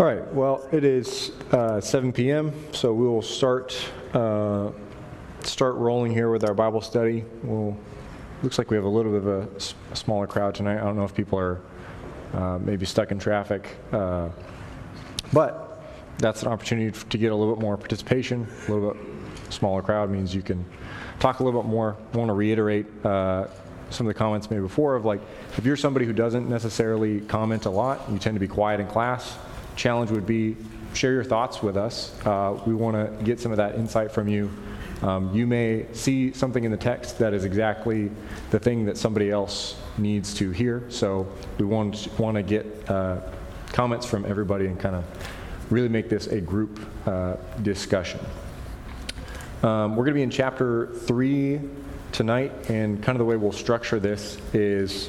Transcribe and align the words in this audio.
All 0.00 0.06
right, 0.06 0.32
well, 0.32 0.66
it 0.72 0.82
is 0.82 1.30
uh, 1.52 1.78
7 1.78 2.10
p.m., 2.10 2.54
so 2.72 2.90
we 2.94 3.06
will 3.06 3.20
start 3.20 3.76
uh, 4.14 4.70
start 5.42 5.74
rolling 5.74 6.10
here 6.10 6.30
with 6.30 6.42
our 6.42 6.54
Bible 6.54 6.80
study. 6.80 7.22
We'll, 7.42 7.76
looks 8.42 8.56
like 8.56 8.70
we 8.70 8.78
have 8.78 8.86
a 8.86 8.88
little 8.88 9.12
bit 9.12 9.20
of 9.20 9.26
a, 9.26 9.56
s- 9.56 9.74
a 9.92 9.96
smaller 9.96 10.26
crowd 10.26 10.54
tonight. 10.54 10.78
I 10.78 10.84
don't 10.84 10.96
know 10.96 11.04
if 11.04 11.14
people 11.14 11.38
are 11.38 11.60
uh, 12.32 12.58
maybe 12.62 12.86
stuck 12.86 13.10
in 13.10 13.18
traffic, 13.18 13.76
uh, 13.92 14.30
but 15.34 15.84
that's 16.16 16.40
an 16.40 16.48
opportunity 16.48 16.98
to 17.10 17.18
get 17.18 17.30
a 17.30 17.36
little 17.36 17.54
bit 17.54 17.60
more 17.60 17.76
participation. 17.76 18.46
A 18.68 18.72
little 18.72 18.94
bit 18.94 19.02
smaller 19.52 19.82
crowd 19.82 20.08
means 20.08 20.34
you 20.34 20.40
can 20.40 20.64
talk 21.18 21.40
a 21.40 21.44
little 21.44 21.60
bit 21.60 21.68
more. 21.68 21.98
I 22.14 22.16
want 22.16 22.30
to 22.30 22.34
reiterate 22.34 22.86
uh, 23.04 23.48
some 23.90 24.06
of 24.06 24.14
the 24.14 24.18
comments 24.18 24.50
made 24.50 24.60
before 24.60 24.96
of 24.96 25.04
like, 25.04 25.20
if 25.58 25.66
you're 25.66 25.76
somebody 25.76 26.06
who 26.06 26.14
doesn't 26.14 26.48
necessarily 26.48 27.20
comment 27.20 27.66
a 27.66 27.70
lot, 27.70 28.00
you 28.10 28.18
tend 28.18 28.34
to 28.34 28.40
be 28.40 28.48
quiet 28.48 28.80
in 28.80 28.86
class, 28.86 29.36
challenge 29.80 30.10
would 30.10 30.26
be 30.26 30.56
share 30.92 31.12
your 31.12 31.24
thoughts 31.24 31.62
with 31.62 31.76
us. 31.76 32.14
Uh, 32.26 32.60
we 32.66 32.74
want 32.74 32.94
to 32.94 33.24
get 33.24 33.40
some 33.40 33.50
of 33.50 33.56
that 33.56 33.76
insight 33.76 34.12
from 34.12 34.28
you. 34.28 34.50
Um, 35.00 35.34
you 35.34 35.46
may 35.46 35.86
see 35.92 36.34
something 36.34 36.62
in 36.64 36.70
the 36.70 36.76
text 36.76 37.18
that 37.18 37.32
is 37.32 37.46
exactly 37.46 38.10
the 38.50 38.58
thing 38.58 38.84
that 38.84 38.98
somebody 38.98 39.30
else 39.30 39.80
needs 39.96 40.34
to 40.34 40.50
hear. 40.50 40.84
So 40.90 41.26
we 41.58 41.64
want 41.64 42.08
want 42.18 42.36
to 42.36 42.42
get 42.42 42.90
uh, 42.90 43.20
comments 43.72 44.04
from 44.04 44.26
everybody 44.26 44.66
and 44.66 44.78
kind 44.78 44.96
of 44.96 45.04
really 45.70 45.88
make 45.88 46.10
this 46.10 46.26
a 46.26 46.40
group 46.40 46.78
uh, 47.06 47.36
discussion. 47.62 48.20
Um, 49.62 49.96
we're 49.96 50.04
going 50.04 50.14
to 50.14 50.18
be 50.18 50.22
in 50.22 50.30
chapter 50.30 50.88
3 50.88 51.60
tonight, 52.12 52.52
and 52.68 53.02
kind 53.02 53.16
of 53.16 53.20
the 53.20 53.24
way 53.24 53.36
we'll 53.36 53.52
structure 53.52 53.98
this 53.98 54.36
is 54.52 55.08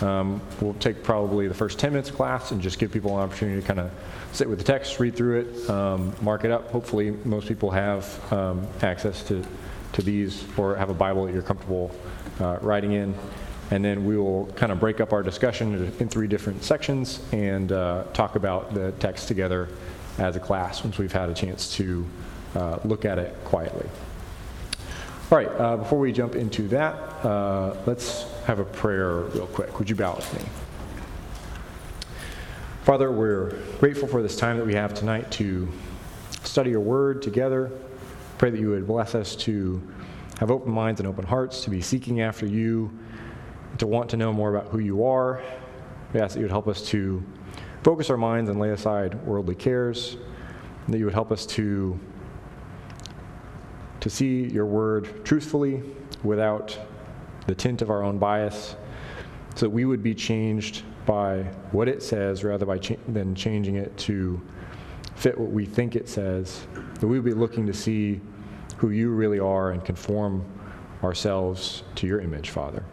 um, 0.00 0.40
we'll 0.60 0.74
take 0.74 1.02
probably 1.02 1.48
the 1.48 1.54
first 1.54 1.78
10 1.78 1.92
minutes 1.92 2.10
of 2.10 2.16
class 2.16 2.50
and 2.50 2.60
just 2.60 2.78
give 2.78 2.92
people 2.92 3.16
an 3.16 3.24
opportunity 3.24 3.60
to 3.60 3.66
kind 3.66 3.80
of 3.80 3.90
sit 4.32 4.48
with 4.48 4.58
the 4.58 4.64
text, 4.64 4.98
read 5.00 5.16
through 5.16 5.40
it, 5.40 5.70
um, 5.70 6.14
mark 6.20 6.44
it 6.44 6.50
up. 6.50 6.70
Hopefully, 6.70 7.10
most 7.24 7.48
people 7.48 7.70
have 7.70 8.32
um, 8.32 8.66
access 8.82 9.22
to, 9.24 9.44
to 9.94 10.02
these 10.02 10.44
or 10.56 10.76
have 10.76 10.90
a 10.90 10.94
Bible 10.94 11.26
that 11.26 11.32
you're 11.32 11.42
comfortable 11.42 11.90
uh, 12.40 12.58
writing 12.60 12.92
in. 12.92 13.14
And 13.70 13.84
then 13.84 14.04
we 14.04 14.16
will 14.16 14.46
kind 14.56 14.72
of 14.72 14.80
break 14.80 15.00
up 15.00 15.12
our 15.12 15.22
discussion 15.22 15.92
in 15.98 16.08
three 16.08 16.26
different 16.26 16.64
sections 16.64 17.20
and 17.32 17.70
uh, 17.70 18.04
talk 18.14 18.36
about 18.36 18.72
the 18.72 18.92
text 18.92 19.28
together 19.28 19.68
as 20.16 20.36
a 20.36 20.40
class 20.40 20.82
once 20.82 20.96
we've 20.96 21.12
had 21.12 21.28
a 21.28 21.34
chance 21.34 21.76
to 21.76 22.06
uh, 22.54 22.78
look 22.84 23.04
at 23.04 23.18
it 23.18 23.36
quietly. 23.44 23.86
All 25.30 25.36
right, 25.36 25.48
uh, 25.48 25.76
before 25.76 25.98
we 25.98 26.10
jump 26.10 26.36
into 26.36 26.68
that, 26.68 26.94
uh, 27.22 27.76
let's 27.84 28.24
have 28.46 28.60
a 28.60 28.64
prayer 28.64 29.16
real 29.24 29.46
quick. 29.48 29.78
Would 29.78 29.90
you 29.90 29.94
bow 29.94 30.16
with 30.16 30.32
me? 30.32 30.40
Father, 32.84 33.12
we're 33.12 33.50
grateful 33.78 34.08
for 34.08 34.22
this 34.22 34.36
time 34.36 34.56
that 34.56 34.64
we 34.64 34.72
have 34.72 34.94
tonight 34.94 35.30
to 35.32 35.68
study 36.44 36.70
your 36.70 36.80
word 36.80 37.20
together. 37.20 37.70
Pray 38.38 38.48
that 38.48 38.58
you 38.58 38.70
would 38.70 38.86
bless 38.86 39.14
us 39.14 39.36
to 39.36 39.86
have 40.38 40.50
open 40.50 40.72
minds 40.72 40.98
and 40.98 41.06
open 41.06 41.26
hearts, 41.26 41.62
to 41.64 41.68
be 41.68 41.82
seeking 41.82 42.22
after 42.22 42.46
you, 42.46 42.90
to 43.76 43.86
want 43.86 44.08
to 44.08 44.16
know 44.16 44.32
more 44.32 44.56
about 44.56 44.72
who 44.72 44.78
you 44.78 45.04
are. 45.04 45.42
We 46.14 46.20
ask 46.20 46.32
that 46.32 46.40
you 46.40 46.44
would 46.46 46.50
help 46.50 46.68
us 46.68 46.80
to 46.86 47.22
focus 47.82 48.08
our 48.08 48.16
minds 48.16 48.48
and 48.48 48.58
lay 48.58 48.70
aside 48.70 49.22
worldly 49.26 49.56
cares, 49.56 50.16
that 50.88 50.96
you 50.96 51.04
would 51.04 51.12
help 51.12 51.30
us 51.30 51.44
to 51.44 52.00
to 54.00 54.10
see 54.10 54.44
your 54.44 54.66
word 54.66 55.24
truthfully 55.24 55.82
without 56.22 56.78
the 57.46 57.54
tint 57.54 57.82
of 57.82 57.90
our 57.90 58.02
own 58.02 58.18
bias, 58.18 58.76
so 59.54 59.66
that 59.66 59.70
we 59.70 59.84
would 59.84 60.02
be 60.02 60.14
changed 60.14 60.82
by 61.06 61.42
what 61.72 61.88
it 61.88 62.02
says 62.02 62.44
rather 62.44 62.66
by 62.66 62.78
than 63.08 63.34
changing 63.34 63.76
it 63.76 63.96
to 63.96 64.40
fit 65.16 65.36
what 65.36 65.50
we 65.50 65.64
think 65.64 65.96
it 65.96 66.08
says. 66.08 66.66
That 67.00 67.06
we 67.06 67.18
would 67.18 67.24
be 67.24 67.34
looking 67.34 67.66
to 67.66 67.72
see 67.72 68.20
who 68.76 68.90
you 68.90 69.10
really 69.10 69.40
are 69.40 69.70
and 69.70 69.84
conform 69.84 70.44
ourselves 71.02 71.82
to 71.96 72.06
your 72.06 72.20
image, 72.20 72.50
Father. 72.50 72.84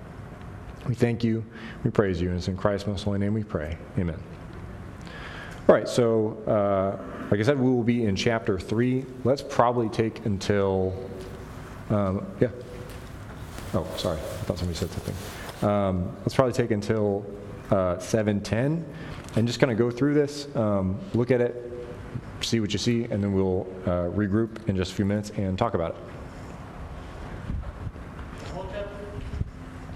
We 0.87 0.95
thank 0.95 1.23
you, 1.23 1.43
we 1.83 1.91
praise 1.91 2.21
you, 2.21 2.29
and 2.29 2.37
it's 2.37 2.47
in 2.47 2.57
Christ's 2.57 2.87
most 2.87 3.03
holy 3.03 3.19
name 3.19 3.33
we 3.33 3.43
pray. 3.43 3.77
Amen. 3.97 4.21
All 5.67 5.75
right, 5.75 5.89
so 5.89 6.37
uh, 6.47 7.14
like 7.31 7.39
I 7.39 7.43
said, 7.43 7.59
we 7.59 7.69
will 7.69 7.83
be 7.83 8.05
in 8.05 8.15
chapter 8.15 8.59
3. 8.59 9.05
Let's 9.23 9.41
probably 9.41 9.89
take 9.89 10.25
until, 10.25 10.93
um, 11.89 12.25
yeah. 12.39 12.49
Oh, 13.73 13.87
sorry, 13.97 14.17
I 14.17 14.43
thought 14.45 14.59
somebody 14.59 14.77
said 14.77 14.89
something. 14.91 15.67
Um, 15.67 16.15
let's 16.19 16.35
probably 16.35 16.53
take 16.53 16.71
until 16.71 17.25
uh, 17.71 17.95
7:10, 17.97 18.83
and 19.35 19.47
just 19.47 19.59
kind 19.59 19.71
of 19.71 19.77
go 19.77 19.89
through 19.89 20.13
this, 20.13 20.53
um, 20.55 20.99
look 21.13 21.31
at 21.31 21.41
it, 21.41 21.71
see 22.41 22.59
what 22.59 22.71
you 22.71 22.79
see, 22.79 23.05
and 23.05 23.23
then 23.23 23.33
we'll 23.33 23.67
uh, 23.85 24.09
regroup 24.11 24.69
in 24.69 24.75
just 24.75 24.91
a 24.91 24.95
few 24.95 25.05
minutes 25.05 25.31
and 25.31 25.57
talk 25.57 25.73
about 25.73 25.91
it. 25.91 25.97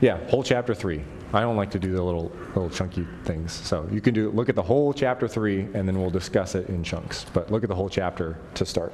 Yeah, 0.01 0.17
whole 0.29 0.44
chapter 0.44 0.73
three. 0.73 1.03
I 1.31 1.41
don't 1.41 1.57
like 1.57 1.69
to 1.72 1.79
do 1.79 1.91
the 1.91 2.01
little 2.01 2.31
little 2.56 2.69
chunky 2.69 3.07
things. 3.23 3.53
So 3.53 3.88
you 3.91 4.01
can 4.01 4.13
do 4.13 4.31
look 4.31 4.50
at 4.50 4.56
the 4.56 4.63
whole 4.63 4.94
chapter 4.94 5.28
three, 5.28 5.62
and 5.73 5.88
then 5.88 6.00
we'll 6.00 6.09
discuss 6.09 6.56
it 6.56 6.69
in 6.69 6.84
chunks. 6.84 7.25
But 7.34 7.51
look 7.51 7.63
at 7.63 7.69
the 7.69 7.75
whole 7.75 7.90
chapter 7.90 8.38
to 8.56 8.66
start. 8.66 8.94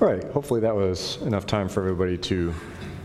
All 0.00 0.10
right, 0.10 0.24
hopefully 0.32 0.60
that 0.60 0.74
was 0.74 1.16
enough 1.22 1.46
time 1.46 1.66
for 1.66 1.80
everybody 1.80 2.18
to 2.18 2.52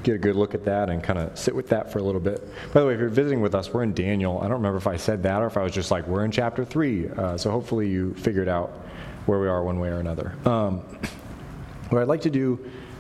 get 0.04 0.16
a 0.16 0.18
good 0.18 0.36
look 0.36 0.56
at 0.56 0.64
that 0.66 0.90
and 0.90 1.04
kind 1.04 1.20
of 1.20 1.38
sit 1.38 1.54
with 1.54 1.68
that 1.70 1.92
for 1.92 2.00
a 2.00 2.02
little 2.02 2.22
bit. 2.22 2.48
By 2.74 2.82
the 2.82 2.88
way, 2.88 2.94
if 2.94 3.00
you're 3.00 3.10
visiting 3.10 3.42
with 3.42 3.54
us, 3.54 3.74
we're 3.74 3.84
in 3.84 3.94
Daniel. 3.94 4.40
I 4.40 4.44
don't 4.44 4.54
remember 4.54 4.78
if 4.78 4.88
I 4.88 4.98
said 4.98 5.24
that 5.24 5.42
or 5.42 5.48
if 5.48 5.58
I 5.58 5.64
was 5.64 5.74
just 5.74 5.92
like, 5.92 6.08
we're 6.08 6.24
in 6.26 6.32
chapter 6.32 6.64
three. 6.64 7.10
Uh, 7.10 7.38
so 7.38 7.52
hopefully 7.52 7.88
you 7.90 8.14
figured 8.14 8.48
out 8.48 8.70
where 9.26 9.40
we 9.40 9.48
are 9.48 9.64
one 9.64 9.80
way 9.80 9.90
or 9.90 10.00
another. 10.00 10.34
Um, 10.46 10.80
what 11.90 12.02
I'd 12.02 12.08
like 12.08 12.22
to 12.22 12.30
do 12.30 12.60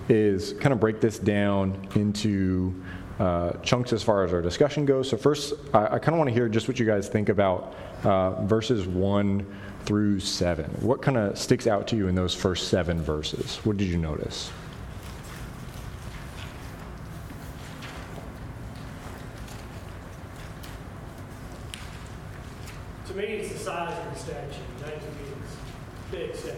is 0.09 0.53
kind 0.53 0.73
of 0.73 0.79
break 0.79 0.99
this 0.99 1.19
down 1.19 1.87
into 1.95 2.73
uh, 3.19 3.53
chunks 3.63 3.93
as 3.93 4.01
far 4.01 4.23
as 4.23 4.33
our 4.33 4.41
discussion 4.41 4.85
goes. 4.85 5.09
So 5.09 5.17
first, 5.17 5.53
I, 5.73 5.85
I 5.85 5.99
kind 5.99 6.09
of 6.09 6.17
want 6.17 6.29
to 6.29 6.33
hear 6.33 6.49
just 6.49 6.67
what 6.67 6.79
you 6.79 6.85
guys 6.85 7.07
think 7.07 7.29
about 7.29 7.75
uh, 8.03 8.43
verses 8.45 8.87
one 8.87 9.45
through 9.85 10.19
seven. 10.19 10.65
What 10.81 11.01
kind 11.01 11.17
of 11.17 11.37
sticks 11.37 11.67
out 11.67 11.87
to 11.89 11.95
you 11.95 12.07
in 12.07 12.15
those 12.15 12.33
first 12.33 12.67
seven 12.67 13.01
verses? 13.01 13.57
What 13.63 13.77
did 13.77 13.87
you 13.87 13.97
notice? 13.97 14.51
To 23.09 23.15
me, 23.15 23.23
it's 23.23 23.51
the 23.53 23.59
size 23.59 23.97
of 23.97 24.13
the 24.13 24.19
statue. 24.19 24.61
19 24.81 24.99
feet 24.99 25.09
is 25.43 26.11
big 26.11 26.35
statue. 26.35 26.57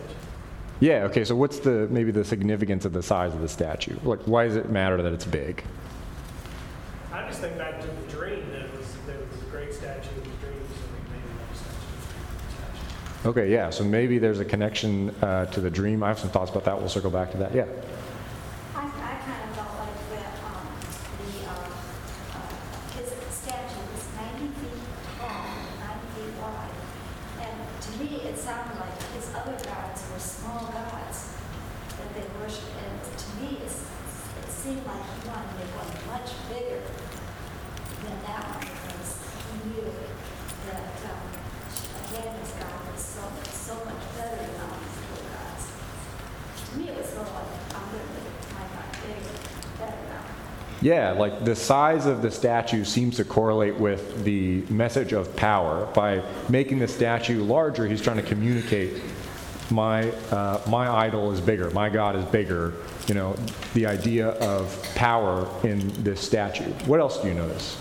Yeah, 0.80 1.04
okay, 1.06 1.24
so 1.24 1.36
what's 1.36 1.60
the 1.60 1.88
maybe 1.90 2.12
the 2.12 2.26
significance 2.26 2.86
of 2.86 2.94
the 2.94 3.04
size 3.04 3.34
of 3.34 3.42
the 3.42 3.48
statue? 3.48 3.96
Like, 4.04 4.20
why 4.22 4.48
does 4.48 4.56
it 4.56 4.70
matter 4.70 5.02
that 5.02 5.14
it's 5.14 5.26
big? 5.26 5.64
I 7.14 7.28
just 7.28 7.40
think 7.40 7.58
back 7.58 7.80
to 7.82 7.88
the 7.88 8.12
dream 8.12 8.50
that 8.52 8.62
it 8.62 8.78
was, 8.78 8.88
that 9.06 9.14
it 9.16 9.28
was 9.32 9.42
a 9.42 9.46
great 9.46 9.74
statue 9.74 10.10
in 10.16 10.24
the 10.24 10.38
dream, 10.46 10.62
so 10.74 10.82
maybe 11.12 11.28
that 11.38 11.58
statue. 11.58 13.30
Okay, 13.30 13.52
yeah, 13.52 13.70
so 13.70 13.84
maybe 13.84 14.18
there's 14.18 14.40
a 14.40 14.46
connection 14.46 15.12
uh, 15.22 15.46
to 15.48 15.62
the 15.62 15.70
dream. 15.70 16.04
I 16.04 16.08
have 16.08 16.20
some 16.20 16.32
thoughts 16.32 16.50
about 16.52 16.66
that. 16.66 16.80
We'll 16.80 16.90
circle 16.90 17.12
back 17.12 17.32
to 17.32 17.38
that. 17.38 17.54
Yeah. 17.54 17.66
I, 18.76 18.86
I 18.86 19.16
kind 19.24 19.50
of 19.50 19.56
felt 19.56 19.76
like 19.78 20.10
that, 20.18 20.34
um, 20.50 20.66
the, 21.20 21.48
uh, 21.48 21.54
uh, 21.54 22.98
his 22.98 23.10
statue 23.36 23.86
was 23.94 24.08
ninety 24.18 24.48
feet 24.58 24.82
tall, 25.20 25.46
ninety 25.78 26.08
feet 26.16 26.34
wide. 26.42 26.74
And 27.42 27.82
to 27.82 27.90
me, 28.02 28.22
it 28.26 28.38
sounded 28.38 28.80
like 28.80 28.98
his 29.14 29.30
other 29.36 29.58
gods 29.64 30.02
were 30.12 30.20
small 30.20 30.72
gods 30.72 31.36
that 32.00 32.10
they 32.16 32.26
worshiped. 32.40 32.72
And 32.80 33.18
to 33.20 33.28
me, 33.44 33.60
it's, 33.62 33.86
it 34.42 34.50
seemed 34.50 34.86
like 34.88 35.04
he 35.04 35.28
wanted 35.30 35.50
to 35.52 35.56
make 35.60 35.74
one 35.76 35.92
much 36.10 36.32
bigger 36.50 36.82
than 38.02 38.18
that 38.26 38.42
one 38.50 38.66
because 38.66 39.10
he 39.46 39.70
knew 39.70 39.86
that, 40.70 40.98
um, 41.06 41.22
again, 42.10 42.34
his 42.42 42.52
God 42.58 42.82
was 42.90 43.02
so, 43.02 43.24
so 43.50 43.74
much 43.86 44.04
better 44.18 44.38
than 44.42 44.58
all 44.62 44.74
these 44.82 44.98
little 45.02 45.26
gods. 45.34 45.64
To 45.70 46.78
me, 46.78 46.90
it 46.90 46.98
was 46.98 47.10
sort 47.10 47.28
of 47.30 47.34
like, 47.34 47.52
I'm 47.78 47.86
going 47.90 48.06
to 48.06 48.14
make 48.22 48.38
my 48.58 48.66
God 48.70 48.90
bigger, 49.02 49.34
better 49.78 50.02
now. 50.10 50.26
Yeah, 50.82 51.11
like 51.22 51.46
the 51.46 51.56
size 51.56 52.08
of 52.08 52.24
the 52.24 52.32
statue 52.32 52.84
seems 52.84 53.16
to 53.18 53.24
correlate 53.24 53.76
with 53.76 54.24
the 54.24 54.64
message 54.72 55.14
of 55.14 55.34
power. 55.36 55.86
By 55.94 56.24
making 56.50 56.80
the 56.80 56.88
statue 56.88 57.44
larger, 57.44 57.86
he's 57.88 58.02
trying 58.02 58.18
to 58.18 58.24
communicate 58.24 59.04
my, 59.70 60.10
uh, 60.32 60.60
my 60.68 60.90
idol 60.90 61.32
is 61.32 61.40
bigger, 61.40 61.70
my 61.70 61.90
God 61.90 62.16
is 62.16 62.26
bigger. 62.26 62.74
You 63.08 63.14
know, 63.14 63.36
the 63.76 63.86
idea 63.86 64.30
of 64.30 64.84
power 64.96 65.48
in 65.64 65.90
this 66.04 66.20
statue. 66.20 66.72
What 66.88 67.00
else 67.00 67.22
do 67.22 67.28
you 67.28 67.36
notice? 67.36 67.78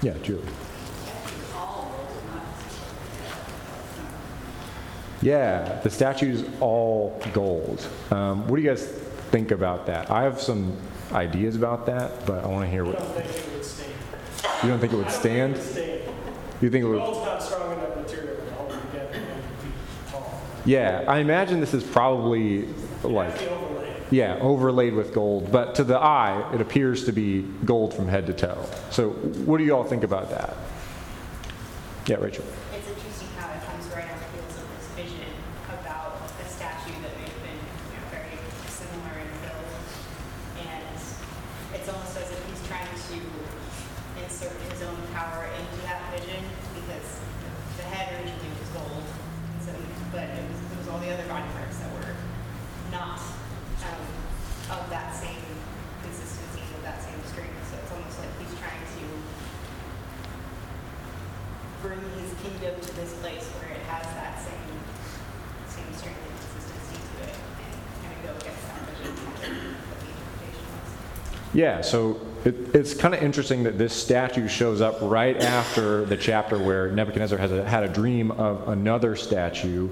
Yeah, 0.00 0.14
Julie. 0.22 0.44
Yeah, 5.22 5.80
the 5.82 5.90
statue's 5.90 6.44
all 6.60 7.20
gold. 7.32 7.84
Um, 8.12 8.46
what 8.46 8.58
do 8.58 8.62
you 8.62 8.68
guys 8.68 9.07
think 9.30 9.50
about 9.50 9.86
that? 9.86 10.10
I 10.10 10.22
have 10.22 10.40
some 10.40 10.76
ideas 11.12 11.56
about 11.56 11.86
that, 11.86 12.26
but 12.26 12.44
I 12.44 12.48
want 12.48 12.64
to 12.64 12.70
hear 12.70 12.84
I 12.84 12.88
what 12.88 12.98
don't 12.98 13.12
think 13.14 13.28
it 13.36 13.52
would 13.54 13.64
stand. 13.64 13.92
you 14.62 14.68
don't 14.68 14.78
think 14.78 14.92
it 14.92 14.96
I 14.96 14.98
would 14.98 15.04
don't 15.04 15.12
think 15.12 15.22
stand. 15.22 15.52
it 15.52 15.58
would 15.58 15.66
stand. 15.66 16.00
You 16.60 16.70
think 16.70 16.84
it 16.84 16.88
would? 16.88 16.98
Not 16.98 17.42
strong 17.42 17.72
enough 17.72 17.96
material 17.96 18.36
to 18.36 18.54
hold 18.54 18.72
it 18.72 18.80
together 18.90 19.14
and 19.14 19.44
feet 19.62 19.72
tall. 20.10 20.40
Yeah, 20.64 21.04
I 21.06 21.18
imagine 21.18 21.60
this 21.60 21.74
is 21.74 21.84
probably 21.84 22.68
like 23.04 23.28
That's 23.30 23.42
the 23.42 23.50
overlay. 23.50 23.94
yeah 24.10 24.38
overlaid 24.40 24.94
with 24.94 25.12
gold, 25.14 25.52
but 25.52 25.74
to 25.76 25.84
the 25.84 25.96
eye 25.98 26.50
it 26.52 26.60
appears 26.60 27.04
to 27.04 27.12
be 27.12 27.42
gold 27.64 27.94
from 27.94 28.08
head 28.08 28.26
to 28.26 28.32
toe. 28.32 28.64
So 28.90 29.10
what 29.46 29.58
do 29.58 29.64
you 29.64 29.74
all 29.76 29.84
think 29.84 30.02
about 30.02 30.30
that? 30.30 30.56
Yeah, 32.06 32.16
Rachel. 32.16 32.44
It's 32.74 32.88
interesting 32.88 33.28
how 33.38 33.52
it 33.52 33.60
comes 33.68 33.84
right 33.94 34.08
on 34.08 34.16
the 34.18 34.28
heels 34.34 34.56
of 34.56 34.66
this 34.74 34.88
vision 34.96 35.28
about 35.68 36.16
a 36.40 36.48
statue 36.48 36.96
that 37.04 37.12
may 37.20 37.28
have 37.28 37.42
been 37.44 37.60
you 37.60 38.00
know, 38.00 38.08
very 38.10 38.32
similar 38.66 39.12
in 39.20 39.28
build. 39.44 39.68
And 40.64 40.88
it's 41.76 41.86
almost 41.86 42.16
as 42.16 42.32
if 42.32 42.40
he's 42.48 42.64
trying 42.66 42.88
to 42.88 43.18
insert 44.24 44.56
his 44.72 44.80
own 44.88 44.96
power 45.12 45.52
into 45.52 45.76
that 45.84 46.00
vision 46.16 46.40
because 46.80 47.08
the 47.76 47.84
head 47.92 48.08
originally 48.16 48.56
was 48.56 48.72
gold. 48.72 49.04
So, 49.68 49.76
but 50.08 50.32
it 50.32 50.48
was, 50.48 50.58
it 50.64 50.76
was 50.80 50.88
all 50.88 51.04
the 51.04 51.12
other 51.12 51.28
body 51.28 51.44
parts 51.52 51.76
that 51.84 51.92
were 51.92 52.16
not 52.88 53.20
um, 53.84 54.80
of 54.80 54.88
that 54.88 55.12
same 55.12 55.44
consistency, 56.00 56.64
of 56.72 56.80
that 56.88 57.04
same 57.04 57.20
strength. 57.28 57.52
So 57.68 57.76
it's 57.84 57.92
almost 57.92 58.16
like 58.16 58.32
he's 58.40 58.56
trying 58.56 58.80
to 58.80 59.04
bring 61.82 62.00
his 62.20 62.32
kingdom 62.42 62.80
to 62.80 62.96
this 62.96 63.14
place 63.20 63.44
where 63.44 63.70
it 63.70 63.82
has 63.86 64.04
that 64.14 64.38
same 64.40 64.54
same 65.68 65.94
strength 65.94 66.18
and 66.18 66.34
consistency 66.40 66.98
to 67.16 67.22
it 67.24 67.34
and 67.64 67.76
kind 68.02 68.14
of 68.16 68.22
go 68.24 68.30
against 68.40 68.62
that 68.68 68.80
vision. 68.98 69.76
Yeah, 71.54 71.80
so 71.80 72.20
it, 72.44 72.74
it's 72.74 72.94
kind 72.94 73.14
of 73.14 73.22
interesting 73.22 73.62
that 73.64 73.78
this 73.78 73.92
statue 73.94 74.48
shows 74.48 74.80
up 74.80 74.98
right 75.00 75.36
after 75.36 76.04
the 76.04 76.16
chapter 76.16 76.58
where 76.58 76.90
Nebuchadnezzar 76.90 77.38
has 77.38 77.52
a, 77.52 77.64
had 77.68 77.84
a 77.84 77.88
dream 77.88 78.30
of 78.32 78.68
another 78.68 79.16
statue, 79.16 79.88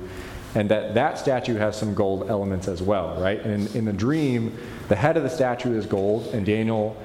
and 0.55 0.69
that 0.71 0.95
that 0.95 1.19
statue 1.19 1.55
has 1.55 1.77
some 1.77 1.95
gold 1.95 2.29
elements 2.29 2.69
as 2.69 2.83
well, 2.83 3.21
right? 3.21 3.41
And 3.41 3.69
in, 3.69 3.77
in 3.77 3.85
the 3.85 3.93
dream, 3.93 4.59
the 4.89 4.97
head 4.97 5.17
of 5.17 5.23
the 5.23 5.31
statue 5.31 5.77
is 5.79 5.87
gold, 5.87 6.27
and 6.35 6.45
Daniel 6.45 6.97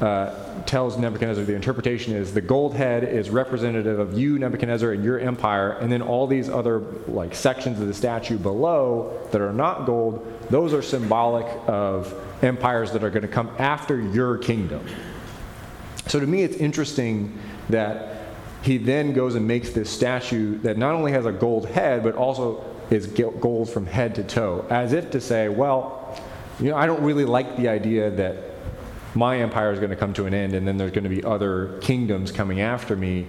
uh, 0.00 0.62
tells 0.64 0.96
Nebuchadnezzar 0.96 1.44
the 1.44 1.54
interpretation 1.54 2.14
is 2.14 2.32
the 2.32 2.40
gold 2.40 2.74
head 2.74 3.02
is 3.02 3.30
representative 3.30 3.98
of 3.98 4.16
you, 4.16 4.38
Nebuchadnezzar, 4.38 4.92
and 4.92 5.02
your 5.04 5.18
empire, 5.18 5.72
and 5.72 5.90
then 5.90 6.02
all 6.02 6.26
these 6.26 6.48
other 6.48 6.80
like 7.08 7.34
sections 7.34 7.80
of 7.80 7.88
the 7.88 7.94
statue 7.94 8.38
below 8.38 9.18
that 9.32 9.40
are 9.40 9.52
not 9.52 9.86
gold, 9.86 10.24
those 10.50 10.72
are 10.72 10.82
symbolic 10.82 11.46
of 11.66 12.14
empires 12.42 12.92
that 12.92 13.02
are 13.02 13.10
going 13.10 13.22
to 13.22 13.28
come 13.28 13.50
after 13.58 14.00
your 14.00 14.38
kingdom. 14.38 14.86
So 16.06 16.20
to 16.20 16.26
me, 16.26 16.42
it's 16.42 16.56
interesting 16.56 17.36
that 17.68 18.26
he 18.62 18.78
then 18.78 19.12
goes 19.12 19.34
and 19.34 19.46
makes 19.46 19.70
this 19.70 19.90
statue 19.90 20.58
that 20.58 20.78
not 20.78 20.94
only 20.94 21.12
has 21.12 21.26
a 21.26 21.32
gold 21.32 21.68
head, 21.68 22.02
but 22.02 22.14
also 22.14 22.64
is 22.90 23.06
gold 23.06 23.68
from 23.68 23.86
head 23.86 24.14
to 24.14 24.24
toe, 24.24 24.64
as 24.70 24.92
if 24.92 25.10
to 25.10 25.20
say, 25.20 25.48
well, 25.48 26.18
you 26.60 26.70
know, 26.70 26.76
I 26.76 26.86
don't 26.86 27.02
really 27.02 27.24
like 27.24 27.56
the 27.56 27.68
idea 27.68 28.10
that 28.10 28.47
my 29.14 29.38
empire 29.40 29.72
is 29.72 29.78
going 29.78 29.90
to 29.90 29.96
come 29.96 30.12
to 30.14 30.26
an 30.26 30.34
end 30.34 30.54
and 30.54 30.66
then 30.66 30.76
there's 30.76 30.92
going 30.92 31.04
to 31.04 31.10
be 31.10 31.24
other 31.24 31.78
kingdoms 31.80 32.30
coming 32.32 32.60
after 32.60 32.96
me. 32.96 33.26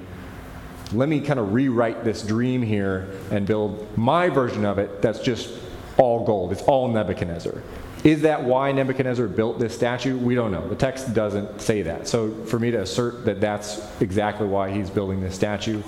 Let 0.92 1.10
me 1.10 1.22
kind 1.22 1.40
of 1.40 1.54
rewrite 1.54 2.04
this 2.04 2.24
dream 2.24 2.62
here 2.62 3.10
and 3.32 3.46
build 3.46 3.98
my 3.98 4.30
version 4.30 4.66
of 4.66 4.80
it 4.80 5.02
that's 5.02 5.20
just 5.20 5.50
all 5.98 6.26
gold. 6.26 6.52
It's 6.52 6.62
all 6.64 6.88
Nebuchadnezzar. 6.88 7.62
Is 8.04 8.22
that 8.22 8.44
why 8.44 8.72
Nebuchadnezzar 8.72 9.28
built 9.28 9.60
this 9.60 9.76
statue? 9.76 10.18
We 10.18 10.34
don't 10.34 10.52
know. 10.52 10.68
The 10.68 10.76
text 10.76 11.14
doesn't 11.14 11.60
say 11.60 11.82
that. 11.82 12.08
So 12.08 12.34
for 12.46 12.58
me 12.58 12.72
to 12.72 12.82
assert 12.82 13.26
that 13.26 13.42
that's 13.42 13.82
exactly 14.02 14.48
why 14.48 14.72
he's 14.72 14.90
building 14.90 15.20
this 15.20 15.36
statue, 15.36 15.84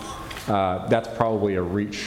uh, 0.48 0.88
that's 0.88 1.08
probably 1.18 1.56
a 1.56 1.62
reach 1.62 1.98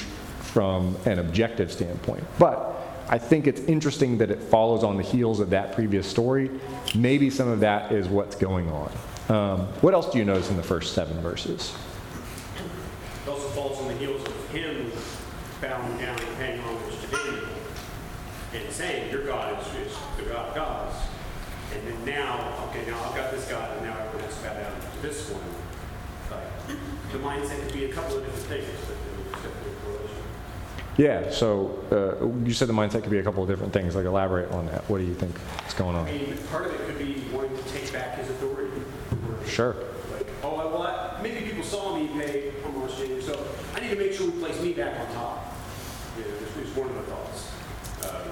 from 0.41 0.97
an 1.07 1.19
objective 1.19 1.73
standpoint. 1.73 2.25
But 2.39 2.84
I 3.09 3.19
think 3.19 3.47
it's 3.47 3.61
interesting 3.63 4.19
that 4.19 4.31
it 4.31 4.43
follows 4.43 4.83
on 4.83 4.97
the 4.97 5.03
heels 5.03 5.41
of 5.41 5.51
that 5.51 5.73
previous 5.73 6.07
story. 6.07 6.51
Maybe 6.95 7.31
some 7.31 7.49
of 7.49 7.61
that 7.61 7.93
is 7.93 8.09
what's 8.09 8.35
going 8.35 8.71
on. 8.71 8.93
Um, 9.29 9.61
what 9.81 9.95
else 9.95 10.11
do 10.11 10.19
you 10.19 10.25
notice 10.25 10.51
in 10.51 10.57
the 10.57 10.63
first 10.63 10.95
seven 10.95 11.21
verses? 11.21 11.75
It 13.25 13.29
also 13.29 13.49
falls 13.51 13.79
on 13.81 13.89
the 13.89 13.95
heels 13.95 14.23
of 14.27 14.51
him 14.51 14.91
bowing 15.61 15.99
down 15.99 16.19
and 16.19 16.37
paying 16.37 16.61
homage 16.61 17.01
to 17.01 17.07
Daniel 17.07 17.45
and 18.55 18.73
saying, 18.73 19.11
Your 19.11 19.25
God 19.25 19.59
is, 19.61 19.97
the 20.17 20.25
God 20.25 20.49
of 20.49 20.55
gods. 20.55 20.97
And 21.75 21.87
then 21.89 22.05
now, 22.05 22.69
okay, 22.69 22.85
now 22.87 23.03
I've 23.03 23.17
got 23.17 23.31
this 23.33 23.49
God, 23.49 23.77
and 23.77 23.87
now 23.87 23.99
everyone 23.99 24.25
has 24.29 24.37
to 24.37 24.45
bow 24.45 24.55
down 24.55 24.81
to 24.81 25.03
this 25.03 25.31
one. 25.31 25.43
Like, 26.31 26.79
the 27.13 27.19
mindset 27.19 27.65
could 27.65 27.73
be 27.73 27.87
a 27.87 27.93
couple 27.93 28.19
of 28.19 28.25
different 28.25 28.47
things, 28.47 28.67
but 28.87 28.97
there's 29.05 29.43
definitely 29.43 29.73
a 29.73 29.85
correlation. 29.85 30.23
Yeah, 30.97 31.31
so 31.31 31.79
uh, 31.91 32.47
you 32.47 32.53
said 32.55 32.69
the 32.69 32.73
mindset 32.73 33.03
could 33.03 33.11
be 33.11 33.19
a 33.19 33.23
couple 33.23 33.43
of 33.43 33.49
different 33.49 33.73
things. 33.73 33.97
Like, 33.97 34.05
elaborate 34.07 34.51
on 34.53 34.67
that. 34.67 34.89
What 34.89 34.99
do 34.99 35.05
you 35.05 35.15
think 35.15 35.35
is 35.67 35.75
going 35.75 35.97
on? 35.97 36.07
I 36.07 36.13
mean, 36.13 36.39
part 36.51 36.67
of 36.67 36.75
it 36.75 36.87
could 36.87 36.99
be 36.99 37.25
wanting 37.33 37.57
to 37.57 37.63
take 37.65 37.93
back 37.93 38.17
his 38.19 38.31
authority. 38.31 38.81
Sure. 39.47 39.75
Like, 40.13 40.27
oh, 40.45 40.55
well, 40.57 40.83
I- 40.83 41.21
maybe 41.23 41.47
people 41.47 41.65
saw 41.65 41.97
me 41.97 42.09
pay 42.09 42.53
to 42.53 43.15
him, 43.15 43.21
so 43.23 43.47
I 43.75 43.81
need 43.81 43.91
to 43.91 43.97
make 43.97 44.13
sure 44.13 44.31
we 44.31 44.39
place 44.39 44.61
me 44.61 44.73
back 44.73 44.99
on 45.01 45.07
top. 45.15 45.55
You 46.17 46.25
know, 46.25 46.31
this 46.39 46.55
was 46.57 46.77
one 46.77 46.89
of 46.89 46.95
the 46.95 47.03
thoughts. 47.03 47.51
Um, 48.05 48.31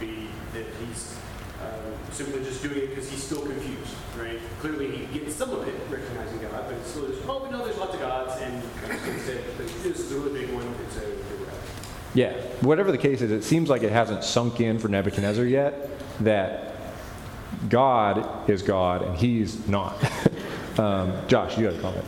Be 0.00 0.28
that 0.52 0.66
he's 0.80 1.16
um, 1.62 1.94
simply 2.12 2.44
just 2.44 2.62
doing 2.62 2.76
it 2.78 2.90
because 2.90 3.08
he's 3.08 3.22
still 3.22 3.40
confused, 3.40 3.94
right? 4.18 4.38
Clearly, 4.60 4.96
he 5.06 5.18
gets 5.20 5.34
some 5.36 5.50
of 5.50 5.66
it, 5.66 5.74
recognizing 5.88 6.40
God, 6.42 6.64
but 6.66 6.74
it's 6.76 6.90
still 6.90 7.08
just, 7.08 7.26
oh, 7.26 7.44
we 7.44 7.50
know 7.50 7.64
there's 7.64 7.78
lots 7.78 7.94
of 7.94 8.00
gods, 8.00 8.40
and 8.42 8.62
instead, 9.08 9.40
this 9.58 10.00
is 10.00 10.12
a 10.12 10.18
really 10.18 10.40
big 10.46 10.54
one, 10.54 10.66
and 10.66 10.92
so 10.92 11.00
here 11.00 11.08
we 11.08 11.32
are. 11.32 11.33
Yeah, 12.14 12.32
whatever 12.60 12.92
the 12.92 12.98
case 12.98 13.20
is, 13.22 13.32
it 13.32 13.42
seems 13.42 13.68
like 13.68 13.82
it 13.82 13.90
hasn't 13.90 14.22
sunk 14.22 14.60
in 14.60 14.78
for 14.78 14.88
Nebuchadnezzar 14.88 15.44
yet 15.44 15.90
that 16.20 16.74
God 17.68 18.48
is 18.48 18.62
God 18.62 19.02
and 19.02 19.16
he's 19.16 19.66
not. 19.66 19.96
um, 20.78 21.12
Josh, 21.26 21.58
you 21.58 21.66
had 21.66 21.74
a 21.74 21.80
comment. 21.80 22.04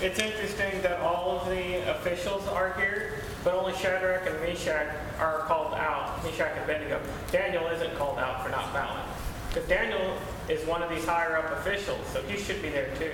It's 0.00 0.18
interesting 0.18 0.82
that 0.82 1.00
all 1.00 1.38
of 1.38 1.48
the 1.48 1.90
officials 1.90 2.46
are 2.48 2.74
here, 2.74 3.20
but 3.44 3.54
only 3.54 3.72
Shadrach 3.74 4.28
and 4.28 4.40
Meshach 4.40 4.94
are 5.20 5.38
called 5.40 5.74
out, 5.74 6.22
Meshach 6.24 6.50
and 6.54 6.64
Abednego. 6.64 7.00
Daniel 7.30 7.66
isn't 7.68 7.94
called 7.96 8.18
out 8.18 8.42
for 8.42 8.50
not 8.50 8.72
bowing. 8.72 9.04
Because 9.48 9.68
Daniel 9.68 10.18
is 10.48 10.66
one 10.66 10.82
of 10.82 10.90
these 10.90 11.04
higher 11.04 11.36
up 11.36 11.52
officials, 11.58 12.04
so 12.12 12.20
he 12.22 12.36
should 12.36 12.60
be 12.60 12.70
there 12.70 12.92
too. 12.98 13.12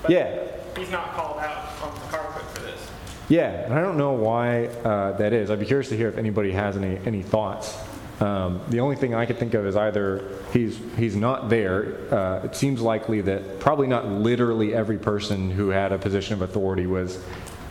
But 0.00 0.10
Yeah. 0.10 0.46
He's 0.76 0.90
not 0.90 1.12
called 1.14 1.38
out 1.38 1.70
on 1.82 1.94
the 1.94 2.16
carpet 2.16 2.42
for 2.54 2.62
this. 2.62 2.88
Yeah, 3.28 3.50
and 3.50 3.74
I 3.74 3.82
don't 3.82 3.98
know 3.98 4.12
why 4.12 4.66
uh, 4.66 5.12
that 5.18 5.34
is. 5.34 5.50
I'd 5.50 5.60
be 5.60 5.66
curious 5.66 5.90
to 5.90 5.96
hear 5.96 6.08
if 6.08 6.16
anybody 6.16 6.50
has 6.52 6.78
any, 6.78 6.98
any 7.04 7.22
thoughts. 7.22 7.76
Um, 8.20 8.62
the 8.68 8.80
only 8.80 8.96
thing 8.96 9.14
I 9.14 9.26
could 9.26 9.38
think 9.38 9.52
of 9.54 9.66
is 9.66 9.76
either 9.76 10.24
he's, 10.52 10.80
he's 10.96 11.14
not 11.14 11.50
there. 11.50 12.12
Uh, 12.12 12.40
it 12.44 12.56
seems 12.56 12.80
likely 12.80 13.20
that 13.20 13.60
probably 13.60 13.86
not 13.86 14.06
literally 14.06 14.74
every 14.74 14.98
person 14.98 15.50
who 15.50 15.68
had 15.68 15.92
a 15.92 15.98
position 15.98 16.34
of 16.34 16.42
authority 16.42 16.86
was 16.86 17.22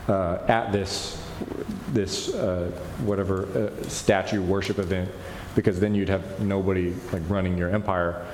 uh, 0.07 0.37
at 0.47 0.71
this, 0.71 1.21
this 1.89 2.33
uh, 2.35 2.71
whatever 3.03 3.45
uh, 3.47 3.83
statue 3.89 4.41
worship 4.41 4.77
event, 4.77 5.09
because 5.55 5.79
then 5.79 5.95
you'd 5.95 6.07
have 6.07 6.39
nobody 6.39 6.93
like 7.11 7.23
running 7.29 7.57
your 7.57 7.69
empire. 7.69 8.25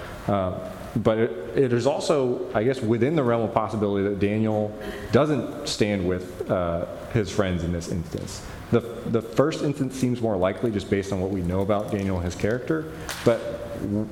But 0.96 1.18
it, 1.18 1.32
it 1.58 1.74
is 1.74 1.88
also, 1.88 2.52
I 2.54 2.64
guess, 2.64 2.80
within 2.82 3.16
the 3.16 3.24
realm 3.24 3.42
of 3.42 3.54
possibility 3.54 4.08
that 4.10 4.20
Daniel 4.20 4.78
doesn't 5.12 5.68
stand 5.68 6.08
with 6.08 6.50
uh, 6.52 6.86
his 7.14 7.32
friends 7.32 7.64
in 7.64 7.72
this 7.72 7.90
instance. 7.90 8.46
The, 8.72 8.80
the 8.80 9.22
first 9.22 9.64
instance 9.64 9.96
seems 9.96 10.22
more 10.22 10.36
likely 10.36 10.72
just 10.72 10.90
based 10.90 11.12
on 11.12 11.20
what 11.20 11.32
we 11.32 11.42
know 11.42 11.62
about 11.62 11.92
Daniel 11.92 12.18
and 12.18 12.26
his 12.26 12.36
character, 12.36 12.92
but 13.26 13.40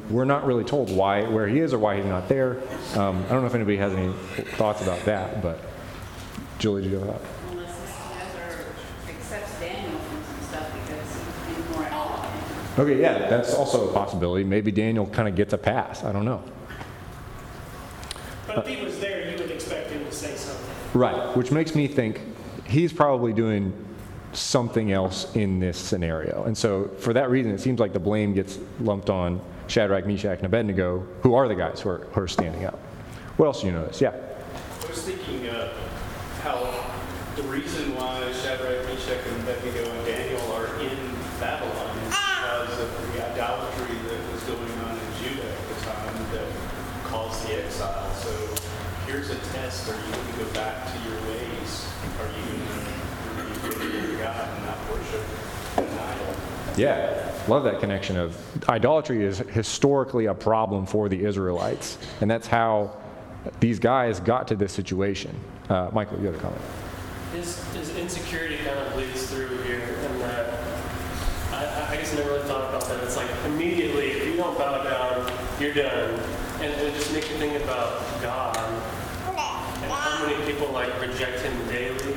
we're 0.09 0.25
not 0.25 0.45
really 0.45 0.63
told 0.63 0.91
why, 0.95 1.23
where 1.23 1.47
he 1.47 1.59
is 1.59 1.73
or 1.73 1.79
why 1.79 1.95
he's 1.97 2.05
not 2.05 2.27
there. 2.27 2.61
Um, 2.95 3.23
I 3.25 3.29
don't 3.29 3.41
know 3.41 3.47
if 3.47 3.55
anybody 3.55 3.77
has 3.77 3.93
any 3.93 4.11
thoughts 4.57 4.81
about 4.81 5.03
that, 5.05 5.41
but 5.41 5.59
Julie, 6.59 6.83
do 6.83 6.89
you 6.89 7.00
have 7.00 7.07
a 7.07 7.11
thought? 7.13 7.21
Unless 7.51 7.79
Nebuchadnezzar 7.79 8.65
accepts 9.07 9.59
Daniel 9.59 10.00
from 10.00 10.23
some 10.23 10.41
stuff 10.50 10.71
because 10.73 11.57
he's 11.57 11.75
more 11.75 11.85
eloquent. 11.88 12.79
Okay, 12.79 13.01
yeah, 13.01 13.29
that's 13.29 13.53
also 13.55 13.89
a 13.89 13.93
possibility. 13.93 14.43
Maybe 14.43 14.71
Daniel 14.71 15.07
kind 15.07 15.27
of 15.27 15.35
gets 15.35 15.53
a 15.53 15.57
pass. 15.57 16.03
I 16.03 16.11
don't 16.11 16.25
know. 16.25 16.43
But 18.48 18.60
if 18.60 18.67
he 18.67 18.83
was 18.83 19.00
there, 19.00 19.29
you 19.31 19.38
would 19.38 19.51
expect 19.51 19.91
him 19.91 20.03
to 20.05 20.12
say 20.12 20.36
something. 20.36 20.65
Right, 20.93 21.36
which 21.38 21.51
makes 21.51 21.75
me 21.75 21.88
think 21.88 22.21
he's 22.65 22.91
probably 22.91 23.33
doing 23.33 23.74
something 24.33 24.91
else 24.91 25.36
in 25.36 25.60
this 25.60 25.77
scenario. 25.77 26.43
And 26.43 26.57
so 26.57 26.89
for 27.00 27.13
that 27.13 27.29
reason, 27.29 27.51
it 27.51 27.60
seems 27.60 27.79
like 27.79 27.93
the 27.93 28.00
blame 28.00 28.33
gets 28.33 28.60
lumped 28.79 29.10
on 29.10 29.41
Shadrach, 29.67 30.05
Meshach, 30.05 30.38
and 30.38 30.45
Abednego, 30.45 31.05
who 31.21 31.33
are 31.33 31.48
the 31.48 31.55
guys 31.55 31.81
who 31.81 31.89
are, 31.89 32.07
who 32.12 32.21
are 32.21 32.27
standing 32.27 32.65
up. 32.65 32.79
What 33.38 33.48
else 33.48 33.62
do 33.62 33.67
you 33.67 33.74
notice? 33.74 34.01
Yeah. 34.01 34.10
I 34.12 34.88
was 34.88 35.01
thinking 35.03 35.48
uh, 35.48 35.74
how 36.43 36.60
the 37.36 37.43
reason 37.43 37.95
why 37.95 38.31
Shadrach, 38.31 38.86
Meshach, 38.86 39.25
and 39.25 39.41
Abednego 39.43 39.89
and 39.89 40.05
Daniel 40.05 40.51
are 40.53 40.67
in 40.79 40.98
Babylon 41.39 41.98
is 42.03 42.10
because 42.10 42.79
of 42.79 43.13
the 43.13 43.31
idolatry 43.31 43.95
that 43.95 44.31
was 44.31 44.43
going 44.43 44.71
on 44.83 44.98
in 45.00 45.10
Judah 45.24 45.48
at 45.48 45.67
the 45.69 45.86
time 45.86 46.31
that 46.33 46.48
caused 47.05 47.48
the 47.48 47.63
exile. 47.63 48.13
So 48.15 48.31
here's 49.11 49.29
a 49.29 49.35
test. 49.51 49.89
Are 49.89 49.95
you 49.95 50.13
going 50.13 50.27
to 50.27 50.45
go 50.45 50.53
back 50.53 50.87
to 50.87 51.09
your 51.09 51.19
ways? 51.27 51.87
Are 52.21 52.27
you 52.27 53.43
going 53.43 53.53
to 53.53 53.77
believe 53.77 54.09
in 54.09 54.17
God 54.19 54.49
and 54.55 54.65
not 54.65 54.77
worship 54.89 55.21
an 55.77 55.83
idol? 55.83 56.35
Yeah, 56.77 57.31
love 57.49 57.65
that 57.65 57.81
connection 57.81 58.15
of 58.15 58.37
idolatry 58.69 59.25
is 59.25 59.39
historically 59.39 60.27
a 60.27 60.33
problem 60.33 60.85
for 60.85 61.09
the 61.09 61.25
Israelites, 61.25 61.97
and 62.21 62.31
that's 62.31 62.47
how 62.47 62.95
these 63.59 63.79
guys 63.79 64.21
got 64.21 64.47
to 64.47 64.55
this 64.55 64.71
situation. 64.71 65.37
Uh, 65.67 65.89
Michael, 65.91 66.17
you 66.19 66.27
have 66.27 66.35
a 66.35 66.39
comment. 66.39 66.61
His, 67.33 67.61
his 67.73 67.93
insecurity 67.97 68.57
kind 68.57 68.79
of 68.79 68.93
bleeds 68.93 69.29
through 69.29 69.57
here, 69.63 69.81
and 69.81 70.21
that 70.21 70.53
I, 71.51 71.93
I 71.93 71.97
guess 71.97 72.13
I 72.13 72.17
never 72.17 72.29
really 72.29 72.47
thought 72.47 72.69
about 72.69 72.87
that. 72.87 73.03
It's 73.03 73.17
like 73.17 73.29
immediately, 73.45 74.11
if 74.11 74.25
you 74.25 74.37
don't 74.37 74.57
bow 74.57 74.83
down, 74.83 75.29
you're 75.59 75.73
done, 75.73 76.17
and, 76.61 76.73
and 76.73 76.87
it 76.87 76.93
just 76.93 77.11
makes 77.11 77.29
you 77.29 77.35
think 77.35 77.61
about 77.61 78.01
God 78.21 78.57
and 78.57 79.00
how 80.01 80.25
many 80.25 80.43
people 80.51 80.67
like 80.72 81.00
reject 81.00 81.41
Him 81.41 81.67
daily, 81.67 82.13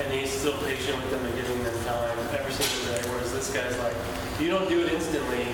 and 0.00 0.12
He's 0.12 0.30
still 0.30 0.56
patient 0.58 0.96
with 1.02 1.10
them 1.10 1.24
and 1.24 1.34
giving 1.34 1.62
them 1.64 1.84
time 1.84 2.18
every 2.38 2.52
single 2.52 2.92
day. 2.92 3.08
Whereas 3.08 3.32
this 3.32 3.52
guy's 3.52 3.76
like, 3.78 3.94
you 4.38 4.50
don't 4.50 4.68
do 4.68 4.82
it 4.82 4.92
instantly, 4.92 5.46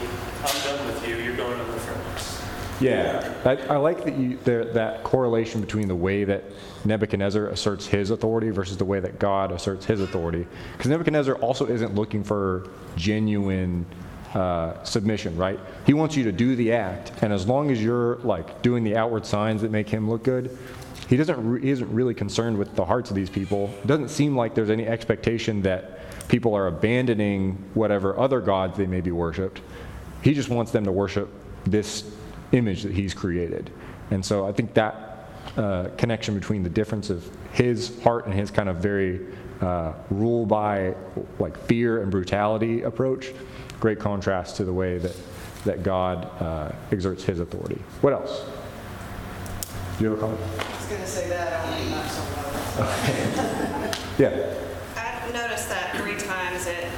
I'm 0.43 0.63
done 0.65 0.87
with 0.87 1.09
you. 1.09 1.17
You're 1.17 1.37
going 1.37 1.59
to 1.59 1.65
the 1.65 1.79
furnace. 1.79 2.43
Yeah, 2.81 3.33
I, 3.45 3.75
I 3.75 3.77
like 3.77 4.05
that 4.05 4.19
you 4.19 4.37
the, 4.39 4.69
that 4.75 5.05
correlation 5.05 5.61
between 5.61 5.87
the 5.87 5.95
way 5.95 6.25
that 6.25 6.43
Nebuchadnezzar 6.85 7.47
asserts 7.47 7.87
his 7.87 8.11
authority 8.11 8.51
versus 8.51 8.77
the 8.77 8.85
way 8.85 8.99
that 8.99 9.21
God 9.21 9.53
asserts 9.53 9.87
his 9.87 10.01
authority. 10.01 10.45
Because 10.73 10.91
Nebuchadnezzar 10.91 11.37
also 11.37 11.67
isn't 11.67 11.95
looking 11.95 12.25
for 12.25 12.69
genuine 12.97 13.87
uh, 14.35 14.83
submission, 14.83 15.37
right? 15.37 15.61
He 15.87 15.95
wants 15.95 16.17
you 16.17 16.25
to 16.25 16.33
do 16.33 16.57
the 16.57 16.73
act, 16.73 17.13
and 17.23 17.33
as 17.33 17.47
long 17.47 17.71
as 17.71 17.81
you're 17.81 18.17
like 18.17 18.61
doing 18.63 18.83
the 18.83 18.97
outward 18.97 19.25
signs 19.25 19.63
that 19.63 19.71
make 19.71 19.89
him 19.89 20.11
look 20.11 20.25
good, 20.25 20.59
he 21.09 21.17
doesn't 21.17 21.47
re- 21.47 21.61
he 21.61 21.71
isn't 21.71 21.93
really 21.93 22.15
concerned 22.15 22.57
with 22.57 22.75
the 22.75 22.85
hearts 22.85 23.11
of 23.11 23.17
these 23.17 23.31
people. 23.31 23.73
It 23.83 23.87
doesn't 23.87 24.09
seem 24.09 24.37
like 24.37 24.55
there's 24.55 24.71
any 24.71 24.87
expectation 24.87 25.63
that 25.63 26.29
people 26.29 26.55
are 26.55 26.67
abandoning 26.67 27.63
whatever 27.75 28.19
other 28.19 28.41
gods 28.41 28.77
they 28.77 28.87
may 28.87 29.01
be 29.01 29.13
worshipped. 29.13 29.61
He 30.23 30.33
just 30.33 30.49
wants 30.49 30.73
them 30.73 30.85
to 30.85 30.93
worship 30.93 31.29
this 31.65 32.05
image 32.53 32.83
that 32.83 32.93
he's 32.93 33.15
created. 33.15 33.71
And 34.11 34.25
so 34.25 34.47
I 34.47 34.53
think 34.53 34.75
that 34.75 35.29
uh, 35.57 35.89
connection 35.97 36.35
between 36.35 36.63
the 36.63 36.71
difference 36.71 37.11
of 37.11 37.29
his 37.53 38.01
heart 38.03 38.27
and 38.27 38.35
his 38.35 38.51
kind 38.51 38.69
of 38.69 38.77
very 38.77 39.21
uh, 39.61 39.93
rule 40.11 40.47
by 40.47 40.95
like 41.39 41.57
fear 41.67 42.03
and 42.03 42.11
brutality 42.11 42.83
approach, 42.83 43.33
great 43.81 43.99
contrast 43.99 44.57
to 44.57 44.65
the 44.65 44.73
way 44.73 44.99
that, 44.99 45.17
that 45.65 45.83
God 45.83 46.25
uh, 46.41 46.73
exerts 46.91 47.23
his 47.25 47.41
authority. 47.41 47.81
What 48.01 48.13
else? 48.13 48.45
Do 49.99 50.05
you 50.05 50.11
have 50.11 50.19
a 50.19 50.21
comment? 50.21 50.41
I 50.41 50.77
was 50.77 50.87
gonna 50.87 51.07
say 51.07 51.29
that, 51.29 51.53
I 51.53 51.79
only 51.79 51.91
not 51.91 52.11
so 52.11 52.23
well. 52.35 53.93
Yeah. 54.19 54.55
I've 54.97 55.33
noticed 55.33 55.69
that 55.69 55.97
three 55.97 56.19
times 56.19 56.67
it 56.67 56.89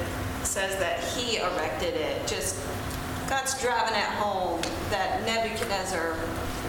says 0.44 0.78
that 0.78 1.04
he 1.04 1.36
erected 1.36 1.94
it, 1.94 2.26
just, 2.26 2.58
God's 3.28 3.60
driving 3.60 3.94
at 3.94 4.14
home 4.14 4.62
that 4.88 5.26
Nebuchadnezzar 5.26 6.16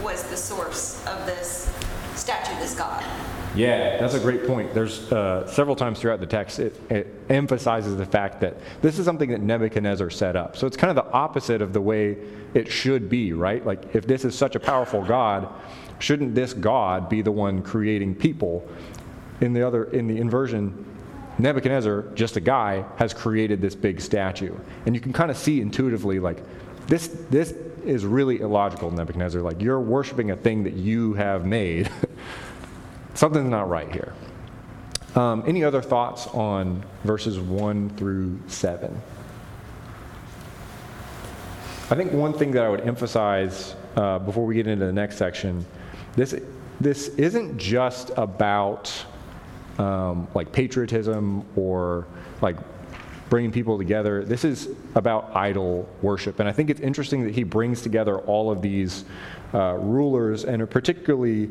was 0.02 0.24
the 0.24 0.36
source 0.36 1.02
of 1.06 1.24
this 1.24 1.72
statue, 2.14 2.58
this 2.60 2.74
God. 2.74 3.02
Yeah, 3.58 3.96
that's 3.98 4.14
a 4.14 4.20
great 4.20 4.46
point. 4.46 4.72
There's 4.72 5.10
uh, 5.12 5.44
several 5.48 5.74
times 5.74 5.98
throughout 5.98 6.20
the 6.20 6.26
text 6.26 6.60
it, 6.60 6.80
it 6.92 7.12
emphasizes 7.28 7.96
the 7.96 8.06
fact 8.06 8.40
that 8.40 8.56
this 8.82 9.00
is 9.00 9.04
something 9.04 9.30
that 9.30 9.40
Nebuchadnezzar 9.40 10.10
set 10.10 10.36
up. 10.36 10.56
So 10.56 10.68
it's 10.68 10.76
kind 10.76 10.96
of 10.96 11.04
the 11.04 11.10
opposite 11.12 11.60
of 11.60 11.72
the 11.72 11.80
way 11.80 12.18
it 12.54 12.70
should 12.70 13.08
be, 13.08 13.32
right? 13.32 13.66
Like 13.66 13.96
if 13.96 14.06
this 14.06 14.24
is 14.24 14.38
such 14.38 14.54
a 14.54 14.60
powerful 14.60 15.04
God, 15.04 15.48
shouldn't 15.98 16.36
this 16.36 16.52
God 16.52 17.08
be 17.08 17.20
the 17.20 17.32
one 17.32 17.60
creating 17.62 18.14
people? 18.14 18.64
In 19.40 19.52
the 19.52 19.66
other, 19.66 19.84
in 19.84 20.06
the 20.06 20.18
inversion, 20.18 20.84
Nebuchadnezzar, 21.40 22.14
just 22.14 22.36
a 22.36 22.40
guy, 22.40 22.84
has 22.96 23.12
created 23.12 23.60
this 23.60 23.74
big 23.74 24.00
statue, 24.00 24.54
and 24.86 24.94
you 24.94 25.00
can 25.00 25.12
kind 25.12 25.32
of 25.32 25.36
see 25.36 25.60
intuitively 25.60 26.20
like 26.20 26.42
this. 26.86 27.08
This 27.28 27.54
is 27.84 28.04
really 28.04 28.40
illogical, 28.40 28.92
Nebuchadnezzar. 28.92 29.42
Like 29.42 29.60
you're 29.60 29.80
worshiping 29.80 30.30
a 30.30 30.36
thing 30.36 30.62
that 30.62 30.74
you 30.74 31.14
have 31.14 31.44
made. 31.44 31.90
Something's 33.18 33.50
not 33.50 33.68
right 33.68 33.90
here. 33.90 34.14
Um, 35.16 35.42
any 35.44 35.64
other 35.64 35.82
thoughts 35.82 36.28
on 36.28 36.84
verses 37.02 37.40
1 37.40 37.96
through 37.96 38.38
7? 38.46 38.96
I 41.90 41.94
think 41.96 42.12
one 42.12 42.32
thing 42.32 42.52
that 42.52 42.62
I 42.62 42.68
would 42.68 42.82
emphasize 42.82 43.74
uh, 43.96 44.20
before 44.20 44.46
we 44.46 44.54
get 44.54 44.68
into 44.68 44.86
the 44.86 44.92
next 44.92 45.16
section 45.16 45.66
this, 46.14 46.32
this 46.80 47.08
isn't 47.16 47.58
just 47.58 48.12
about 48.16 48.94
um, 49.78 50.28
like 50.32 50.52
patriotism 50.52 51.44
or 51.56 52.06
like 52.40 52.56
bringing 53.30 53.50
people 53.50 53.78
together. 53.78 54.24
This 54.24 54.44
is 54.44 54.68
about 54.94 55.34
idol 55.34 55.88
worship. 56.02 56.38
And 56.38 56.48
I 56.48 56.52
think 56.52 56.70
it's 56.70 56.80
interesting 56.80 57.24
that 57.24 57.34
he 57.34 57.42
brings 57.42 57.82
together 57.82 58.18
all 58.18 58.52
of 58.52 58.62
these 58.62 59.04
uh, 59.54 59.74
rulers, 59.74 60.44
and 60.44 60.70
particularly 60.70 61.50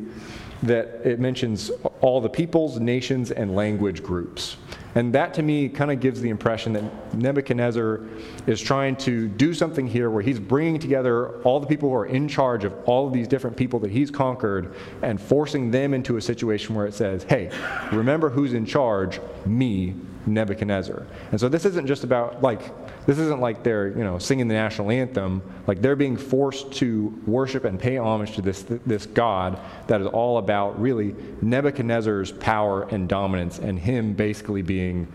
that 0.62 1.00
it 1.04 1.20
mentions 1.20 1.70
all 2.00 2.20
the 2.20 2.28
peoples, 2.28 2.80
nations, 2.80 3.30
and 3.30 3.54
language 3.54 4.02
groups. 4.02 4.56
And 4.94 5.14
that 5.14 5.34
to 5.34 5.42
me 5.42 5.68
kind 5.68 5.92
of 5.92 6.00
gives 6.00 6.20
the 6.20 6.30
impression 6.30 6.72
that 6.72 7.14
Nebuchadnezzar 7.14 8.00
is 8.46 8.60
trying 8.60 8.96
to 8.96 9.28
do 9.28 9.54
something 9.54 9.86
here 9.86 10.10
where 10.10 10.22
he's 10.22 10.40
bringing 10.40 10.80
together 10.80 11.40
all 11.42 11.60
the 11.60 11.66
people 11.66 11.90
who 11.90 11.94
are 11.94 12.06
in 12.06 12.26
charge 12.26 12.64
of 12.64 12.74
all 12.86 13.06
of 13.06 13.12
these 13.12 13.28
different 13.28 13.56
people 13.56 13.78
that 13.80 13.90
he's 13.90 14.10
conquered 14.10 14.74
and 15.02 15.20
forcing 15.20 15.70
them 15.70 15.94
into 15.94 16.16
a 16.16 16.20
situation 16.20 16.74
where 16.74 16.86
it 16.86 16.94
says, 16.94 17.22
hey, 17.24 17.50
remember 17.92 18.28
who's 18.28 18.54
in 18.54 18.66
charge? 18.66 19.20
Me, 19.46 19.94
Nebuchadnezzar. 20.26 21.06
And 21.30 21.38
so 21.38 21.48
this 21.48 21.64
isn't 21.64 21.86
just 21.86 22.02
about 22.02 22.42
like 22.42 22.72
this 23.08 23.18
isn't 23.18 23.40
like 23.40 23.62
they're 23.62 23.88
you 23.96 24.04
know 24.04 24.18
singing 24.18 24.48
the 24.48 24.54
national 24.54 24.90
anthem. 24.90 25.40
Like 25.66 25.80
they're 25.80 25.96
being 25.96 26.18
forced 26.18 26.70
to 26.72 27.06
worship 27.26 27.64
and 27.64 27.80
pay 27.80 27.96
homage 27.96 28.34
to 28.34 28.42
this 28.42 28.64
this 28.64 29.06
God 29.06 29.58
that 29.86 30.02
is 30.02 30.06
all 30.08 30.36
about 30.36 30.78
really 30.78 31.14
Nebuchadnezzar's 31.40 32.32
power 32.32 32.82
and 32.90 33.08
dominance, 33.08 33.60
and 33.60 33.78
him 33.78 34.12
basically 34.12 34.60
being 34.60 35.10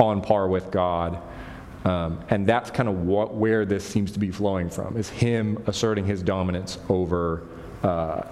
on 0.00 0.22
par 0.22 0.48
with 0.48 0.70
God. 0.70 1.20
Um, 1.84 2.24
and 2.30 2.46
that's 2.46 2.70
kind 2.70 2.88
of 2.88 3.02
what, 3.02 3.34
where 3.34 3.66
this 3.66 3.84
seems 3.84 4.10
to 4.12 4.18
be 4.18 4.30
flowing 4.30 4.70
from 4.70 4.96
is 4.96 5.10
him 5.10 5.62
asserting 5.66 6.06
his 6.06 6.22
dominance 6.22 6.78
over 6.88 7.42
uh, 7.82 8.22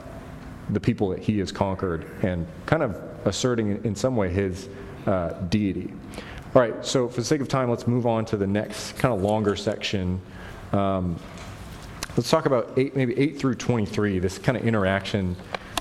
the 0.71 0.81
people 0.81 1.11
that 1.11 1.19
he 1.19 1.39
has 1.41 1.53
conquered 1.53 2.11
and 2.23 2.47
kind 2.65 2.83
of 2.83 2.99
asserting 3.27 3.85
in 3.85 3.95
some 3.95 4.17
way 4.17 4.31
his 4.31 4.71
uh, 5.05 5.33
deity. 5.51 5.93
All 6.55 6.61
right, 6.61 6.85
so 6.85 7.09
for 7.09 7.23
the 7.23 7.25
sake 7.25 7.41
of 7.41 7.49
time, 7.49 7.71
let's 7.71 7.87
move 7.87 8.07
on 8.07 8.27
to 8.27 8.37
the 8.37 8.47
next 8.47 8.99
kind 8.99 9.15
of 9.15 9.23
longer 9.23 9.57
section. 9.57 10.21
Um, 10.73 11.17
let's 12.15 12.29
talk 12.29 12.45
about 12.45 12.75
eight, 12.77 12.95
maybe 12.95 13.19
8 13.19 13.39
through 13.39 13.55
23, 13.55 14.19
this 14.19 14.37
kind 14.37 14.59
of 14.59 14.67
interaction 14.67 15.35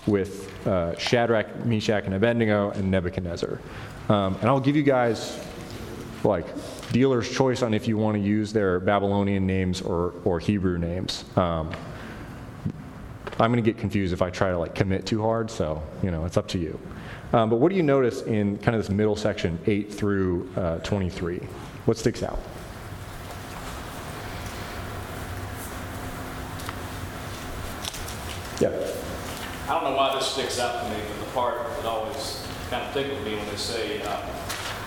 with 0.08 0.66
uh, 0.66 0.98
Shadrach, 0.98 1.66
Meshach, 1.66 2.06
and 2.06 2.14
Abednego, 2.14 2.72
and 2.72 2.90
Nebuchadnezzar. 2.90 3.60
Um, 4.08 4.36
and 4.36 4.46
I'll 4.46 4.62
give 4.62 4.78
you 4.78 4.84
guys 4.84 5.46
like 6.24 6.46
dealer's 6.94 7.30
choice 7.30 7.64
on 7.64 7.74
if 7.74 7.86
you 7.86 7.98
want 7.98 8.16
to 8.16 8.24
use 8.24 8.54
their 8.54 8.80
Babylonian 8.80 9.46
names 9.46 9.82
or, 9.82 10.14
or 10.24 10.40
Hebrew 10.40 10.78
names. 10.78 11.26
Um, 11.36 11.70
I'm 13.40 13.52
going 13.52 13.62
to 13.62 13.70
get 13.70 13.78
confused 13.78 14.14
if 14.14 14.22
I 14.22 14.30
try 14.30 14.52
to 14.52 14.58
like 14.58 14.74
commit 14.74 15.06
too 15.06 15.22
hard, 15.22 15.52
so 15.52 15.84
you 16.02 16.12
know 16.12 16.24
it's 16.24 16.38
up 16.38 16.48
to 16.50 16.58
you. 16.58 16.80
Um, 17.34 17.50
but 17.50 17.58
what 17.58 17.70
do 17.70 17.78
you 17.78 17.84
notice 17.84 18.24
in 18.24 18.58
kind 18.58 18.76
of 18.76 18.84
this 18.84 18.90
middle 18.90 19.16
section, 19.16 19.58
8 19.66 19.94
through 19.94 20.50
uh, 20.56 20.80
23? 20.80 21.40
What 21.86 21.98
sticks 21.98 22.24
out? 22.24 22.40
Yeah. 28.60 28.70
I 29.68 29.74
don't 29.74 29.92
know 29.92 29.98
why 29.98 30.14
this 30.16 30.28
sticks 30.28 30.60
out 30.60 30.84
to 30.84 30.90
me, 30.90 30.98
but 31.08 31.26
the 31.26 31.32
part 31.32 31.58
that 31.78 31.86
always 31.86 32.46
kind 32.70 32.84
of 32.84 32.94
tickled 32.94 33.24
me 33.24 33.36
when 33.36 33.46
they 33.48 33.56
say, 33.56 34.02
uh, 34.04 34.22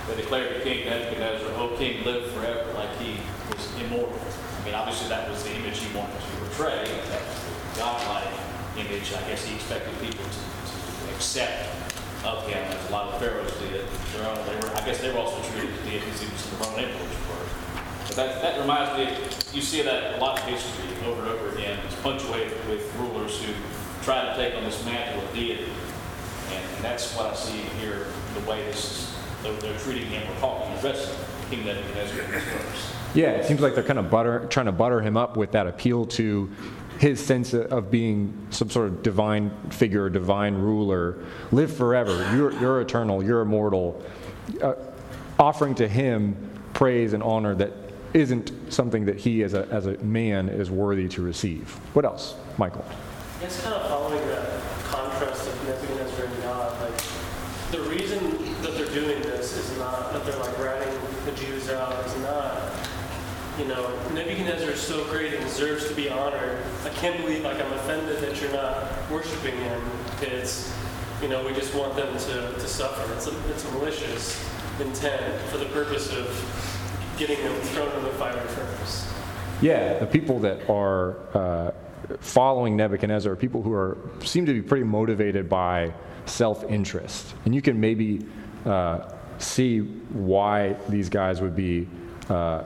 they 0.07 0.15
declared 0.15 0.55
to 0.55 0.61
King 0.61 0.85
Nebuchadnezzar, 0.85 1.49
"O 1.57 1.75
king, 1.75 2.05
live 2.05 2.31
forever," 2.31 2.71
like 2.73 2.95
he 2.99 3.17
was 3.49 3.67
immortal. 3.81 4.17
I 4.61 4.65
mean, 4.65 4.75
obviously 4.75 5.09
that 5.09 5.29
was 5.29 5.43
the 5.43 5.55
image 5.55 5.79
he 5.79 5.93
wanted 5.97 6.13
to 6.13 6.27
portray, 6.45 6.85
that 7.09 7.21
godlike 7.75 8.29
image. 8.77 9.11
I 9.13 9.27
guess 9.27 9.43
he 9.43 9.55
expected 9.55 9.99
people 9.99 10.23
to, 10.23 11.07
to 11.07 11.15
accept 11.15 11.84
of 12.25 12.47
him, 12.47 12.63
as 12.63 12.89
a 12.89 12.91
lot 12.91 13.13
of 13.13 13.19
pharaohs 13.19 13.53
did. 13.59 13.85
Their 14.13 14.27
own, 14.27 14.37
they 14.47 14.55
were, 14.55 14.73
I 14.75 14.85
guess 14.85 14.99
they 15.01 15.11
were 15.11 15.19
also 15.19 15.41
treated 15.51 15.73
as 15.73 15.85
deities, 15.85 16.23
even 16.23 16.35
some 16.37 16.53
of 16.53 16.59
the 16.59 16.65
Roman 16.65 16.85
emperors 16.85 17.17
were. 17.29 17.45
But 18.07 18.15
that, 18.15 18.41
that 18.41 18.59
reminds 18.59 18.97
me, 18.97 19.15
you 19.53 19.61
see 19.61 19.81
that 19.81 20.17
a 20.17 20.17
lot 20.19 20.39
in 20.41 20.53
history 20.53 20.85
over 21.05 21.21
and 21.21 21.29
over 21.31 21.49
again. 21.55 21.79
It's 21.85 21.95
punctuated 22.01 22.57
with 22.67 22.93
rulers 22.97 23.41
who 23.43 23.53
try 24.03 24.25
to 24.25 24.35
take 24.35 24.55
on 24.55 24.63
this 24.63 24.83
mantle 24.85 25.23
of 25.23 25.33
deity. 25.33 25.65
And, 26.51 26.75
and 26.75 26.83
that's 26.83 27.13
what 27.15 27.27
I 27.27 27.35
see 27.35 27.57
here, 27.79 28.07
the 28.33 28.49
way 28.49 28.63
this 28.65 28.91
is, 28.91 29.15
they're, 29.43 29.53
they're 29.53 29.79
treating 29.79 30.07
him 30.07 30.29
or 30.31 30.39
talking, 30.39 30.71
addressing 30.77 31.15
King 31.49 31.65
Nebuchadnezzar 31.65 32.21
in 32.21 32.31
this 32.31 32.43
verse. 32.43 32.93
Yeah, 33.13 33.31
it 33.31 33.45
seems 33.45 33.61
like 33.61 33.75
they're 33.75 33.83
kind 33.83 33.99
of 33.99 34.09
butter, 34.09 34.45
trying 34.49 34.65
to 34.65 34.71
butter 34.71 34.99
him 35.01 35.15
up 35.15 35.37
with 35.37 35.51
that 35.51 35.67
appeal 35.67 36.05
to 36.07 36.51
his 36.99 37.23
sense 37.23 37.53
of 37.53 37.91
being 37.91 38.47
some 38.49 38.69
sort 38.69 38.87
of 38.87 39.03
divine 39.03 39.51
figure, 39.69 40.09
divine 40.09 40.55
ruler. 40.55 41.23
Live 41.51 41.75
forever. 41.75 42.35
You're, 42.35 42.53
you're 42.59 42.81
eternal. 42.81 43.23
You're 43.23 43.41
immortal. 43.41 44.03
Uh, 44.61 44.75
offering 45.37 45.75
to 45.75 45.87
him 45.87 46.35
praise 46.73 47.13
and 47.13 47.21
honor 47.21 47.55
that 47.55 47.73
isn't 48.13 48.51
something 48.71 49.05
that 49.05 49.17
he, 49.17 49.43
as 49.43 49.53
a, 49.53 49.67
as 49.69 49.87
a 49.87 49.97
man, 49.97 50.47
is 50.47 50.71
worthy 50.71 51.07
to 51.09 51.21
receive. 51.21 51.69
What 51.93 52.05
else, 52.05 52.35
Michael? 52.57 52.85
It's 53.41 53.61
kind 53.61 53.75
of 53.75 53.89
following 53.89 54.25
that 54.27 54.61
contrast 54.85 55.47
of 55.47 55.67
Nebuchadnezzar 55.67 56.25
and 56.25 56.41
God. 56.43 56.81
Like, 56.81 57.01
the 57.71 57.81
reason 57.89 58.21
that 58.61 58.75
they're 58.75 58.93
doing 58.93 59.21
this 59.23 59.57
is 59.57 59.77
not 59.77 60.13
that 60.13 60.25
they're 60.25 60.39
like 60.39 60.57
ratting 60.59 60.97
the 61.25 61.31
Jews 61.33 61.69
out. 61.69 62.05
Is 62.05 62.15
not, 62.19 62.71
you 63.57 63.65
know, 63.65 63.87
Nebuchadnezzar 64.13 64.71
is 64.71 64.81
so 64.81 65.03
great 65.05 65.33
and 65.33 65.43
deserves 65.43 65.87
to 65.87 65.93
be 65.93 66.09
honored. 66.09 66.59
I 66.83 66.89
can't 66.89 67.19
believe, 67.21 67.43
like, 67.43 67.61
I'm 67.61 67.71
offended 67.73 68.19
that 68.19 68.41
you're 68.41 68.51
not 68.51 69.09
worshiping 69.09 69.55
him. 69.57 69.81
It's, 70.21 70.73
you 71.21 71.29
know, 71.29 71.45
we 71.45 71.53
just 71.53 71.73
want 71.73 71.95
them 71.95 72.11
to, 72.17 72.53
to 72.53 72.67
suffer. 72.67 73.13
It's 73.13 73.27
a, 73.27 73.49
it's 73.49 73.63
a 73.65 73.71
malicious 73.71 74.43
intent 74.79 75.41
for 75.49 75.57
the 75.57 75.65
purpose 75.65 76.11
of 76.11 76.27
getting 77.17 77.41
them 77.43 77.55
thrown 77.61 77.91
in 77.97 78.03
the 78.03 78.09
fiery 78.11 78.45
furnace. 78.49 79.09
Yeah, 79.61 79.99
the 79.99 80.05
people 80.05 80.39
that 80.39 80.69
are 80.69 81.15
uh, 81.33 81.71
following 82.19 82.75
Nebuchadnezzar 82.75 83.31
are 83.31 83.35
people 83.37 83.61
who 83.61 83.71
are 83.71 83.97
seem 84.19 84.45
to 84.45 84.53
be 84.53 84.61
pretty 84.61 84.83
motivated 84.83 85.47
by 85.47 85.93
self-interest, 86.25 87.33
and 87.45 87.55
you 87.55 87.61
can 87.61 87.79
maybe 87.79 88.25
uh, 88.65 89.09
see 89.37 89.79
why 89.79 90.75
these 90.89 91.07
guys 91.07 91.41
would 91.41 91.55
be 91.55 91.87
uh, 92.29 92.63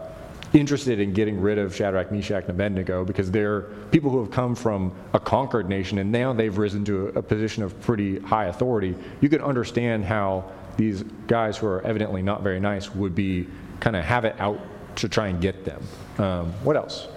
interested 0.54 1.00
in 1.00 1.14
getting 1.14 1.40
rid 1.40 1.58
of 1.58 1.76
Shadrach, 1.76 2.12
Meshach, 2.12 2.44
and 2.44 2.52
Abednego 2.52 3.06
because 3.06 3.30
they're 3.30 3.62
people 3.92 4.10
who 4.10 4.20
have 4.20 4.32
come 4.32 4.56
from 4.56 4.94
a 5.14 5.20
conquered 5.20 5.70
nation 5.70 6.00
and 6.00 6.12
now 6.12 6.34
they've 6.34 6.58
risen 6.58 6.84
to 6.86 7.08
a, 7.08 7.20
a 7.20 7.22
position 7.22 7.64
of 7.64 7.80
pretty 7.82 8.20
high 8.20 8.46
authority. 8.46 8.96
You 9.22 9.30
can 9.30 9.42
understand 9.42 10.06
how 10.06 10.52
these 10.78 11.04
guys 11.28 11.58
who 11.58 11.68
are 11.68 11.82
evidently 11.82 12.22
not 12.22 12.42
very 12.42 12.60
nice 12.60 12.94
would 12.96 13.14
be 13.14 13.48
kind 13.80 13.96
of 13.96 14.04
have 14.06 14.26
it 14.26 14.36
out 14.40 14.60
to 14.96 15.10
try 15.10 15.28
and 15.28 15.42
get 15.42 15.66
them. 15.66 15.82
Um, 16.18 16.54
what 16.64 16.76
else? 16.76 17.08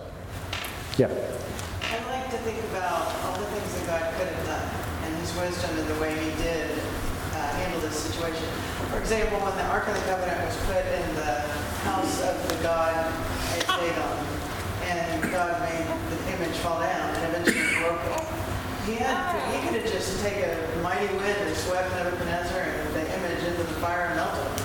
Yeah. 0.99 1.07
I 1.07 1.99
like 2.11 2.31
to 2.31 2.39
think 2.39 2.63
about 2.71 3.07
all 3.25 3.39
the 3.39 3.47
things 3.47 3.75
that 3.75 3.87
God 3.87 4.19
could 4.19 4.29
have 4.29 4.47
done 4.47 4.71
and 5.05 5.17
his 5.17 5.35
wisdom 5.37 5.79
in 5.79 5.89
the 5.89 6.01
way 6.01 6.13
he 6.13 6.31
did 6.43 6.71
uh, 7.33 7.49
handle 7.57 7.81
this 7.81 7.99
situation. 7.99 8.47
For 8.91 8.99
example, 8.99 9.39
when 9.41 9.57
the 9.57 9.65
Ark 9.65 9.89
of 9.89 9.95
the 9.95 10.03
Covenant 10.03 10.45
was 10.45 10.57
put 10.67 10.85
in 10.85 11.15
the 11.17 11.42
house 11.83 12.23
of 12.23 12.49
the 12.49 12.63
god 12.63 13.13
Dagon, 13.83 14.15
and 14.87 15.23
God 15.33 15.59
made 15.67 15.83
the 16.07 16.19
image 16.39 16.57
fall 16.63 16.79
down 16.79 17.15
and 17.17 17.35
eventually 17.35 17.67
broke 17.83 17.99
it. 17.99 18.23
He 18.87 18.95
had, 18.95 19.35
he 19.51 19.59
could 19.67 19.83
have 19.83 19.91
just 19.91 20.23
taken 20.23 20.51
a 20.51 20.83
mighty 20.83 21.11
wind 21.19 21.35
and 21.43 21.57
swept 21.57 21.91
Nebuchadnezzar 21.99 22.63
and 22.63 22.95
the 22.95 23.03
image 23.03 23.43
into 23.43 23.63
the 23.67 23.75
fire 23.83 24.07
and 24.07 24.17
melted 24.17 24.47
it. 24.47 24.63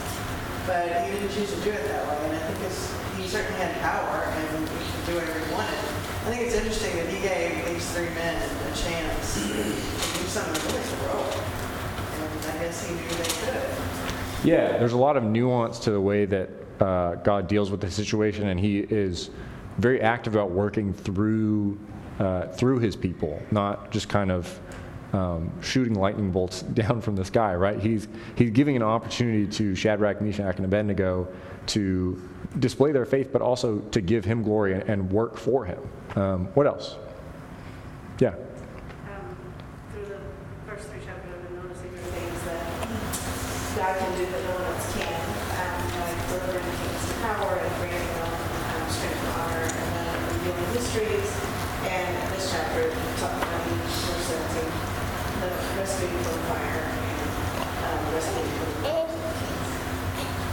But 0.70 0.86
he 1.06 1.18
didn't 1.18 1.34
choose 1.34 1.50
to 1.50 1.62
do 1.62 1.72
it 1.72 1.82
that 1.90 2.06
way, 2.06 2.30
and 2.30 2.36
I 2.36 2.40
think 2.46 3.18
he 3.18 3.28
certainly 3.28 3.58
had 3.58 3.74
power 3.82 4.22
and 4.22 4.70
he 4.70 4.78
could 4.78 5.06
do 5.10 5.14
whatever 5.18 5.40
he 5.40 5.52
wanted. 5.54 5.74
I 5.74 6.30
think 6.30 6.42
it's 6.46 6.56
interesting 6.56 6.94
that 6.98 7.10
he 7.10 7.22
gave 7.26 7.66
these 7.74 7.90
three 7.92 8.14
men 8.14 8.38
a 8.38 8.76
chance 8.78 9.34
to 9.34 9.50
do 9.50 10.28
something 10.30 10.62
really 10.70 10.86
heroic. 11.02 11.34
And 11.34 12.54
I 12.54 12.58
guess 12.62 12.86
he 12.86 12.94
knew 12.94 13.10
they 13.18 13.34
could. 13.42 14.46
Yeah, 14.46 14.78
there's 14.78 14.94
a 14.94 14.98
lot 14.98 15.18
of 15.18 15.24
nuance 15.24 15.80
to 15.80 15.92
the 15.92 16.02
way 16.02 16.26
that 16.26 16.67
uh, 16.82 17.16
God 17.16 17.48
deals 17.48 17.72
with 17.72 17.82
the 17.82 17.92
situation, 17.92 18.48
and 18.48 18.60
He 18.60 18.80
is 18.80 19.30
very 19.78 20.02
active 20.02 20.36
about 20.36 20.52
working 20.52 20.94
through 20.94 21.80
uh, 22.20 22.48
through 22.48 22.80
His 22.80 22.96
people, 22.96 23.42
not 23.52 23.92
just 23.92 24.10
kind 24.10 24.32
of 24.32 24.60
um, 25.14 25.52
shooting 25.62 25.94
lightning 25.94 26.32
bolts 26.32 26.62
down 26.82 27.02
from 27.02 27.16
the 27.16 27.26
sky. 27.26 27.56
Right? 27.56 27.80
He's 27.80 28.08
He's 28.36 28.52
giving 28.52 28.76
an 28.76 28.84
opportunity 28.84 29.48
to 29.48 29.76
Shadrach, 29.76 30.22
Meshach, 30.22 30.58
and 30.58 30.66
Abednego 30.66 31.28
to 31.68 32.22
display 32.60 32.92
their 32.92 33.06
faith, 33.06 33.32
but 33.32 33.42
also 33.42 33.80
to 33.92 34.02
give 34.02 34.26
Him 34.26 34.44
glory 34.44 34.74
and, 34.74 34.84
and 34.84 35.12
work 35.12 35.38
for 35.38 35.66
Him. 35.66 35.80
Um, 36.16 36.46
what 36.56 36.66
else? 36.66 36.96
Yeah. 38.20 38.30
um, 38.30 39.38
through 39.94 40.06
the 40.10 40.18
first 40.66 40.90
three 40.90 41.06
chapters, 41.06 41.30
I've 41.38 41.44
been 41.46 41.62
noticing 41.62 41.94
there 41.94 42.02
are 42.02 42.14
things 42.18 42.42
that 42.50 42.66
God 43.78 43.94
can 43.94 44.12
do 44.18 44.26
that 44.26 44.42
no 44.42 44.54
one 44.58 44.66
else 44.74 44.90
can, 44.98 45.22
um, 45.62 45.78
like 46.02 46.18
delivering 46.26 46.66
kings 46.82 47.04
to 47.06 47.16
power 47.22 47.62
and 47.62 47.74
granting 47.78 48.10
them 48.18 48.34
um, 48.74 48.90
strength 48.90 49.22
and 49.22 49.38
honor, 49.38 49.70
and 49.70 49.90
then 49.94 50.18
revealing 50.34 50.70
mysteries. 50.74 51.30
And 51.86 52.10
this 52.34 52.50
chapter, 52.50 52.90
talking 53.22 53.38
about 53.38 53.62
in 53.70 53.78
verse 53.86 54.34
17, 54.34 54.66
the 55.46 55.50
rescuing 55.78 56.18
from 56.26 56.42
fire 56.50 56.90
and 56.90 57.22
um, 57.86 58.02
rescuing 58.18 58.50
from 58.58 58.98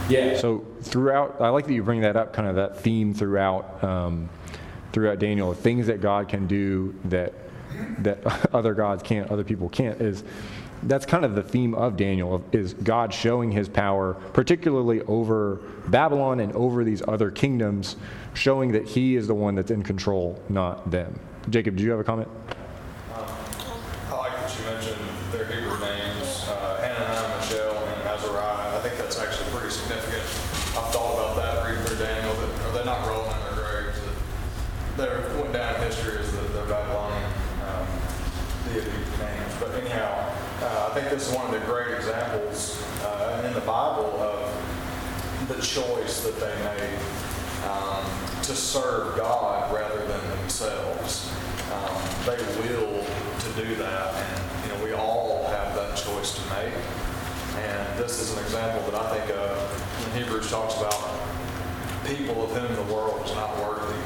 Yeah. 0.09 0.37
So 0.37 0.65
throughout, 0.81 1.41
I 1.41 1.49
like 1.49 1.65
that 1.67 1.73
you 1.73 1.83
bring 1.83 2.01
that 2.01 2.15
up, 2.15 2.33
kind 2.33 2.47
of 2.47 2.55
that 2.55 2.79
theme 2.79 3.13
throughout, 3.13 3.83
um, 3.83 4.29
throughout 4.93 5.19
Daniel. 5.19 5.53
Things 5.53 5.87
that 5.87 6.01
God 6.01 6.27
can 6.27 6.47
do 6.47 6.95
that 7.05 7.33
that 7.99 8.25
other 8.53 8.73
gods 8.73 9.03
can't, 9.03 9.29
other 9.31 9.43
people 9.43 9.69
can't. 9.69 9.99
Is 10.01 10.23
that's 10.83 11.05
kind 11.05 11.25
of 11.25 11.35
the 11.35 11.43
theme 11.43 11.73
of 11.73 11.97
Daniel 11.97 12.43
is 12.51 12.73
God 12.73 13.13
showing 13.13 13.51
His 13.51 13.67
power, 13.67 14.13
particularly 14.33 15.01
over 15.03 15.55
Babylon 15.87 16.39
and 16.39 16.51
over 16.53 16.83
these 16.83 17.01
other 17.07 17.31
kingdoms, 17.31 17.95
showing 18.33 18.71
that 18.73 18.85
He 18.85 19.15
is 19.15 19.27
the 19.27 19.33
one 19.33 19.55
that's 19.55 19.71
in 19.71 19.83
control, 19.83 20.39
not 20.49 20.91
them. 20.91 21.19
Jacob, 21.49 21.75
do 21.75 21.83
you 21.83 21.91
have 21.91 21.99
a 21.99 22.03
comment? 22.03 22.27
I 23.15 24.15
like 24.15 24.33
that 24.33 24.57
you 24.57 24.65
mentioned 24.65 25.01
their 25.31 25.45
Hebrew 25.45 25.79
names, 25.79 26.45
uh, 26.49 26.81
Hananiah, 26.81 27.37
Mishael, 27.37 27.75
and 27.75 28.01
Azariah. 28.09 28.77
I 28.77 28.79
think 28.81 28.97
that's 28.97 29.19
actually 29.19 29.49
pretty 29.51 29.69
significant. 29.69 30.23
I've 30.77 30.91
thought 30.91 31.13
about 31.13 31.35
that 31.37 31.65
reading 31.65 31.83
through 31.85 31.97
Daniel, 31.97 32.33
that 32.33 32.65
are 32.65 32.77
they 32.77 32.85
not 32.85 33.07
rolling 33.07 33.31
in 33.31 33.55
their 33.55 33.63
graves? 33.63 33.99
That 34.97 35.33
they 35.33 35.41
went 35.41 35.53
down 35.53 35.75
in 35.75 35.81
history 35.81 36.17
as 36.19 36.31
the, 36.31 36.41
the 36.41 36.65
Babylonian 36.65 37.31
um, 37.65 37.87
deity 38.69 38.89
names. 39.19 39.53
But 39.59 39.75
anyhow, 39.75 40.35
uh, 40.61 40.89
I 40.89 40.93
think 40.93 41.09
this 41.09 41.29
is 41.29 41.35
one 41.35 41.45
of 41.45 41.51
the 41.51 41.65
great 41.67 41.93
examples 41.95 42.81
uh, 43.03 43.43
in 43.45 43.53
the 43.53 43.61
Bible 43.61 44.17
of 44.19 45.47
the 45.47 45.61
choice 45.61 46.23
that 46.23 46.39
they 46.39 46.55
made 46.63 46.99
um, 47.69 48.05
to 48.43 48.55
serve 48.55 49.17
God 49.17 49.73
rather 49.73 49.99
than 50.07 50.39
themselves. 50.39 51.31
Um, 51.73 52.01
they 52.25 52.37
will 52.61 53.03
to 53.03 53.63
do 53.63 53.75
that, 53.75 54.13
and 54.13 54.63
you 54.63 54.77
know 54.77 54.83
we 54.83 54.93
all 54.93 55.45
have 55.49 55.75
that 55.75 55.97
choice 55.97 56.35
to 56.35 56.41
make. 56.55 56.73
And 57.57 57.99
this 58.15 58.31
is 58.31 58.37
an 58.37 58.43
example 58.45 58.91
that 58.91 59.01
I 59.01 59.11
think 59.11 59.37
uh, 59.37 60.07
in 60.07 60.23
Hebrews 60.23 60.49
talks 60.49 60.77
about 60.77 60.95
people 62.05 62.45
of 62.45 62.51
whom 62.55 62.73
the 62.73 62.93
world 62.93 63.19
was 63.19 63.35
not 63.35 63.51
worthy. 63.59 63.99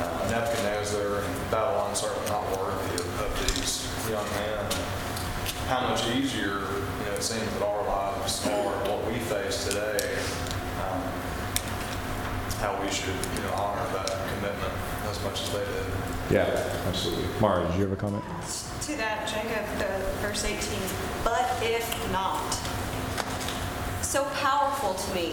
Uh, 0.00 0.28
Nebuchadnezzar 0.30 1.20
and 1.20 1.50
Babylon 1.50 1.94
certainly 1.94 2.30
not 2.30 2.48
worthy 2.56 2.94
of, 2.94 3.20
of 3.20 3.30
these 3.44 3.84
young 4.08 4.24
men. 4.40 4.64
How 5.68 5.86
much 5.86 6.08
easier, 6.16 6.64
you 6.64 7.04
know, 7.04 7.12
it 7.12 7.22
seems 7.22 7.44
that 7.52 7.62
our 7.62 7.84
lives 7.84 8.46
are 8.46 8.72
what 8.88 9.04
we 9.12 9.18
face 9.18 9.66
today. 9.68 10.16
Um, 10.80 11.02
how 12.56 12.80
we 12.80 12.90
should, 12.90 13.12
you 13.36 13.42
know, 13.44 13.52
honor 13.52 13.84
that 13.92 14.16
commitment 14.32 14.72
as 15.10 15.22
much 15.22 15.42
as 15.42 15.52
they 15.52 15.58
did. 15.58 15.86
Yeah, 16.30 16.80
absolutely. 16.88 17.28
Mara, 17.38 17.68
did 17.68 17.76
you 17.76 17.82
have 17.82 17.92
a 17.92 17.96
comment? 17.96 18.24
To 18.24 18.96
that, 18.96 19.28
Jacob, 19.28 19.68
the 19.76 20.08
verse 20.26 20.42
18, 20.46 20.56
but 21.22 21.44
if 21.60 22.12
not. 22.12 22.40
So 24.12 24.24
powerful 24.42 24.92
to 24.92 25.14
me. 25.14 25.28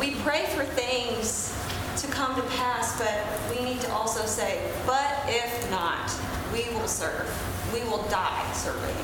We 0.00 0.14
pray 0.22 0.46
for 0.56 0.64
things 0.64 1.54
to 2.00 2.06
come 2.06 2.34
to 2.34 2.40
pass, 2.56 2.98
but 2.98 3.12
we 3.54 3.62
need 3.62 3.82
to 3.82 3.92
also 3.92 4.24
say, 4.24 4.72
but 4.86 5.18
if 5.26 5.70
not, 5.70 6.10
we 6.50 6.72
will 6.72 6.88
serve. 6.88 7.28
We 7.74 7.82
will 7.82 8.04
die 8.04 8.50
serving 8.54 8.96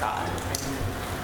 God. 0.00 0.28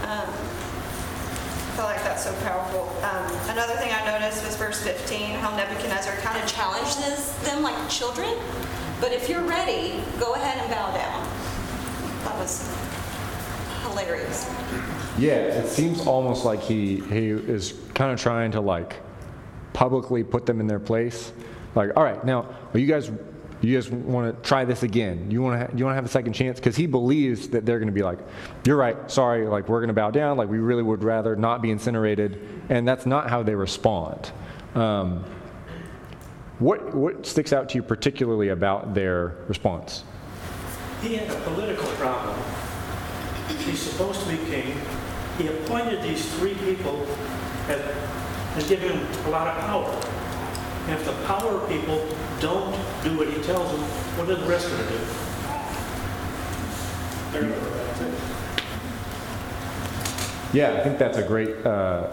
Um, 0.05 0.33
I 0.33 1.77
feel 1.77 1.85
like 1.85 2.03
that's 2.03 2.25
so 2.25 2.33
powerful. 2.37 2.97
Um, 3.05 3.51
another 3.51 3.75
thing 3.75 3.93
I 3.93 4.19
noticed 4.19 4.43
was 4.43 4.57
verse 4.57 4.83
15, 4.83 5.33
how 5.41 5.55
Nebuchadnezzar 5.55 6.17
kind 6.23 6.43
of 6.43 6.49
challenges 6.51 7.31
them 7.45 7.63
like 7.63 7.77
children. 7.91 8.35
But 9.03 9.13
if 9.13 9.29
you're 9.29 9.45
ready, 9.45 10.03
go 10.19 10.33
ahead 10.33 10.57
and 10.57 10.71
bow 10.71 10.97
down. 10.97 11.29
That 12.25 12.39
was 12.39 12.67
hilarious. 13.99 14.49
Yeah, 15.19 15.33
it 15.33 15.69
seems 15.69 16.07
almost 16.07 16.45
like 16.45 16.61
he 16.61 17.01
he 17.01 17.31
is 17.31 17.75
kind 17.95 18.13
of 18.13 18.21
trying 18.21 18.53
to 18.53 18.61
like 18.61 18.97
publicly 19.73 20.25
put 20.25 20.47
them 20.47 20.61
in 20.61 20.67
their 20.67 20.79
place. 20.81 21.33
Like, 21.75 21.97
all 21.97 22.03
right, 22.03 22.25
now 22.25 22.55
are 22.73 22.79
you 22.79 22.87
guys 22.87 23.11
you 23.61 23.75
guys 23.75 23.91
want 23.91 24.35
to 24.35 24.49
try 24.49 24.65
this 24.65 24.85
again? 24.85 25.31
You 25.31 25.43
want 25.43 25.71
to, 25.71 25.77
you 25.77 25.85
want 25.85 25.93
to 25.93 25.97
have 25.97 26.05
a 26.05 26.09
second 26.09 26.33
chance? 26.33 26.61
Because 26.61 26.77
he 26.77 26.87
believes 26.87 27.49
that 27.49 27.67
they're 27.67 27.81
going 27.81 27.89
to 27.89 27.93
be 27.93 28.03
like, 28.03 28.21
you're 28.65 28.77
right, 28.77 29.11
sorry, 29.11 29.49
like 29.49 29.69
we're 29.69 29.81
going 29.81 29.89
to 29.89 29.95
bow 29.95 30.13
down, 30.13 30.37
like 30.37 30.49
we 30.49 30.59
really 30.59 30.85
would 30.85 31.03
rather 31.03 31.35
not 31.35 31.61
be 31.61 31.73
incinerated. 31.73 32.41
And 32.69 32.87
that's 32.87 33.05
not 33.05 33.29
how 33.29 33.43
they 33.43 33.57
respond. 33.57 34.31
Um, 34.77 35.25
what, 36.61 36.95
what 36.95 37.27
sticks 37.27 37.53
out 37.53 37.69
to 37.71 37.75
you 37.75 37.83
particularly 37.83 38.51
about 38.51 38.95
their 38.95 39.35
response? 39.49 40.05
He 41.03 41.17
had 41.17 41.29
a 41.29 41.41
political 41.41 41.87
problem. 41.97 42.39
He's 43.69 43.81
supposed 43.81 44.21
to 44.23 44.29
be 44.31 44.37
king. 44.51 44.75
He 45.37 45.47
appointed 45.49 46.03
these 46.03 46.25
three 46.37 46.55
people 46.55 47.07
that 47.67 47.81
and 48.57 48.67
given 48.69 48.91
him 48.91 49.07
a 49.27 49.31
lot 49.31 49.47
of 49.47 49.57
power. 49.65 49.91
And 50.89 50.99
if 50.99 51.05
the 51.05 51.13
power 51.27 51.61
people 51.69 52.09
don't 52.41 52.73
do 53.05 53.17
what 53.17 53.29
he 53.29 53.41
tells 53.43 53.71
them, 53.71 53.81
what 54.17 54.29
are 54.29 54.35
the 54.37 54.47
rest 54.49 54.69
going 54.69 54.83
to 54.83 54.89
do? 54.89 54.99
They're 57.31 57.43
going 57.43 57.53
to 57.55 57.61
that's 57.71 58.01
it. 58.01 58.15
Yeah, 60.55 60.73
I 60.73 60.81
think 60.83 60.99
that's 60.99 61.19
a 61.19 61.23
great, 61.23 61.65
uh, 61.67 62.07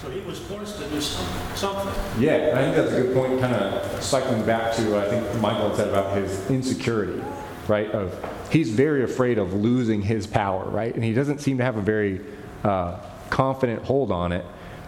So 0.00 0.10
he 0.10 0.20
was 0.20 0.38
forced 0.40 0.78
to 0.78 0.84
do 0.88 1.00
some- 1.00 1.24
something. 1.56 1.88
yeah, 2.22 2.52
I 2.54 2.58
think 2.62 2.76
that's 2.76 2.92
a 2.92 3.00
good 3.02 3.14
point, 3.16 3.40
kind 3.40 3.54
of 3.54 4.02
cycling 4.02 4.44
back 4.44 4.74
to, 4.76 4.98
I 4.98 5.08
think 5.08 5.40
Michael 5.40 5.68
had 5.68 5.76
said 5.78 5.88
about 5.88 6.14
his 6.16 6.48
insecurity, 6.50 7.20
right? 7.68 7.90
Of, 7.90 8.52
he's 8.52 8.70
very 8.70 9.02
afraid 9.04 9.38
of 9.38 9.54
losing 9.54 10.02
his 10.02 10.26
power, 10.26 10.64
right? 10.64 10.94
And 10.94 11.04
he 11.04 11.12
doesn't 11.12 11.38
seem 11.40 11.58
to 11.58 11.64
have 11.64 11.76
a 11.76 11.82
very 11.82 12.20
uh, 12.64 12.98
confident 13.30 13.84
hold 13.84 14.10
on 14.10 14.32
it 14.32 14.44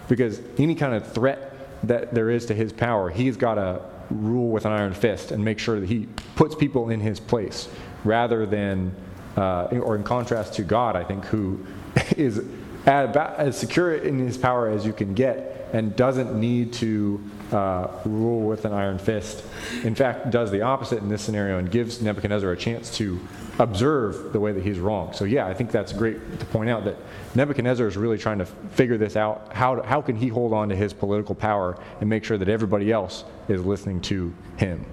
because 0.07 0.41
any 0.57 0.75
kind 0.75 0.93
of 0.93 1.11
threat 1.13 1.53
that 1.83 2.13
there 2.13 2.29
is 2.29 2.45
to 2.47 2.53
his 2.53 2.73
power, 2.73 3.09
he's 3.09 3.37
got 3.37 3.55
to 3.55 3.81
rule 4.09 4.49
with 4.49 4.65
an 4.65 4.71
iron 4.71 4.93
fist 4.93 5.31
and 5.31 5.43
make 5.43 5.57
sure 5.57 5.79
that 5.79 5.87
he 5.87 6.07
puts 6.35 6.53
people 6.53 6.89
in 6.89 6.99
his 6.99 7.19
place 7.19 7.69
rather 8.03 8.45
than, 8.45 8.93
uh, 9.37 9.65
or 9.65 9.95
in 9.95 10.03
contrast 10.03 10.53
to 10.55 10.63
God, 10.63 10.95
I 10.95 11.03
think, 11.03 11.25
who 11.25 11.65
is 12.17 12.43
about 12.85 13.35
as 13.37 13.57
secure 13.57 13.95
in 13.95 14.19
his 14.19 14.37
power 14.37 14.69
as 14.69 14.85
you 14.85 14.93
can 14.93 15.13
get 15.13 15.60
and 15.73 15.95
doesn't 15.95 16.39
need 16.39 16.73
to 16.73 17.23
uh, 17.51 17.87
rule 18.05 18.41
with 18.41 18.65
an 18.65 18.73
iron 18.73 18.97
fist. 18.97 19.43
In 19.83 19.95
fact, 19.95 20.31
does 20.31 20.51
the 20.51 20.61
opposite 20.61 20.99
in 20.99 21.09
this 21.09 21.21
scenario 21.21 21.57
and 21.57 21.69
gives 21.69 22.01
Nebuchadnezzar 22.01 22.51
a 22.51 22.57
chance 22.57 22.95
to 22.97 23.19
observe 23.59 24.33
the 24.33 24.39
way 24.39 24.51
that 24.51 24.63
he's 24.63 24.79
wrong. 24.79 25.13
So, 25.13 25.25
yeah, 25.25 25.47
I 25.47 25.53
think 25.53 25.71
that's 25.71 25.93
great 25.93 26.39
to 26.39 26.45
point 26.47 26.69
out 26.69 26.85
that 26.85 26.97
Nebuchadnezzar 27.35 27.87
is 27.87 27.97
really 27.97 28.17
trying 28.17 28.39
to 28.39 28.45
figure 28.45 28.97
this 28.97 29.15
out. 29.15 29.53
How, 29.53 29.81
how 29.83 30.01
can 30.01 30.15
he 30.15 30.27
hold 30.27 30.53
on 30.53 30.69
to 30.69 30.75
his 30.75 30.93
political 30.93 31.35
power 31.35 31.77
and 31.99 32.09
make 32.09 32.23
sure 32.23 32.37
that 32.37 32.49
everybody 32.49 32.91
else 32.91 33.23
is 33.47 33.63
listening 33.63 34.01
to 34.01 34.33
him? 34.57 34.85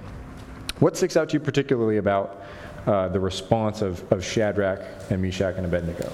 What 0.81 0.97
sticks 0.97 1.17
out 1.17 1.31
to 1.31 1.35
you 1.35 1.41
particularly 1.41 1.97
about 1.97 2.43
uh, 2.87 3.09
the 3.09 3.21
response 3.21 3.83
of, 3.83 4.11
of 4.13 4.25
Shadrach 4.25 4.81
and 5.11 5.21
Meshach 5.21 5.57
and 5.57 5.67
Abednego? 5.67 6.13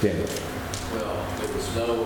Daniel. 0.00 0.28
Well, 0.92 1.26
there 1.38 1.54
was 1.54 1.76
no, 1.76 2.04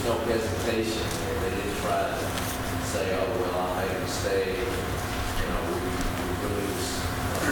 was 0.00 0.08
no 0.08 0.18
hesitation. 0.32 1.02
They 1.42 1.50
didn't 1.50 1.76
try 1.80 2.08
to 2.08 2.86
say, 2.86 3.18
oh, 3.18 3.40
well, 3.40 3.60
I 3.60 3.84
made 3.84 3.96
a 3.96 4.00
mistake. 4.00 4.56
You 4.56 5.46
know, 5.46 5.60
we, 5.68 5.74
we 5.74 6.30
really 6.46 6.66
was 6.72 7.04
uh, 7.34 7.50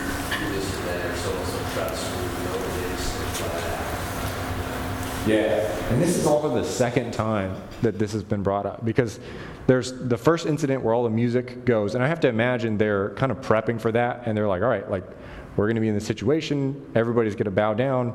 this 0.50 0.76
and 0.76 0.88
that, 0.88 1.06
or 1.06 1.16
so 1.16 1.30
and 1.32 1.46
so, 1.46 1.58
try 1.74 1.88
to 1.88 1.96
smooth 1.96 2.42
it 2.42 2.54
over. 2.54 2.96
Just 2.96 3.12
said, 3.12 3.50
flat 3.50 3.64
out. 3.64 5.28
Yeah, 5.28 5.92
and 5.92 6.02
this 6.02 6.16
is 6.16 6.26
also 6.26 6.54
the 6.54 6.64
second 6.64 7.12
time 7.12 7.54
that 7.82 7.98
this 7.98 8.12
has 8.12 8.22
been 8.22 8.42
brought 8.42 8.64
up 8.64 8.84
because 8.84 9.20
there's 9.66 9.92
the 9.92 10.16
first 10.16 10.46
incident 10.46 10.82
where 10.82 10.94
all 10.94 11.04
the 11.04 11.11
music 11.11 11.66
goes, 11.66 11.94
and 11.94 12.02
I 12.02 12.08
have 12.08 12.20
to 12.20 12.28
imagine 12.28 12.78
they're 12.78 13.11
kind 13.11 13.30
of 13.30 13.40
prepping 13.42 13.78
for 13.80 13.92
that, 13.92 14.22
and 14.24 14.37
they're 14.37 14.48
like, 14.48 14.62
all 14.62 14.68
right, 14.68 14.90
like 14.90 15.04
we're 15.56 15.66
going 15.66 15.74
to 15.74 15.82
be 15.82 15.88
in 15.88 15.94
this 15.94 16.06
situation, 16.06 16.90
everybody's 16.94 17.34
going 17.34 17.44
to 17.44 17.50
bow 17.50 17.74
down. 17.74 18.14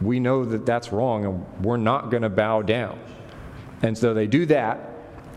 We 0.00 0.20
know 0.20 0.44
that 0.44 0.64
that's 0.64 0.92
wrong, 0.92 1.24
and 1.24 1.64
we're 1.64 1.78
not 1.78 2.10
going 2.10 2.22
to 2.22 2.28
bow 2.28 2.62
down. 2.62 2.98
And 3.82 3.98
so 3.98 4.14
they 4.14 4.26
do 4.26 4.46
that, 4.46 4.90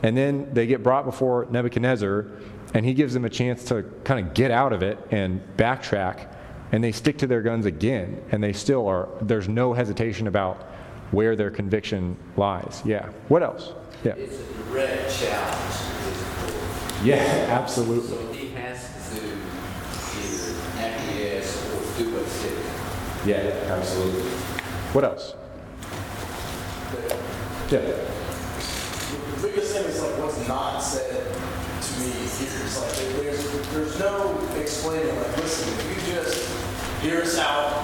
and 0.03 0.15
then 0.15 0.53
they 0.53 0.67
get 0.67 0.83
brought 0.83 1.05
before 1.05 1.47
Nebuchadnezzar, 1.49 2.27
and 2.73 2.85
he 2.85 2.93
gives 2.93 3.13
them 3.13 3.25
a 3.25 3.29
chance 3.29 3.63
to 3.65 3.83
kind 4.03 4.25
of 4.25 4.33
get 4.33 4.51
out 4.51 4.71
of 4.71 4.83
it 4.83 4.99
and 5.09 5.41
backtrack, 5.57 6.31
and 6.71 6.83
they 6.83 6.91
stick 6.91 7.17
to 7.19 7.27
their 7.27 7.41
guns 7.41 7.65
again, 7.65 8.21
and 8.31 8.43
they 8.43 8.53
still 8.53 8.87
are, 8.87 9.09
there's 9.21 9.47
no 9.47 9.73
hesitation 9.73 10.27
about 10.27 10.61
where 11.11 11.35
their 11.35 11.49
conviction 11.49 12.17
lies. 12.37 12.81
Yeah. 12.85 13.09
What 13.29 13.41
else? 13.41 13.73
Yeah. 14.03 14.13
It's 14.13 14.37
a 14.39 14.43
direct 14.69 15.17
challenge 15.17 15.75
to 15.75 15.93
his 16.03 16.21
authority. 16.21 17.09
Yeah, 17.09 17.47
absolutely. 17.49 18.09
So 18.09 18.33
he 18.33 18.49
has 18.49 18.79
to 19.11 19.25
either 20.21 20.53
acquiesce 20.77 21.65
or 21.73 21.79
do 21.97 22.13
what's 22.13 22.31
said. 22.31 23.27
Yeah, 23.27 23.73
absolutely. 23.73 24.21
What 24.93 25.03
else? 25.03 25.33
Yeah. 27.71 28.24
Biggest 29.75 29.97
is 29.97 30.03
like 30.03 30.17
what's 30.23 30.47
not 30.47 30.79
said 30.79 31.11
to 31.11 31.99
me 31.99 32.07
here. 32.07 32.63
It's 32.63 32.79
like 32.79 32.95
there's 33.19 33.43
there's 33.71 33.99
no 33.99 34.39
explaining. 34.55 35.13
Like, 35.19 35.35
listen, 35.35 35.67
if 35.67 36.07
you 36.07 36.15
just 36.15 36.47
hear 37.01 37.21
us 37.21 37.37
out, 37.37 37.75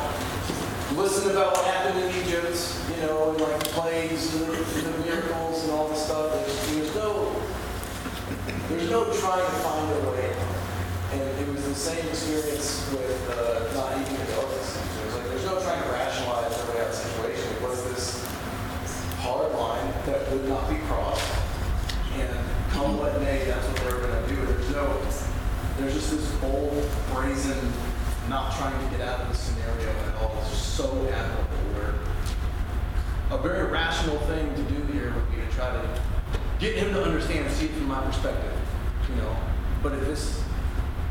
listen 0.96 1.32
about 1.32 1.52
what 1.52 1.66
happened 1.66 2.00
in 2.00 2.16
Egypt, 2.24 2.56
you 2.96 3.02
know, 3.04 3.32
and 3.32 3.42
like 3.42 3.60
the 3.60 3.70
plagues 3.76 4.34
and 4.36 4.48
the, 4.48 4.56
the 4.56 5.04
miracles 5.04 5.64
and 5.66 5.74
all 5.74 5.90
this 5.90 6.06
stuff. 6.06 6.32
There's, 6.32 6.72
there's 6.72 6.96
no 6.96 7.36
there's 8.70 8.90
no 8.90 9.04
trying 9.20 9.44
to 9.44 9.58
find 9.60 9.92
a 9.92 10.12
way. 10.12 10.32
And 11.12 11.22
it 11.44 11.48
was 11.54 11.66
the 11.66 11.76
same 11.76 12.08
experience 12.08 12.88
with 12.94 13.20
uh, 13.36 13.68
not 13.76 14.00
eating 14.00 14.16
the 14.16 14.32
donuts. 14.32 14.80
It 14.80 15.06
was 15.08 15.16
like 15.16 15.28
there's 15.28 15.46
no 15.46 15.60
trying 15.60 15.84
to 15.84 15.90
rationalize 15.90 16.56
their 16.56 16.74
way 16.74 16.82
out 16.84 16.88
of 16.88 16.96
the 16.96 17.04
situation. 17.04 17.52
It 17.52 17.62
was 17.62 17.84
this 17.92 18.26
hard 19.20 19.52
line 19.52 19.92
that 20.06 20.32
would 20.32 20.48
not 20.48 20.70
be 20.70 20.78
crossed. 20.88 21.41
Come 22.82 22.98
what 22.98 23.22
may, 23.22 23.46
that's 23.46 23.68
what 23.68 23.78
they're 23.78 24.00
going 24.00 24.24
to 24.24 24.28
do. 24.28 24.44
There's 24.44 24.72
no, 24.72 25.00
there's 25.78 25.94
just 25.94 26.10
this 26.10 26.32
bold, 26.42 26.84
brazen, 27.14 27.72
not 28.28 28.58
trying 28.58 28.74
to 28.74 28.98
get 28.98 29.08
out 29.08 29.22
of 29.22 29.30
the 29.30 29.36
scenario 29.36 29.88
at 29.88 30.16
all. 30.16 30.36
It's 30.42 30.50
just 30.50 30.74
so 30.74 30.86
admirable. 31.14 31.62
Where 31.78 31.94
a 33.38 33.40
very 33.40 33.70
rational 33.70 34.18
thing 34.22 34.56
to 34.56 34.64
do 34.64 34.82
here 34.94 35.14
would 35.14 35.30
be 35.30 35.38
to 35.38 35.48
try 35.54 35.70
to 35.72 36.02
get 36.58 36.76
him 36.76 36.92
to 36.96 37.04
understand, 37.04 37.52
see 37.52 37.66
it 37.66 37.72
from 37.74 37.88
my 37.88 38.04
perspective, 38.04 38.58
you 39.08 39.16
know. 39.18 39.38
But 39.84 39.94
if 39.94 40.06
this, 40.06 40.44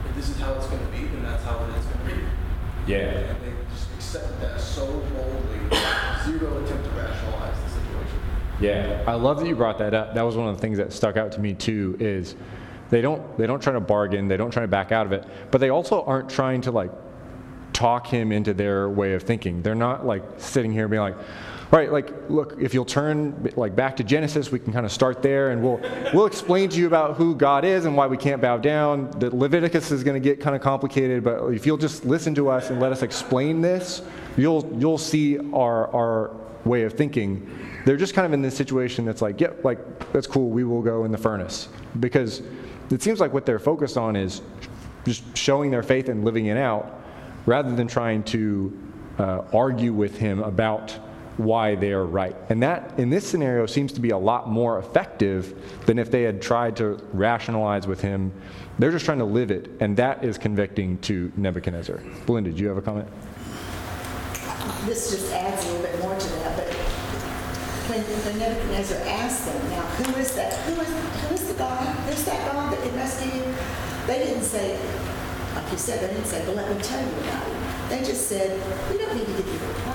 if 0.08 0.16
this 0.16 0.28
is 0.28 0.40
how 0.40 0.54
it's 0.54 0.66
going 0.66 0.84
to 0.84 0.90
be, 0.90 1.06
then 1.06 1.22
that's 1.22 1.44
how 1.44 1.56
it 1.62 1.78
is 1.78 1.84
going 1.84 2.08
to 2.08 2.14
be. 2.16 2.22
Yeah. 2.88 2.98
And 2.98 3.42
they 3.42 3.52
just 3.72 3.86
accept 3.94 4.40
that 4.40 4.60
so 4.60 4.86
boldly, 4.86 5.78
zero 6.24 6.64
attempt 6.64 6.82
to 6.82 6.90
rationalize. 6.98 7.49
Yeah, 8.60 9.02
I 9.06 9.14
love 9.14 9.40
that 9.40 9.48
you 9.48 9.56
brought 9.56 9.78
that 9.78 9.94
up. 9.94 10.14
That 10.14 10.22
was 10.22 10.36
one 10.36 10.48
of 10.48 10.56
the 10.56 10.60
things 10.60 10.78
that 10.78 10.92
stuck 10.92 11.16
out 11.16 11.32
to 11.32 11.40
me 11.40 11.54
too. 11.54 11.96
Is 11.98 12.36
they 12.90 13.00
don't 13.00 13.38
they 13.38 13.46
don't 13.46 13.62
try 13.62 13.72
to 13.72 13.80
bargain, 13.80 14.28
they 14.28 14.36
don't 14.36 14.50
try 14.50 14.62
to 14.62 14.68
back 14.68 14.92
out 14.92 15.06
of 15.06 15.12
it, 15.12 15.24
but 15.50 15.60
they 15.60 15.70
also 15.70 16.02
aren't 16.04 16.28
trying 16.28 16.60
to 16.62 16.70
like 16.70 16.90
talk 17.72 18.06
him 18.06 18.32
into 18.32 18.52
their 18.52 18.88
way 18.88 19.14
of 19.14 19.22
thinking. 19.22 19.62
They're 19.62 19.74
not 19.74 20.04
like 20.04 20.22
sitting 20.36 20.72
here 20.72 20.88
being 20.88 21.02
like, 21.02 21.16
right, 21.78 21.92
like 21.92 22.12
look, 22.28 22.56
if 22.60 22.74
you'll 22.74 22.84
turn 22.84 23.52
like 23.56 23.76
back 23.76 23.96
to 23.96 24.04
Genesis, 24.04 24.50
we 24.50 24.58
can 24.58 24.72
kind 24.72 24.86
of 24.86 24.92
start 24.92 25.22
there, 25.22 25.50
and 25.50 25.62
we'll 25.62 25.80
we'll 26.12 26.26
explain 26.26 26.68
to 26.70 26.78
you 26.78 26.86
about 26.86 27.16
who 27.16 27.34
God 27.34 27.64
is 27.64 27.84
and 27.84 27.96
why 27.96 28.06
we 28.06 28.16
can't 28.16 28.42
bow 28.42 28.56
down. 28.58 29.10
The 29.18 29.34
Leviticus 29.34 29.90
is 29.90 30.04
going 30.04 30.20
to 30.20 30.26
get 30.26 30.40
kind 30.40 30.56
of 30.56 30.62
complicated, 30.62 31.22
but 31.24 31.48
if 31.48 31.66
you'll 31.66 31.76
just 31.76 32.04
listen 32.04 32.34
to 32.36 32.48
us 32.48 32.70
and 32.70 32.80
let 32.80 32.92
us 32.92 33.02
explain 33.02 33.60
this, 33.60 34.02
you'll 34.36 34.70
you'll 34.78 34.98
see 34.98 35.38
our 35.52 35.94
our 35.94 36.36
way 36.64 36.82
of 36.82 36.92
thinking 36.92 37.48
they're 37.84 37.96
just 37.96 38.14
kind 38.14 38.26
of 38.26 38.32
in 38.32 38.42
this 38.42 38.56
situation 38.56 39.04
that's 39.04 39.22
like, 39.22 39.40
yep, 39.40 39.64
like, 39.64 40.12
that's 40.12 40.26
cool, 40.26 40.50
we 40.50 40.64
will 40.64 40.82
go 40.82 41.04
in 41.04 41.12
the 41.12 41.18
furnace. 41.18 41.68
Because 41.98 42.42
it 42.90 43.02
seems 43.02 43.20
like 43.20 43.32
what 43.32 43.46
they're 43.46 43.58
focused 43.58 43.96
on 43.96 44.16
is 44.16 44.42
just 45.04 45.36
showing 45.36 45.70
their 45.70 45.82
faith 45.82 46.08
and 46.08 46.24
living 46.24 46.46
it 46.46 46.56
out 46.56 47.00
rather 47.46 47.74
than 47.74 47.88
trying 47.88 48.22
to 48.24 48.78
uh, 49.18 49.42
argue 49.52 49.92
with 49.92 50.18
him 50.18 50.42
about 50.42 50.98
why 51.40 51.74
they 51.74 51.92
are 51.92 52.04
right. 52.04 52.36
And 52.48 52.62
that, 52.62 52.98
in 52.98 53.10
this 53.10 53.26
scenario, 53.26 53.66
seems 53.66 53.92
to 53.92 54.00
be 54.00 54.10
a 54.10 54.18
lot 54.18 54.48
more 54.48 54.78
effective 54.78 55.54
than 55.86 55.98
if 55.98 56.10
they 56.10 56.22
had 56.22 56.40
tried 56.42 56.76
to 56.76 57.02
rationalize 57.12 57.86
with 57.86 58.00
him. 58.00 58.32
They're 58.78 58.92
just 58.92 59.04
trying 59.04 59.18
to 59.18 59.24
live 59.24 59.50
it, 59.50 59.70
and 59.80 59.96
that 59.96 60.24
is 60.24 60.38
convicting 60.38 60.98
to 60.98 61.32
Nebuchadnezzar. 61.36 62.00
Belinda, 62.26 62.50
do 62.50 62.62
you 62.62 62.68
have 62.68 62.78
a 62.78 62.82
comment? 62.82 63.08
This 64.86 65.10
just 65.10 65.32
adds 65.32 65.64
a 65.64 65.72
little 65.72 65.82
bit 65.82 66.00
more 66.00 66.18
to 66.18 66.28
that, 66.28 66.56
but 66.56 66.74
when, 67.90 68.00
when 68.00 68.38
Nebuchadnezzar 68.38 68.98
asked 69.08 69.46
them, 69.46 69.70
now, 69.70 69.82
who 69.82 70.20
is 70.20 70.34
that? 70.34 70.54
Who 70.64 70.80
is, 70.80 70.88
who 70.88 71.34
is 71.34 71.48
the 71.48 71.54
God? 71.54 71.84
Who's 72.06 72.24
that 72.24 72.52
God 72.52 72.72
that 72.72 72.94
rescue 72.94 73.40
you? 73.40 73.54
They 74.06 74.24
didn't 74.24 74.44
say, 74.44 74.78
like 75.54 75.70
you 75.72 75.78
said, 75.78 76.00
they 76.00 76.14
didn't 76.14 76.26
say, 76.26 76.46
well, 76.46 76.56
let 76.56 76.74
me 76.74 76.82
tell 76.82 77.00
you 77.00 77.12
about 77.20 77.46
it. 77.48 77.56
They 77.90 77.98
just 77.98 78.28
said, 78.28 78.50
we 78.90 78.98
don't 78.98 79.14
need 79.16 79.26
to 79.26 79.32
give 79.32 79.46
you 79.46 79.58
a. 79.58 79.89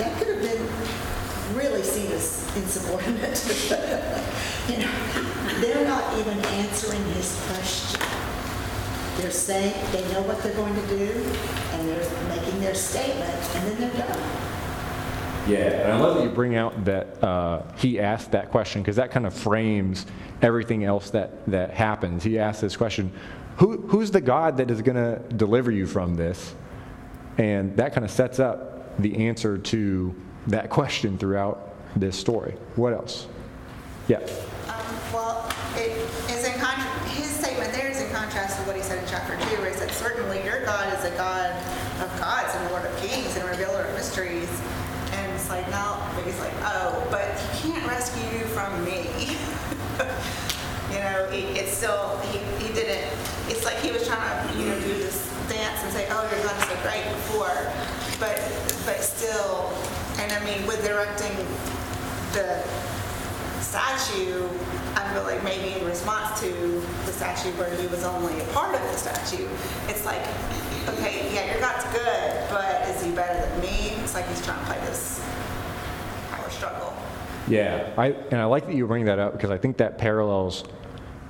That 0.00 0.16
could 0.18 0.28
have 0.28 0.42
been 0.42 1.56
really 1.56 1.82
seen 1.82 2.10
as 2.12 2.56
insubordinate. 2.56 4.16
You 4.68 4.78
know, 4.78 4.92
they're 5.60 5.84
not 5.84 6.16
even 6.18 6.38
answering 6.38 7.02
his 7.14 7.42
question. 7.48 8.00
They're 9.16 9.32
saying, 9.32 9.74
they 9.90 10.00
know 10.12 10.22
what 10.22 10.40
they're 10.42 10.54
going 10.54 10.74
to 10.76 10.86
do, 10.86 11.10
and 11.72 11.88
they're 11.88 12.28
making 12.28 12.60
their 12.60 12.74
statement, 12.74 13.34
and 13.56 13.66
then 13.66 13.80
they're 13.80 14.06
done. 14.06 14.20
Yeah, 15.48 15.58
and 15.58 15.92
I 15.92 15.98
love 15.98 16.18
that 16.18 16.22
you 16.22 16.30
bring 16.30 16.54
out 16.54 16.84
that 16.84 17.24
uh, 17.24 17.62
he 17.78 17.98
asked 17.98 18.30
that 18.30 18.50
question 18.50 18.82
because 18.82 18.96
that 18.96 19.10
kind 19.10 19.26
of 19.26 19.34
frames 19.34 20.06
everything 20.40 20.84
else 20.84 21.10
that, 21.10 21.44
that 21.50 21.70
happens. 21.72 22.22
He 22.22 22.38
asked 22.38 22.60
this 22.60 22.76
question 22.76 23.10
Who, 23.56 23.78
Who's 23.88 24.12
the 24.12 24.20
God 24.20 24.58
that 24.58 24.70
is 24.70 24.82
going 24.82 24.96
to 24.96 25.20
deliver 25.34 25.72
you 25.72 25.86
from 25.86 26.14
this? 26.14 26.54
And 27.38 27.76
that 27.76 27.92
kind 27.92 28.04
of 28.04 28.10
sets 28.12 28.38
up 28.38 28.79
the 28.98 29.28
answer 29.28 29.56
to 29.58 30.14
that 30.48 30.70
question 30.70 31.18
throughout 31.18 31.74
this 31.96 32.18
story. 32.18 32.54
What 32.76 32.92
else? 32.92 33.26
Yeah. 34.08 34.18
Um, 34.68 34.80
Well, 35.12 35.52
it 35.76 35.92
is 36.30 36.46
in 36.46 36.58
contra, 36.60 36.88
his 37.10 37.26
statement 37.30 37.72
there 37.72 37.90
is 37.90 38.00
in 38.00 38.10
contrast 38.12 38.58
to 38.58 38.62
what 38.66 38.76
he 38.76 38.82
said 38.82 39.02
in 39.02 39.08
chapter 39.08 39.34
two, 39.48 39.60
where 39.60 39.70
he 39.70 39.76
said, 39.76 39.90
certainly 39.90 40.42
your 40.44 40.64
God 40.64 40.92
is 40.98 41.04
a 41.04 41.10
God 41.16 41.50
of 42.02 42.08
gods 42.18 42.54
and 42.54 42.70
Lord 42.70 42.84
of 42.86 42.96
kings 42.98 43.36
and 43.36 43.48
revealer 43.48 43.82
of 43.82 43.94
mysteries. 43.94 44.48
And 45.12 45.32
it's 45.32 45.50
like, 45.50 45.68
no, 45.70 45.98
but 46.14 46.24
he's 46.24 46.38
like, 46.38 46.52
oh, 46.62 47.06
but 47.10 47.38
he 47.60 47.72
can't 47.72 47.86
rescue 47.86 48.38
you 48.38 48.44
from 48.46 48.84
me. 48.84 49.36
You 50.90 50.98
know, 50.98 51.28
it's 51.30 51.70
still, 51.70 52.18
he, 52.32 52.38
he 52.66 52.74
didn't, 52.74 53.06
it's 53.46 53.64
like 53.64 53.76
he 53.78 53.92
was 53.92 54.04
trying 54.08 54.48
to, 54.48 54.58
you 54.58 54.66
know, 54.66 54.80
do 54.80 54.88
this 54.94 55.29
and 55.58 55.92
say, 55.92 56.06
oh, 56.10 56.22
your 56.30 56.42
God 56.44 56.56
is 56.62 56.68
so 56.68 56.76
great 56.82 57.04
before, 57.04 57.72
but, 58.20 58.38
but 58.86 59.02
still, 59.02 59.72
and 60.18 60.30
I 60.32 60.44
mean, 60.44 60.66
with 60.66 60.86
erecting 60.88 61.34
the 62.32 62.62
statue, 63.60 64.46
I 64.94 65.12
feel 65.12 65.24
like 65.24 65.42
maybe 65.42 65.78
in 65.78 65.84
response 65.84 66.40
to 66.40 66.52
the 67.06 67.12
statue 67.12 67.50
where 67.52 67.74
he 67.76 67.86
was 67.88 68.04
only 68.04 68.38
a 68.40 68.44
part 68.46 68.74
of 68.74 68.80
the 68.80 68.96
statue, 68.96 69.48
it's 69.88 70.04
like, 70.04 70.22
okay, 70.88 71.32
yeah, 71.34 71.50
your 71.50 71.60
God's 71.60 71.84
good, 71.96 72.48
but 72.50 72.88
is 72.88 73.02
he 73.02 73.10
better 73.10 73.48
than 73.48 73.60
me? 73.60 73.94
It's 74.02 74.14
like 74.14 74.28
he's 74.28 74.44
trying 74.44 74.60
to 74.60 74.66
play 74.66 74.78
this 74.86 75.24
power 76.30 76.50
struggle. 76.50 76.94
Yeah, 77.48 77.92
I, 77.96 78.08
and 78.30 78.36
I 78.40 78.44
like 78.44 78.66
that 78.66 78.74
you 78.74 78.86
bring 78.86 79.06
that 79.06 79.18
up 79.18 79.32
because 79.32 79.50
I 79.50 79.58
think 79.58 79.78
that 79.78 79.98
parallels 79.98 80.64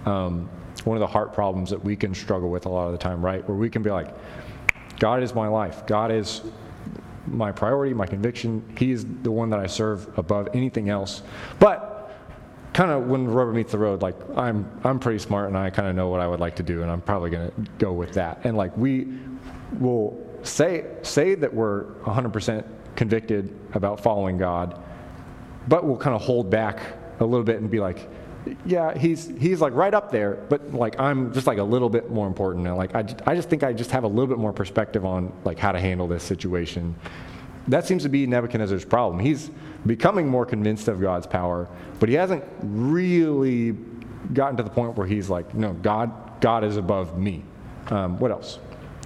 um, 0.04 0.50
one 0.86 0.96
of 0.96 1.00
the 1.00 1.06
heart 1.06 1.32
problems 1.32 1.70
that 1.70 1.82
we 1.82 1.96
can 1.96 2.14
struggle 2.14 2.50
with 2.50 2.66
a 2.66 2.68
lot 2.68 2.86
of 2.86 2.92
the 2.92 2.98
time, 2.98 3.24
right? 3.24 3.46
Where 3.48 3.56
we 3.56 3.70
can 3.70 3.82
be 3.82 3.90
like, 3.90 4.14
God 4.98 5.22
is 5.22 5.34
my 5.34 5.48
life. 5.48 5.86
God 5.86 6.10
is 6.10 6.42
my 7.26 7.52
priority, 7.52 7.94
my 7.94 8.06
conviction. 8.06 8.62
He 8.78 8.92
is 8.92 9.06
the 9.22 9.30
one 9.30 9.50
that 9.50 9.58
I 9.58 9.66
serve 9.66 10.18
above 10.18 10.48
anything 10.54 10.88
else. 10.88 11.22
But 11.58 11.90
kind 12.72 12.90
of 12.90 13.06
when 13.06 13.24
the 13.24 13.30
rubber 13.30 13.52
meets 13.52 13.72
the 13.72 13.78
road, 13.78 14.02
like 14.02 14.16
I'm, 14.36 14.70
I'm 14.84 14.98
pretty 14.98 15.18
smart 15.18 15.48
and 15.48 15.56
I 15.56 15.70
kind 15.70 15.88
of 15.88 15.96
know 15.96 16.08
what 16.08 16.20
I 16.20 16.26
would 16.26 16.40
like 16.40 16.56
to 16.56 16.62
do, 16.62 16.82
and 16.82 16.90
I'm 16.90 17.00
probably 17.00 17.30
going 17.30 17.50
to 17.50 17.70
go 17.78 17.92
with 17.92 18.12
that. 18.14 18.40
And 18.44 18.56
like 18.56 18.76
we 18.76 19.08
will 19.78 20.26
say 20.42 20.86
say 21.02 21.34
that 21.34 21.52
we're 21.52 21.84
100% 22.04 22.64
convicted 22.96 23.54
about 23.74 24.00
following 24.00 24.38
God, 24.38 24.82
but 25.68 25.84
we'll 25.84 25.96
kind 25.96 26.14
of 26.14 26.22
hold 26.22 26.50
back 26.50 26.80
a 27.20 27.24
little 27.24 27.44
bit 27.44 27.60
and 27.60 27.70
be 27.70 27.80
like, 27.80 28.08
yeah, 28.64 28.96
he's 28.96 29.28
he's 29.38 29.60
like 29.60 29.74
right 29.74 29.92
up 29.92 30.10
there, 30.10 30.34
but 30.48 30.72
like 30.72 30.98
I'm 30.98 31.32
just 31.32 31.46
like 31.46 31.58
a 31.58 31.64
little 31.64 31.90
bit 31.90 32.10
more 32.10 32.26
important. 32.26 32.66
And 32.66 32.76
like 32.76 32.94
I, 32.94 33.00
I 33.26 33.34
just 33.34 33.48
think 33.48 33.62
I 33.62 33.72
just 33.72 33.90
have 33.90 34.04
a 34.04 34.08
little 34.08 34.26
bit 34.26 34.38
more 34.38 34.52
perspective 34.52 35.04
on 35.04 35.32
like 35.44 35.58
how 35.58 35.72
to 35.72 35.80
handle 35.80 36.06
this 36.06 36.22
situation. 36.22 36.94
That 37.68 37.86
seems 37.86 38.02
to 38.04 38.08
be 38.08 38.26
Nebuchadnezzar's 38.26 38.84
problem. 38.84 39.20
He's 39.20 39.50
becoming 39.86 40.26
more 40.26 40.46
convinced 40.46 40.88
of 40.88 41.00
God's 41.00 41.26
power, 41.26 41.68
but 41.98 42.08
he 42.08 42.14
hasn't 42.14 42.44
really 42.62 43.76
gotten 44.32 44.56
to 44.56 44.62
the 44.62 44.70
point 44.70 44.96
where 44.96 45.06
he's 45.06 45.28
like, 45.28 45.54
no, 45.54 45.72
God 45.74 46.40
God 46.40 46.64
is 46.64 46.76
above 46.76 47.18
me. 47.18 47.44
Um, 47.88 48.18
what 48.18 48.30
else? 48.30 48.58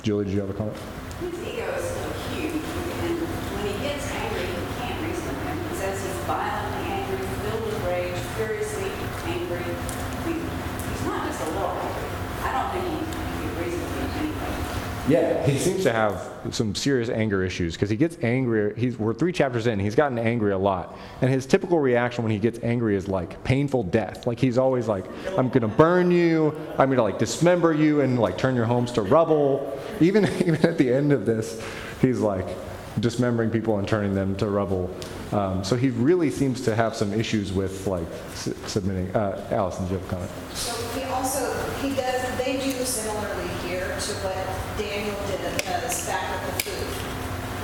Julie, 0.02 0.26
did 0.26 0.34
you 0.34 0.40
have 0.40 0.50
a 0.50 0.54
comment? 0.54 0.76
His 1.20 1.34
ego 1.40 1.72
is 1.74 1.84
so 1.84 2.12
huge, 2.34 2.52
and 2.52 3.18
when 3.56 3.66
he 3.66 3.82
gets 3.82 4.06
angry, 4.12 4.46
he 4.46 4.54
can't 4.78 5.00
reason 5.02 5.26
with 5.26 5.42
him. 5.42 5.58
He 5.70 5.76
says 5.76 6.02
he's 6.04 6.12
violently 6.28 6.92
angry, 6.92 7.26
filled 7.42 7.64
with 7.64 7.84
rage, 7.88 8.14
furiously 8.36 8.92
angry. 9.24 9.64
I 9.64 10.28
mean, 10.28 10.44
he's 10.44 11.04
not 11.08 11.24
just 11.26 11.40
a 11.40 11.46
little 11.56 11.72
angry. 11.72 12.10
I 12.44 12.48
don't 12.52 12.70
think 12.76 12.84
he, 12.84 13.00
he 13.00 13.40
can 13.40 13.52
reason 13.64 13.80
with 13.80 13.96
him 13.96 14.10
anyway. 14.20 14.52
Yeah, 15.06 15.44
he 15.46 15.58
seems 15.58 15.82
to 15.82 15.92
have 15.92 16.32
some 16.50 16.74
serious 16.74 17.10
anger 17.10 17.44
issues 17.44 17.74
because 17.74 17.90
he 17.90 17.96
gets 17.96 18.16
angry. 18.22 18.72
He's, 18.74 18.98
we're 18.98 19.12
three 19.12 19.32
chapters 19.32 19.66
in. 19.66 19.78
He's 19.78 19.94
gotten 19.94 20.18
angry 20.18 20.52
a 20.52 20.58
lot, 20.58 20.96
and 21.20 21.30
his 21.30 21.44
typical 21.44 21.78
reaction 21.78 22.24
when 22.24 22.32
he 22.32 22.38
gets 22.38 22.58
angry 22.62 22.96
is 22.96 23.06
like 23.06 23.42
painful 23.44 23.82
death. 23.82 24.26
Like 24.26 24.38
he's 24.40 24.56
always 24.56 24.88
like, 24.88 25.04
"I'm 25.36 25.50
gonna 25.50 25.68
burn 25.68 26.10
you. 26.10 26.56
I'm 26.78 26.88
gonna 26.88 27.02
like 27.02 27.18
dismember 27.18 27.74
you 27.74 28.00
and 28.00 28.18
like 28.18 28.38
turn 28.38 28.56
your 28.56 28.64
homes 28.64 28.92
to 28.92 29.02
rubble." 29.02 29.78
Even 30.00 30.24
even 30.46 30.64
at 30.64 30.78
the 30.78 30.90
end 30.90 31.12
of 31.12 31.26
this, 31.26 31.62
he's 32.00 32.20
like 32.20 32.46
dismembering 33.00 33.50
people 33.50 33.78
and 33.78 33.86
turning 33.86 34.14
them 34.14 34.34
to 34.36 34.46
rubble. 34.48 34.90
Um, 35.32 35.64
so 35.64 35.76
he 35.76 35.90
really 35.90 36.30
seems 36.30 36.60
to 36.62 36.74
have 36.76 36.94
some 36.94 37.12
issues 37.12 37.52
with 37.52 37.86
like 37.86 38.06
s- 38.32 38.54
submitting. 38.66 39.14
Uh, 39.14 39.46
Allison, 39.50 39.84
do 39.86 39.94
you 39.94 39.98
have 39.98 40.06
a 40.08 40.10
comment? 40.10 40.30
So 40.54 40.98
he 40.98 41.04
also, 41.10 41.52
he 41.82 41.90
does, 41.94 42.38
they 42.38 42.53
similarly 42.84 43.48
here 43.64 43.88
to 43.88 44.12
what 44.20 44.36
Daniel 44.76 45.16
did, 45.24 45.40
does 45.64 46.04
back 46.04 46.20
with 46.44 46.52
the 46.52 46.68
food, 46.68 46.92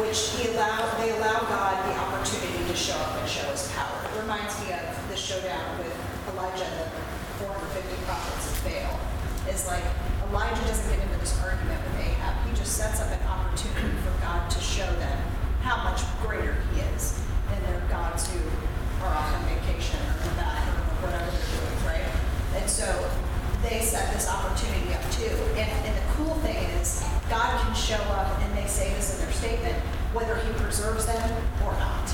which 0.01 0.33
he 0.33 0.49
allowed, 0.49 0.97
they 0.97 1.13
allow 1.13 1.45
God 1.45 1.77
the 1.85 1.95
opportunity 2.01 2.65
to 2.65 2.75
show 2.75 2.97
up 2.97 3.21
and 3.21 3.29
show 3.29 3.45
his 3.53 3.69
power. 3.77 4.01
It 4.09 4.17
reminds 4.17 4.57
me 4.65 4.73
of 4.73 4.89
the 5.13 5.17
showdown 5.17 5.77
with 5.77 5.93
Elijah, 6.33 6.65
the 6.65 7.45
450 7.45 8.01
prophets 8.09 8.49
of 8.49 8.57
Baal. 8.65 8.97
It's 9.45 9.69
like 9.69 9.85
Elijah 10.33 10.65
doesn't 10.65 10.89
get 10.89 11.05
into 11.05 11.19
this 11.21 11.37
argument 11.45 11.85
with 11.85 12.01
Ahab. 12.01 12.41
He 12.49 12.57
just 12.57 12.81
sets 12.81 13.05
up 13.05 13.13
an 13.13 13.21
opportunity 13.29 13.93
for 14.01 14.17
God 14.25 14.49
to 14.49 14.61
show 14.61 14.89
them 15.05 15.19
how 15.61 15.85
much 15.85 16.01
greater 16.25 16.57
he 16.73 16.81
is 16.97 17.21
than 17.53 17.61
their 17.69 17.85
gods 17.93 18.25
who 18.33 18.41
are 19.05 19.13
off 19.13 19.29
on 19.37 19.45
vacation 19.53 20.01
or 20.01 20.17
in 20.17 20.33
the 20.33 20.37
bathroom 20.41 20.81
or 20.81 21.13
whatever 21.13 21.29
they're 21.29 21.53
doing, 21.61 21.79
right? 21.85 22.09
And 22.57 22.65
so 22.65 22.89
they 23.62 23.81
set 23.81 24.12
this 24.12 24.29
opportunity 24.29 24.94
up 24.94 25.03
too. 25.11 25.35
And, 25.57 25.70
and 25.87 25.96
the 25.96 26.12
cool 26.14 26.35
thing 26.40 26.57
is, 26.81 27.05
God 27.29 27.61
can 27.62 27.75
show 27.75 28.03
up, 28.14 28.38
and 28.40 28.57
they 28.57 28.66
say 28.66 28.92
this 28.94 29.14
in 29.14 29.25
their 29.25 29.33
statement, 29.33 29.77
whether 30.12 30.37
he 30.37 30.51
preserves 30.55 31.07
them 31.07 31.31
or 31.64 31.73
not, 31.73 32.09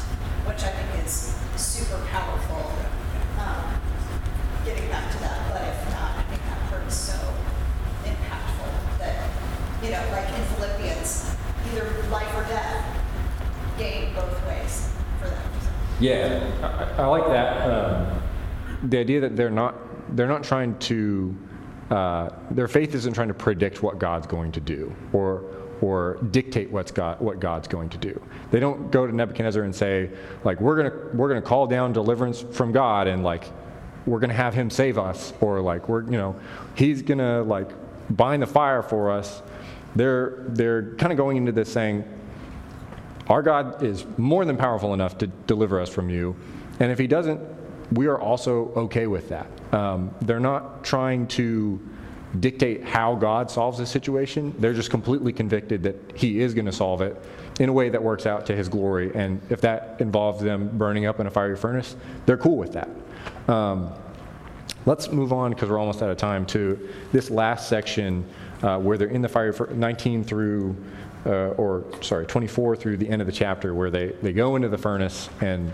which 0.47 0.63
I 0.63 0.71
think 0.71 1.05
is 1.05 1.35
super 1.57 2.05
powerful. 2.11 2.73
Um, 3.39 3.81
getting 4.65 4.89
back 4.89 5.13
to 5.13 5.19
that, 5.21 5.53
but 5.53 5.63
if 5.63 5.93
not, 5.93 6.17
I 6.17 6.23
think 6.29 6.43
that 6.43 6.71
part 6.71 6.87
is 6.87 6.95
so 6.95 7.19
impactful 8.05 8.99
that, 8.99 9.29
you 9.83 9.91
know, 9.91 10.03
like 10.11 10.29
in 10.29 10.45
Philippians, 10.57 11.37
either 11.71 11.85
life 12.11 12.35
or 12.37 12.43
death, 12.49 12.85
gain 13.79 14.15
both 14.15 14.47
ways 14.49 14.91
for 15.21 15.29
them. 15.29 15.43
Yeah, 16.01 16.51
I, 16.99 17.03
I 17.03 17.07
like 17.07 17.27
that. 17.29 17.71
Um, 17.71 18.23
the 18.85 18.99
idea 18.99 19.21
that 19.21 19.37
they're 19.37 19.51
not 19.51 19.75
they're 20.17 20.29
not 20.29 20.45
trying 20.45 20.79
to 20.79 21.37
uh, 21.91 22.31
their 22.51 22.69
faith 22.69 22.95
isn't 22.95 23.13
trying 23.13 23.29
to 23.29 23.35
predict 23.35 23.83
what 23.83 23.99
God's 23.99 24.27
going 24.27 24.53
to 24.53 24.61
do 24.61 24.95
or 25.13 25.45
or 25.81 26.19
dictate 26.31 26.71
what's 26.71 26.91
God 26.91 27.21
what 27.21 27.41
God's 27.41 27.69
going 27.69 27.89
to 27.91 27.99
do. 27.99 28.21
They 28.51 28.61
don't 28.61 28.91
go 28.91 29.07
to 29.07 29.15
Nebuchadnezzar 29.15 29.63
and 29.63 29.75
say 29.75 30.11
like 30.45 30.61
we're 30.61 30.77
gonna 30.77 31.15
we're 31.15 31.29
gonna 31.29 31.43
call 31.43 31.67
down 31.67 31.93
deliverance 31.93 32.43
from 32.43 32.73
God 32.73 33.07
and 33.07 33.23
like 33.23 33.45
we're 34.07 34.21
gonna 34.21 34.35
have 34.35 34.55
him 34.55 34.71
save 34.71 34.99
us 34.99 35.33
or 35.41 35.61
like 35.61 35.89
we're 35.89 36.03
you 36.03 36.19
know 36.19 36.37
he's 36.75 37.03
gonna 37.03 37.43
like 37.43 37.71
bind 38.11 38.43
the 38.43 38.47
fire 38.47 38.83
for 38.83 39.11
us. 39.11 39.43
They're 39.95 40.45
they're 40.49 40.95
kind 40.97 41.13
of 41.13 41.19
going 41.19 41.37
into 41.37 41.53
this 41.53 41.73
saying 41.73 42.05
our 43.29 43.43
God 43.43 43.83
is 43.83 44.05
more 44.17 44.45
than 44.45 44.57
powerful 44.57 44.95
enough 44.95 45.19
to 45.19 45.27
deliver 45.27 45.81
us 45.81 45.89
from 45.89 46.11
you. 46.11 46.37
And 46.79 46.93
if 46.93 46.99
He 46.99 47.07
doesn't, 47.07 47.41
we 47.93 48.07
are 48.07 48.21
also 48.21 48.73
okay 48.77 49.07
with 49.07 49.29
that. 49.29 49.47
Um, 49.73 50.15
they're 50.23 50.41
not 50.41 50.85
trying 50.85 51.27
to 51.29 51.81
dictate 52.41 52.85
how 52.85 53.15
God 53.15 53.51
solves 53.51 53.79
the 53.79 53.87
situation. 53.87 54.55
They're 54.59 54.75
just 54.75 54.91
completely 54.91 55.33
convicted 55.33 55.83
that 55.85 56.13
He 56.17 56.41
is 56.41 56.55
going 56.55 56.67
to 56.67 56.73
solve 56.73 57.01
it 57.01 57.17
in 57.61 57.69
a 57.69 57.73
way 57.73 57.89
that 57.89 58.03
works 58.03 58.27
out 58.27 58.47
to 58.47 58.57
His 58.57 58.69
glory. 58.69 59.13
And 59.15 59.41
if 59.51 59.61
that 59.63 59.97
involves 60.01 60.43
them 60.43 60.77
burning 60.77 61.07
up 61.07 61.21
in 61.21 61.27
a 61.27 61.31
fiery 61.31 61.57
furnace, 61.57 61.97
they're 62.27 62.37
cool 62.37 62.57
with 62.57 62.73
that. 62.73 62.89
Um, 63.49 63.93
Let's 64.87 65.11
move 65.11 65.33
on 65.33 65.51
because 65.51 65.69
we're 65.69 65.81
almost 65.81 66.01
out 66.01 66.11
of 66.11 66.17
time 66.17 66.47
to 66.47 66.89
this 67.11 67.29
last 67.29 67.69
section 67.69 68.25
uh, 68.63 68.79
where 68.79 68.97
they're 68.97 69.09
in 69.09 69.21
the 69.21 69.29
fire 69.29 69.53
for 69.53 69.67
19 69.67 70.23
through, 70.23 70.77
uh, 71.27 71.49
or 71.59 71.85
sorry, 72.03 72.25
24 72.25 72.77
through 72.77 72.97
the 72.97 73.09
end 73.09 73.21
of 73.21 73.27
the 73.27 73.33
chapter 73.33 73.75
where 73.75 73.91
they, 73.91 74.13
they 74.23 74.33
go 74.33 74.55
into 74.55 74.69
the 74.69 74.79
furnace 74.79 75.29
and 75.41 75.73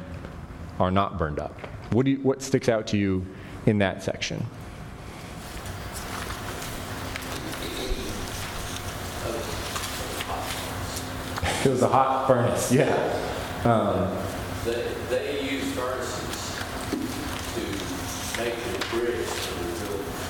are 0.80 0.90
not 0.90 1.18
burned 1.18 1.38
up. 1.38 1.54
What, 1.92 2.06
do 2.06 2.12
you, 2.12 2.16
what 2.18 2.40
sticks 2.40 2.70
out 2.70 2.86
to 2.88 2.96
you 2.96 3.26
in 3.66 3.78
that 3.78 4.02
section? 4.02 4.46
It 11.64 11.68
was 11.68 11.82
a 11.82 11.88
hot 11.88 12.26
furnace, 12.26 12.72
yeah. 12.72 12.96
Um, 13.64 14.10
They, 14.64 14.84
they 15.10 15.48
used 15.48 15.74
furnaces 15.78 16.56
to 17.54 17.60
make 18.40 18.56
the 18.56 18.78
bricks 18.90 19.46
for 19.46 19.62
the 19.62 19.70
buildings. 19.84 20.22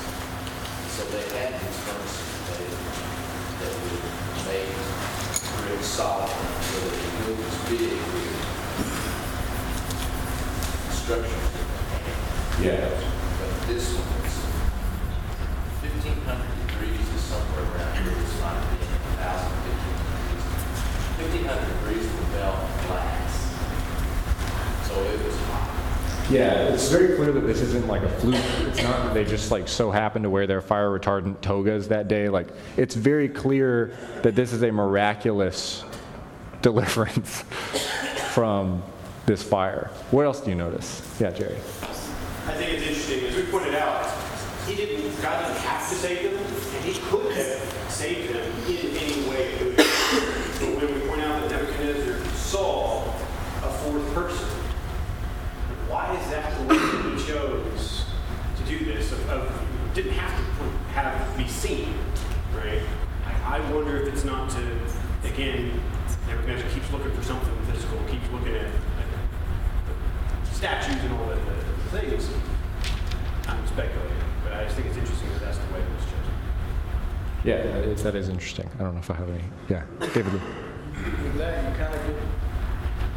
So 0.93 1.05
they 1.09 1.25
had 1.39 1.55
these 1.61 1.79
furnaces 1.87 2.37
made 2.51 2.75
that 3.61 3.73
would 3.81 4.05
make 4.51 4.69
bricks 5.63 5.87
solid, 5.87 6.29
so 6.29 6.77
that 6.81 7.01
the 7.01 7.11
buildings 7.25 7.59
big 7.71 7.97
structures. 11.13 12.65
Yeah. 12.65 12.89
But 12.89 13.69
this 13.69 13.97
fifteen 15.81 16.17
hundred 16.23 16.67
degrees 16.67 17.01
is 17.01 17.21
somewhere 17.23 17.65
around 17.75 18.03
here, 18.03 18.15
it's 18.19 18.41
not 18.41 18.55
being 18.71 18.83
a 18.83 19.17
thousand, 19.21 19.53
fifteen 19.63 19.97
degrees. 20.01 20.45
Fifteen 21.19 21.45
hundred 21.45 21.69
degrees 21.81 22.05
will 22.13 22.29
melt 22.33 22.57
glass. 22.87 23.33
So 24.89 24.95
it 25.03 25.25
was 25.25 25.37
hot. 25.41 25.69
Yeah, 26.31 26.73
it's 26.73 26.89
very 26.89 27.17
clear 27.17 27.33
that 27.33 27.47
this 27.47 27.61
isn't 27.61 27.87
like 27.89 28.03
a 28.03 28.09
fluke. 28.09 28.37
It's 28.69 28.83
not 28.83 29.05
that 29.05 29.15
they 29.15 29.25
just 29.25 29.51
like 29.51 29.69
so 29.69 29.91
happened 29.91 30.23
to 30.23 30.31
wear 30.31 30.47
their 30.47 30.63
fire 30.63 30.89
retardant 30.99 31.41
togas 31.43 31.89
that 31.89 32.09
day. 32.09 32.29
Like, 32.31 32.49
it's 32.77 32.95
very 32.95 33.29
clear 33.29 33.95
that 34.23 34.35
this 34.35 34.53
is 34.53 34.63
a 34.63 34.71
miraculous 34.71 35.85
deliverance 36.63 37.43
from 38.33 38.83
this 39.33 39.43
fire. 39.43 39.89
What 40.11 40.27
else 40.27 40.43
do 40.43 40.51
you 40.51 40.57
notice? 40.57 41.01
Yeah, 41.19 41.31
Jerry. 41.31 41.57
I 41.57 42.53
think 42.53 42.73
it's 42.73 42.83
interesting, 42.87 43.25
as 43.25 43.35
we 43.35 43.45
pointed 43.51 43.75
out, 43.75 44.05
he 44.67 44.77
didn't, 44.77 45.23
God 45.23 45.47
didn't 45.47 45.63
have 45.63 45.89
to 45.89 45.95
save 45.95 46.23
them, 46.31 46.37
and 46.37 46.85
he 46.85 47.01
could 47.01 47.33
have 47.33 47.87
saved 47.89 48.35
them 48.35 48.53
in 48.69 48.95
any 48.95 49.31
way. 49.31 49.73
But 49.75 50.77
when 50.77 50.95
we 50.95 51.09
point 51.09 51.23
out 51.23 51.49
that 51.49 51.51
Nebuchadnezzar 51.51 52.23
saw 52.35 53.05
a 53.65 53.73
fourth 53.81 54.13
person, 54.13 54.49
why 55.89 56.15
is 56.15 56.31
that 56.31 56.55
the 56.59 56.67
way 56.67 56.77
that 56.77 57.19
he 57.19 57.27
chose 57.27 58.05
to 58.59 58.63
do 58.65 58.85
this? 58.85 59.13
Of, 59.13 59.31
of 59.31 59.95
didn't 59.95 60.13
have 60.13 60.37
to 60.37 60.93
have 60.93 61.37
be 61.39 61.49
seen, 61.49 61.95
right? 62.55 62.83
I, 63.25 63.57
I 63.57 63.73
wonder 63.73 63.97
if 63.97 64.13
it's 64.13 64.25
not 64.25 64.51
to, 64.51 64.79
again, 65.25 65.81
Nebuchadnezzar 66.27 66.71
keeps 66.71 66.91
looking 66.93 67.13
for 67.13 67.23
something 67.23 67.55
physical, 67.73 67.99
keeps 68.09 68.29
looking 68.31 68.55
at, 68.55 68.67
at 68.67 68.92
statues 70.63 71.03
and 71.03 71.13
all 71.15 71.27
that 71.27 71.39
the 71.91 71.99
things. 71.99 72.31
I'm 73.49 73.67
speculating, 73.67 74.17
but 74.45 74.53
I 74.53 74.63
just 74.63 74.77
think 74.77 74.87
it's 74.87 74.97
interesting 74.97 75.29
that 75.31 75.41
that's 75.41 75.59
the 75.59 75.75
way 75.75 75.81
it 75.81 75.91
was 75.91 76.05
chosen. 76.05 76.35
Yeah, 77.43 77.63
that 77.63 77.85
is, 77.91 78.03
that 78.05 78.15
is 78.15 78.29
interesting. 78.29 78.71
I 78.79 78.85
don't 78.85 78.95
know 78.95 79.01
if 79.01 79.11
I 79.11 79.15
have 79.15 79.29
any. 79.29 79.43
Yeah, 79.69 79.83
David. 79.99 80.33
With 80.35 81.37
that, 81.39 81.69
you 81.69 81.75
kind 81.77 81.93
of 81.93 82.07
get 82.07 82.17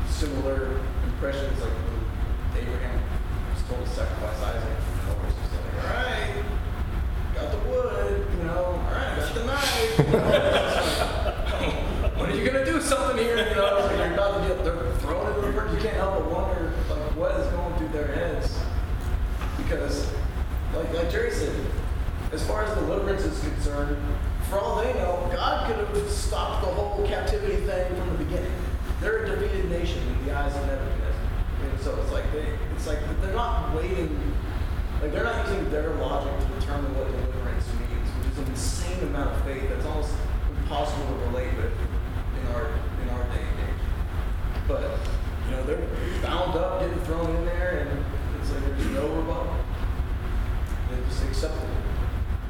similar 0.09 0.81
impressions 1.05 1.61
like 1.61 1.69
when 1.69 2.63
Abraham 2.63 2.99
was 3.53 3.61
told 3.69 3.85
to 3.85 3.91
sacrifice 3.91 4.41
Isaac. 4.41 4.63
And 4.65 5.13
was 5.21 5.37
like, 5.53 5.85
all 5.85 5.89
right, 6.01 6.41
got 7.35 7.47
the 7.51 7.61
wood, 7.69 8.25
you 8.39 8.43
know, 8.45 8.73
all 8.73 8.89
right, 8.89 9.19
got 9.19 9.29
the 9.35 9.45
knife. 9.45 9.99
You 9.99 10.05
know, 10.05 10.25
when 12.17 12.25
are 12.31 12.35
you 12.35 12.43
going 12.43 12.65
to 12.65 12.71
do 12.71 12.81
something 12.81 13.23
here? 13.23 13.37
You 13.37 13.53
know, 13.53 13.85
so 13.87 13.91
you're 13.95 14.13
about 14.15 14.41
to 14.41 14.47
get, 14.47 14.57
they're 14.65 14.97
throwing 14.97 15.29
it 15.29 15.37
in 15.37 15.41
the 15.45 15.51
brick. 15.51 15.69
You 15.73 15.77
can't 15.77 15.97
help 15.97 16.13
but 16.17 16.25
wonder, 16.31 16.49
like, 16.53 16.54
what 17.15 17.31
is 17.39 17.47
going 17.47 17.75
through 17.77 17.87
their 17.89 18.07
heads? 18.07 18.59
Because, 19.57 20.11
like, 20.73 20.93
like 20.93 21.09
Jerry 21.09 21.31
said, 21.31 21.55
as 22.33 22.45
far 22.45 22.63
as 22.63 22.73
deliverance 22.77 23.23
is 23.23 23.39
concerned, 23.39 23.97
for 24.49 24.59
all 24.59 24.83
they 24.83 24.93
know, 24.93 25.29
God 25.33 25.65
could 25.65 25.77
have 25.77 26.09
stopped 26.09 26.65
the 26.65 26.71
whole 26.71 27.07
captivity 27.07 27.65
thing 27.65 27.95
from 27.95 28.09
the 28.17 28.23
beginning. 28.23 28.51
They're 28.99 29.23
a 29.23 29.29
defeated 29.29 29.69
nation 29.69 30.01
in 30.07 30.25
the 30.25 30.37
eyes 30.37 30.55
of 30.55 30.65
Nebuchadnezzar. 30.67 31.05
And 31.63 31.79
so 31.81 31.99
it's 32.01 32.11
like 32.11 32.29
they, 32.31 32.45
it's 32.75 32.85
like 32.85 32.99
they're 33.21 33.33
not 33.33 33.73
waiting, 33.73 34.33
like 35.01 35.11
they're 35.11 35.23
not 35.23 35.47
using 35.47 35.69
their 35.71 35.95
logic 35.95 36.37
to 36.37 36.59
determine 36.59 36.93
what 36.97 37.07
deliverance 37.07 37.65
means, 37.79 38.09
which 38.19 38.31
is 38.33 38.37
an 38.39 38.45
insane 38.45 39.07
amount 39.07 39.35
of 39.35 39.43
faith 39.45 39.69
that's 39.69 39.85
almost 39.85 40.13
impossible 40.57 41.07
to 41.07 41.25
relate 41.27 41.55
with 41.55 41.73
in 42.39 42.47
our 42.53 42.67
in 43.01 43.09
our 43.09 43.23
day 43.33 43.41
and 43.41 43.59
age. 43.69 43.83
But 44.67 44.99
you 45.45 45.51
know, 45.51 45.63
they're 45.63 45.87
bound 46.21 46.55
up, 46.55 46.81
getting 46.81 46.99
thrown 47.01 47.35
in 47.35 47.45
there, 47.45 47.87
and 47.87 48.05
it's 48.39 48.51
like 48.51 48.63
there's 48.63 48.85
no 48.87 49.07
rebuttal. 49.07 49.55
They 50.89 50.97
just 51.09 51.23
accept 51.23 51.55
it. 51.57 51.69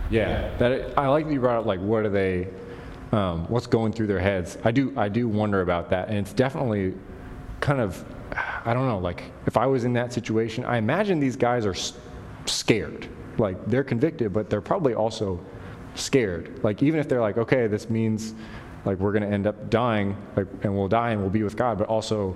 Yeah, 0.10 0.56
that 0.58 0.98
I 0.98 1.08
like 1.08 1.26
that 1.26 1.34
you 1.34 1.40
brought 1.40 1.60
up 1.60 1.66
like 1.66 1.80
what 1.80 2.06
are 2.06 2.10
they, 2.10 2.48
um, 3.12 3.46
what's 3.48 3.68
going 3.68 3.92
through 3.92 4.08
their 4.08 4.20
heads. 4.20 4.58
I 4.64 4.72
do 4.72 4.94
I 4.96 5.10
do 5.10 5.28
wonder 5.28 5.62
about 5.62 5.90
that, 5.90 6.10
and 6.10 6.18
it's 6.18 6.34
definitely 6.34 6.94
kind 7.60 7.82
of 7.82 8.04
I 8.66 8.74
don't 8.74 8.88
know 8.88 9.00
like 9.00 9.24
if 9.48 9.58
I 9.58 9.66
was 9.66 9.84
in 9.84 9.94
that 9.94 10.14
situation, 10.14 10.66
I 10.66 10.78
imagine 10.78 11.20
these 11.20 11.36
guys 11.36 11.66
are 11.66 11.76
scared. 12.46 13.08
Like 13.38 13.66
they're 13.66 13.84
convicted, 13.84 14.32
but 14.32 14.50
they're 14.50 14.62
probably 14.62 14.94
also 14.94 15.44
scared. 15.96 16.64
Like 16.64 16.84
even 16.84 17.00
if 17.00 17.10
they're 17.10 17.22
like, 17.22 17.38
okay, 17.38 17.68
this 17.68 17.90
means 17.90 18.34
like 18.86 19.00
we're 19.00 19.12
going 19.12 19.24
to 19.24 19.34
end 19.34 19.48
up 19.48 19.70
dying, 19.70 20.16
like 20.36 20.48
and 20.62 20.76
we'll 20.76 20.88
die 20.88 21.12
and 21.12 21.22
we'll 21.22 21.30
be 21.30 21.44
with 21.44 21.58
God, 21.58 21.78
but 21.78 21.88
also 21.88 22.36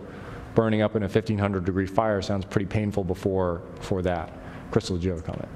burning 0.56 0.82
up 0.82 0.96
in 0.96 1.04
a 1.04 1.06
1500 1.06 1.64
degree 1.64 1.86
fire 1.86 2.22
sounds 2.22 2.46
pretty 2.46 2.66
painful 2.66 3.04
before 3.04 3.62
before 3.76 4.02
that. 4.02 4.34
Crystal, 4.72 4.96
did 4.98 5.06
you 5.06 5.12
have 5.12 5.20
a 5.20 5.24
comment? 5.24 5.48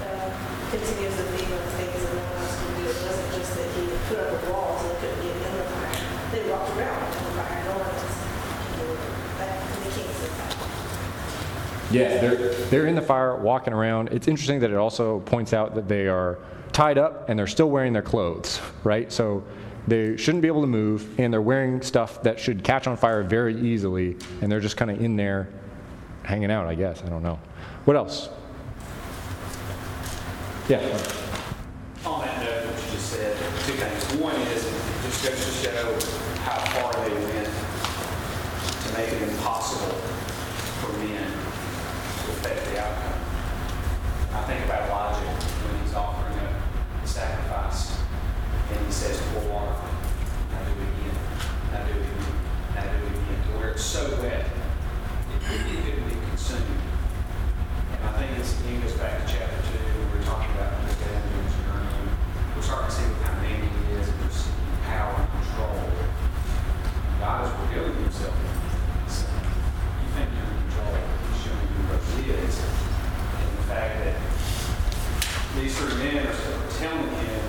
uh, 0.00 0.70
continues 0.70 1.16
the 1.16 1.22
theme 1.36 1.52
of 1.52 1.62
things 1.74 2.02
that 2.02 2.14
no 2.14 2.22
one 2.22 2.36
else 2.42 2.56
can 2.58 2.74
do. 2.74 2.82
It 2.82 2.96
wasn't 3.06 3.30
just 3.34 3.54
that 3.54 3.68
he 3.74 3.82
put 4.08 4.18
up 4.18 4.42
a 4.42 4.52
wall 4.52 4.78
so 4.78 4.88
they 4.88 4.98
couldn't 4.98 5.22
get 5.22 5.36
in 5.36 5.56
the 5.58 5.64
fire. 5.68 5.94
They 6.32 6.42
walked 6.50 6.70
around 6.76 7.02
in 7.06 7.22
the 7.24 7.32
fire. 7.38 7.64
No 7.64 7.72
one 7.78 7.92
else 7.92 8.18
can 8.18 8.72
do 8.78 8.86
it. 8.94 9.00
That, 9.38 9.52
the 9.68 9.90
kings 9.94 10.16
did 10.22 10.32
that. 10.38 10.52
Yeah, 11.90 12.20
they're, 12.20 12.52
they're 12.66 12.86
in 12.86 12.94
the 12.94 13.02
fire, 13.02 13.36
walking 13.36 13.72
around. 13.72 14.08
It's 14.12 14.28
interesting 14.28 14.60
that 14.60 14.70
it 14.70 14.76
also 14.76 15.20
points 15.20 15.52
out 15.52 15.74
that 15.74 15.88
they 15.88 16.06
are 16.06 16.38
tied 16.72 16.98
up 16.98 17.28
and 17.28 17.38
they're 17.38 17.46
still 17.46 17.70
wearing 17.70 17.92
their 17.94 18.02
clothes, 18.02 18.60
right? 18.84 19.10
So 19.10 19.42
they 19.86 20.16
shouldn't 20.18 20.42
be 20.42 20.48
able 20.48 20.60
to 20.60 20.66
move, 20.66 21.18
and 21.18 21.32
they're 21.32 21.40
wearing 21.40 21.80
stuff 21.80 22.22
that 22.24 22.38
should 22.38 22.62
catch 22.62 22.86
on 22.86 22.98
fire 22.98 23.22
very 23.22 23.58
easily, 23.58 24.16
and 24.42 24.52
they're 24.52 24.60
just 24.60 24.76
kind 24.76 24.90
of 24.90 25.00
in 25.02 25.16
there 25.16 25.48
hanging 26.24 26.50
out, 26.50 26.66
I 26.66 26.74
guess. 26.74 27.02
I 27.02 27.08
don't 27.08 27.22
know. 27.22 27.38
What 27.86 27.96
else? 27.96 28.28
Yeah. 30.68 30.80
On 32.04 32.20
that 32.20 32.44
note, 32.44 32.66
what 32.66 32.84
you 32.84 32.90
just 32.92 33.12
said, 33.12 33.34
two 33.64 33.72
things. 33.72 34.20
One 34.20 34.36
is, 34.36 34.66
it 34.66 34.72
just 35.04 35.24
goes 35.24 35.42
to 35.42 35.52
show 35.64 35.84
how 36.44 36.58
far 36.76 36.92
they 37.08 37.14
went 37.14 37.48
to 37.48 38.92
make 38.92 39.10
it 39.10 39.22
impossible 39.22 39.96
for 40.84 40.92
men 40.98 41.24
to 41.24 42.30
affect 42.36 42.60
the 42.66 42.78
outcome. 42.78 43.18
I 44.34 44.42
think 44.44 44.60
about 44.66 44.90
Elijah 44.90 45.24
when 45.24 45.80
he's 45.82 45.94
offering 45.94 46.38
up 46.44 46.52
the 47.00 47.08
sacrifice, 47.08 47.96
and 48.70 48.84
he 48.84 48.92
says, 48.92 49.16
pour 49.32 49.48
water 49.48 49.72
on 49.72 49.88
it. 49.88 49.96
Now 50.52 50.60
do 50.68 50.72
it 50.76 50.92
again. 50.92 51.16
Now 51.72 51.80
do 51.88 51.92
it 51.96 52.04
again. 52.04 52.28
Now 52.76 52.84
do 52.84 52.96
it 53.00 53.16
again. 53.16 53.40
To 53.40 53.48
where 53.56 53.70
it's 53.70 53.82
so 53.82 54.04
wet, 54.20 54.44
it 54.44 55.48
it 55.48 55.80
couldn't 55.80 56.04
be 56.04 56.16
consumed. 56.28 56.76
And 57.96 58.04
I 58.04 58.12
think 58.20 58.36
it's, 58.36 58.52
it 58.52 58.76
goes 58.84 58.92
back 59.00 59.24
to 59.24 59.32
chapter 59.32 59.56
two, 59.72 59.80
where 59.80 60.20
we're 60.20 60.26
talking 60.28 60.52
about 60.52 60.76
understanding 60.84 61.32
his 61.48 61.56
journey. 61.56 62.12
We're 62.54 62.60
starting 62.60 62.92
to 62.92 62.94
see 62.94 63.08
what 63.08 63.24
kind 63.24 63.32
of 63.32 63.42
man 63.48 63.56
he 63.56 63.96
is, 63.96 64.06
and 64.12 64.16
we're 64.20 64.36
seeing 64.36 64.68
power 64.84 65.16
and 65.16 65.28
control. 65.32 65.80
God 67.24 67.48
is 67.48 67.50
revealing 67.56 67.96
himself. 68.04 68.36
So, 69.08 69.24
you 69.24 70.08
think 70.12 70.28
you're 70.28 70.44
in 70.44 70.60
control, 70.68 70.92
he's 70.92 71.40
showing 71.40 71.72
you 71.72 71.88
what 71.88 72.04
he 72.04 72.36
is. 72.36 72.54
And 72.60 73.48
the 73.56 73.64
fact 73.72 73.92
that 74.04 74.20
these 75.56 75.72
three 75.72 75.96
men 76.04 76.28
are 76.28 76.36
sort 76.36 76.60
of 76.60 76.68
telling 76.76 77.08
him 77.08 77.40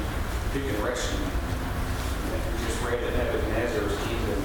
who 0.49 0.59
can 0.65 0.81
rescue 0.81 1.19
him. 1.19 1.29
And 1.29 2.33
if 2.33 2.41
you 2.49 2.65
just 2.65 2.81
read 2.81 2.97
that 3.05 3.13
Nebuchadnezzar's 3.13 3.97
kingdom, 4.01 4.39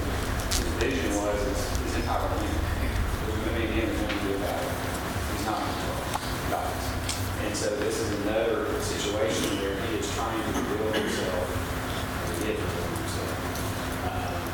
his 0.53 0.69
vision 0.77 1.09
was, 1.17 1.41
is, 1.49 1.61
is 1.89 1.97
entire 1.97 2.29
kingdom. 2.37 2.61
There's 3.25 3.41
going 3.41 3.41
to 3.41 3.57
be 3.57 3.65
an 3.65 3.73
end, 3.73 3.89
there's 3.89 4.05
going 4.05 4.21
to 4.21 4.25
be 4.25 4.33
a 4.33 4.41
battle. 4.45 4.69
He's 4.69 5.45
not 5.49 5.65
in 5.65 5.65
control. 5.65 6.21
God 6.53 6.69
is. 6.69 6.85
And 7.41 7.53
so 7.57 7.67
this 7.81 7.97
is 7.97 8.09
another 8.21 8.69
situation 8.85 9.49
where 9.65 9.73
he 9.81 9.97
is 9.97 10.05
trying 10.13 10.37
to 10.37 10.49
reveal 10.61 10.93
himself 10.93 11.49
as 12.21 12.29
a 12.29 12.45
gift 12.45 12.61
to 12.61 12.69
himself. 12.85 13.33
Um, 14.05 14.45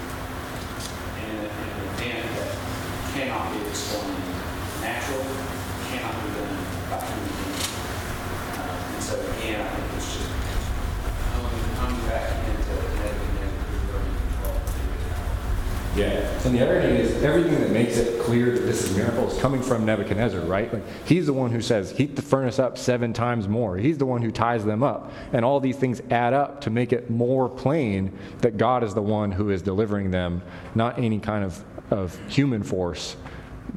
and 1.19 1.35
an 1.35 1.51
and 1.51 1.67
an 1.67 1.83
event 1.99 2.23
that 2.31 2.55
cannot 3.11 3.51
be 3.51 3.59
explained 3.67 4.23
natural, 4.79 5.19
cannot 5.91 6.15
be 6.15 6.31
done 6.31 6.55
by 6.87 6.95
human 7.03 7.27
beings. 7.27 7.67
Uh, 8.55 8.95
and 8.95 9.03
so 9.03 9.19
again, 9.19 9.59
I 9.59 9.67
think 9.67 9.99
it's 9.99 10.15
just 10.15 10.31
coming, 11.31 11.59
coming 11.75 12.01
back 12.07 12.31
into 12.47 12.71
Nebuchadnezzar 12.71 13.59
who's 13.61 13.83
really 13.87 14.09
in 14.09 14.15
control 14.19 14.55
of 14.55 14.63
his 14.67 14.95
power. 15.05 15.29
Yeah. 15.95 16.40
And 16.51 16.59
the 16.59 16.81
thing 16.81 16.95
is 16.97 17.23
everything 17.23 17.61
that 17.61 17.71
makes 17.71 17.97
it 17.97 18.21
clear 18.23 18.51
that 18.51 18.65
this 18.65 18.83
is 18.83 18.93
a 18.93 18.97
miracle 18.97 19.29
is 19.29 19.39
coming 19.39 19.61
from 19.61 19.85
Nebuchadnezzar, 19.85 20.41
right? 20.41 20.71
Like 20.73 20.83
he's 21.05 21.25
the 21.25 21.33
one 21.33 21.49
who 21.51 21.61
says, 21.61 21.91
heat 21.91 22.17
the 22.17 22.21
furnace 22.21 22.59
up 22.59 22.77
seven 22.77 23.13
times 23.13 23.47
more. 23.47 23.77
He's 23.77 23.97
the 23.97 24.05
one 24.05 24.21
who 24.21 24.31
ties 24.31 24.65
them 24.65 24.83
up. 24.83 25.13
And 25.31 25.45
all 25.45 25.61
these 25.61 25.77
things 25.77 26.01
add 26.11 26.33
up 26.33 26.59
to 26.61 26.69
make 26.69 26.91
it 26.91 27.09
more 27.09 27.47
plain 27.47 28.17
that 28.39 28.57
God 28.57 28.83
is 28.83 28.93
the 28.93 29.01
one 29.01 29.31
who 29.31 29.49
is 29.49 29.61
delivering 29.61 30.11
them, 30.11 30.41
not 30.75 30.99
any 30.99 31.19
kind 31.19 31.45
of, 31.45 31.63
of 31.89 32.19
human 32.29 32.63
force 32.63 33.15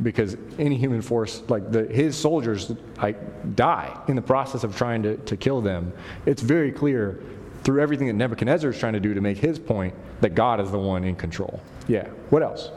because 0.03 0.37
any 0.59 0.77
human 0.77 1.01
force, 1.01 1.43
like 1.49 1.71
the, 1.71 1.85
his 1.85 2.17
soldiers, 2.17 2.73
like 3.01 3.55
die 3.55 3.97
in 4.09 4.17
the 4.17 4.23
process 4.23 4.65
of 4.65 4.77
trying 4.77 5.05
to, 5.05 5.17
to 5.19 5.37
kill 5.37 5.61
them. 5.61 5.93
It's 6.27 6.43
very 6.43 6.73
clear 6.73 7.23
through 7.63 7.81
everything 7.81 8.09
that 8.09 8.15
Nebuchadnezzar 8.15 8.71
is 8.71 8.79
trying 8.79 8.95
to 8.95 9.01
do 9.01 9.15
to 9.15 9.21
make 9.21 9.39
his 9.39 9.59
point 9.59 9.95
that 10.21 10.35
God 10.35 10.61
is 10.61 10.73
the 10.73 10.79
one 10.79 11.05
in 11.05 11.15
control. 11.15 11.61
Yeah. 11.89 12.09
What 12.31 12.43
else? 12.43 12.71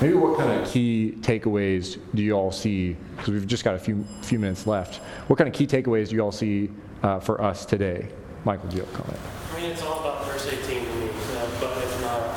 Maybe 0.00 0.14
what 0.14 0.38
kind 0.38 0.60
of 0.60 0.66
key 0.66 1.14
takeaways 1.20 1.98
do 2.14 2.22
you 2.22 2.32
all 2.32 2.50
see? 2.50 2.96
Because 3.16 3.34
we've 3.34 3.46
just 3.46 3.64
got 3.64 3.74
a 3.74 3.78
few 3.78 4.04
few 4.22 4.38
minutes 4.38 4.66
left. 4.66 4.96
What 5.28 5.36
kind 5.36 5.46
of 5.46 5.54
key 5.54 5.66
takeaways 5.66 6.08
do 6.08 6.16
you 6.16 6.22
all 6.22 6.32
see 6.32 6.70
uh, 7.02 7.20
for 7.20 7.42
us 7.42 7.66
today? 7.66 8.08
Michael, 8.44 8.70
do 8.70 8.76
you 8.76 8.84
have 8.84 8.94
a 8.94 8.96
comment? 8.96 9.18
I 9.52 9.60
mean, 9.60 9.70
it's 9.70 9.82
all 9.82 10.00
about 10.00 10.24
verse 10.24 10.46
18 10.46 10.62
to 10.64 10.72
me, 10.72 11.10
uh, 11.10 11.60
but 11.60 11.76
it's 11.76 12.00
not. 12.00 12.34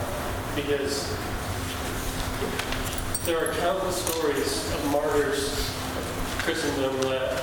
Because 0.56 1.16
there 3.26 3.38
are 3.40 3.54
countless 3.54 3.96
stories 4.04 4.74
of 4.74 4.92
martyrs 4.92 5.70
of 5.70 6.42
Christendom 6.44 7.00
that 7.04 7.42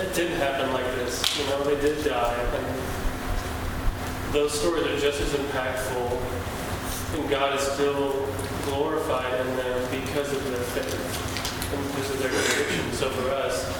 it 0.00 0.12
didn't 0.14 0.38
happen 0.38 0.72
like 0.72 0.86
this. 0.96 1.38
You 1.38 1.46
know, 1.46 1.62
they 1.62 1.80
did 1.80 2.04
die, 2.04 2.34
and 2.34 2.66
those 4.34 4.58
stories 4.58 4.84
are 4.86 4.98
just 4.98 5.20
as 5.20 5.32
impactful, 5.34 6.20
and 7.14 7.30
God 7.30 7.54
is 7.58 7.62
still 7.62 8.26
glorified 8.66 9.40
in 9.40 9.56
them 9.56 9.90
because 9.90 10.32
of 10.32 10.42
their 10.50 10.60
faith 10.74 11.74
and 11.74 11.86
because 11.88 12.10
of 12.10 12.18
their 12.18 12.30
conviction. 12.30 12.92
So 12.92 13.10
for 13.10 13.30
us, 13.30 13.70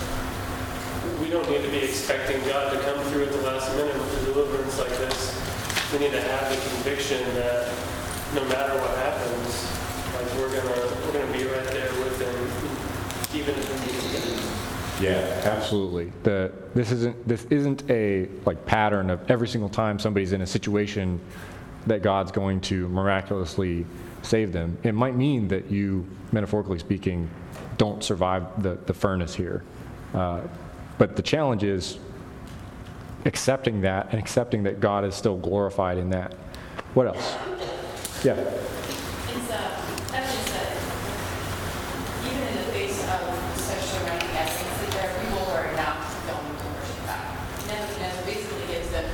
we 1.21 1.31
don't 1.31 1.49
need 1.51 1.63
to 1.63 1.71
be 1.71 1.79
expecting 1.79 2.41
God 2.49 2.73
to 2.73 2.79
come 2.81 2.99
through 3.07 3.25
at 3.25 3.33
the 3.33 3.43
last 3.43 3.75
minute 3.77 3.95
with 3.95 4.23
a 4.23 4.33
deliverance 4.33 4.79
like 4.79 4.97
this. 4.99 5.35
We 5.93 5.99
need 5.99 6.13
to 6.13 6.21
have 6.21 6.49
the 6.51 6.71
conviction 6.71 7.23
that 7.35 7.69
no 8.35 8.45
matter 8.47 8.75
what 8.79 8.97
happens, 8.99 9.71
like 10.15 10.35
we're 10.39 10.55
gonna 10.55 11.07
we're 11.07 11.13
gonna 11.13 11.33
be 11.33 11.45
right 11.45 11.67
there 11.69 11.91
with 12.03 12.21
Him, 12.21 13.39
even 13.39 13.55
if 13.55 13.69
we 13.71 13.93
need 13.93 14.39
to. 14.39 15.05
Yeah, 15.05 15.41
absolutely. 15.45 16.13
The 16.23 16.53
this 16.75 16.91
isn't 16.91 17.29
this 17.29 17.45
isn't 17.51 17.89
a 17.91 18.29
like 18.45 18.65
pattern 18.67 19.11
of 19.11 19.31
every 19.31 19.49
single 19.49 19.69
time 19.69 19.99
somebody's 19.99 20.33
in 20.33 20.41
a 20.41 20.47
situation 20.47 21.21
that 21.87 22.03
God's 22.03 22.33
going 22.33 22.61
to 22.63 22.89
miraculously 22.89 23.87
save 24.23 24.53
them. 24.53 24.79
It 24.83 24.95
might 24.95 25.15
mean 25.17 25.49
that 25.49 25.71
you, 25.71 26.07
metaphorically 26.33 26.79
speaking, 26.79 27.29
don't 27.77 28.03
survive 28.03 28.63
the, 28.63 28.79
the 28.87 28.95
furnace 28.95 29.35
here. 29.35 29.63
Uh, 30.15 30.43
but 30.97 31.17
the 31.17 31.23
challenge 31.23 31.65
is 31.65 31.99
accepting 33.25 33.81
that 33.83 34.09
and 34.11 34.19
accepting 34.19 34.63
that 34.65 34.81
God 34.81 35.05
is 35.05 35.15
still 35.15 35.37
glorified 35.37 35.99
in 35.99 36.11
that. 36.11 36.35
What 36.95 37.09
else? 37.09 37.37
Yeah. 38.25 38.35
It's 38.35 39.51
uh, 39.51 40.15
evidence 40.15 40.51
that 40.53 40.77
even 42.25 42.49
in 42.49 42.57
the 42.57 42.73
face 42.73 43.01
of 43.11 43.21
such 43.59 43.81
surrounding 43.81 44.29
essence, 44.31 44.79
that 44.81 44.91
there 44.93 45.11
are 45.11 45.21
people 45.21 45.39
who 45.39 45.51
are 45.53 45.73
not 45.77 45.99
going 46.31 46.57
to 46.57 46.67
worship 46.71 47.01
God. 47.05 47.25
Nebuchadnezzar 47.67 48.25
basically 48.25 48.67
gives 48.73 48.91
them 48.91 49.05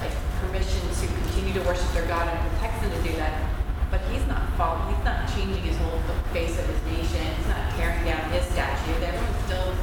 like 0.00 0.12
permission 0.44 0.80
to 0.86 1.06
continue 1.06 1.54
to 1.54 1.62
worship 1.66 1.79
their 1.92 2.06
God 2.06 2.28
and 2.28 2.38
protects 2.50 2.80
them 2.82 2.90
to 2.90 3.02
do 3.02 3.16
that. 3.16 3.50
But 3.90 4.00
he's 4.12 4.24
not 4.26 4.46
he's 4.86 5.04
not 5.04 5.26
changing 5.34 5.62
his 5.62 5.76
whole 5.78 5.98
face 6.32 6.58
of 6.58 6.66
his 6.66 6.82
nation. 6.86 7.26
He's 7.36 7.48
not 7.48 7.74
tearing 7.74 8.04
down 8.04 8.30
his 8.30 8.44
statue. 8.46 8.94
Everyone's 9.02 9.44
still. 9.46 9.74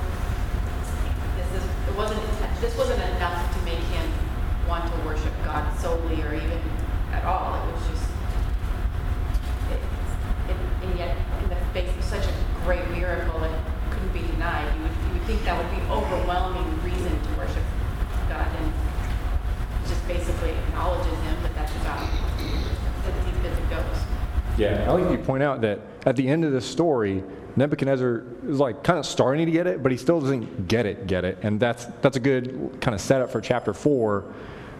This 1.35 1.49
is, 1.59 1.63
it 1.63 1.95
wasn't. 1.95 2.21
This 2.61 2.77
wasn't 2.77 3.03
enough 3.15 3.53
to 3.53 3.59
make 3.65 3.83
him 3.91 4.07
want 4.67 4.91
to 4.91 4.97
worship 5.05 5.33
God 5.43 5.77
solely 5.79 6.21
or 6.23 6.35
even 6.35 6.59
at 7.11 7.23
all. 7.25 7.55
It 7.55 7.73
was 7.73 7.87
just 7.87 8.07
it, 9.71 9.79
it, 10.51 10.57
and 10.83 10.99
yet, 10.99 11.17
in 11.43 11.49
the 11.49 11.55
face 11.73 11.89
of 11.95 12.03
such 12.03 12.25
a 12.25 12.33
great 12.63 12.87
miracle 12.91 13.39
that 13.39 13.51
couldn't 13.91 14.13
be 14.13 14.21
denied, 14.31 14.73
you 14.75 14.83
would, 14.83 14.91
you 14.91 15.13
would 15.13 15.23
think 15.23 15.43
that 15.43 15.55
would 15.57 15.71
be 15.75 15.83
overwhelming 15.91 16.67
reason 16.83 17.11
to 17.11 17.29
worship 17.37 17.63
God 18.29 18.47
and 18.55 18.73
just 19.87 20.05
basically 20.07 20.51
acknowledges 20.51 21.17
Him, 21.23 21.37
but 21.41 21.55
that's 21.55 21.75
about 21.77 22.03
as 22.03 23.25
deep 23.25 23.39
as 23.45 23.57
it 23.57 23.69
goes. 23.69 23.99
Yeah, 24.57 24.85
I 24.89 24.93
like 24.93 25.11
you 25.11 25.23
point 25.23 25.43
out 25.43 25.61
that 25.61 25.79
at 26.07 26.15
the 26.15 26.27
end 26.27 26.43
of 26.43 26.51
the 26.51 26.61
story, 26.61 27.23
Nebuchadnezzar 27.55 28.23
is 28.47 28.59
like 28.59 28.83
kind 28.83 28.97
of 28.97 29.05
starting 29.05 29.45
to 29.45 29.51
get 29.51 29.67
it, 29.67 29.83
but 29.83 29.91
he 29.91 29.97
still 29.97 30.19
doesn't 30.19 30.67
get 30.67 30.87
it, 30.87 31.05
get 31.05 31.25
it. 31.25 31.37
And 31.43 31.59
that's 31.59 31.85
that's 32.01 32.17
a 32.17 32.19
good 32.19 32.79
kind 32.81 32.95
of 32.95 33.01
setup 33.01 33.31
for 33.31 33.39
chapter 33.39 33.71
four, 33.71 34.25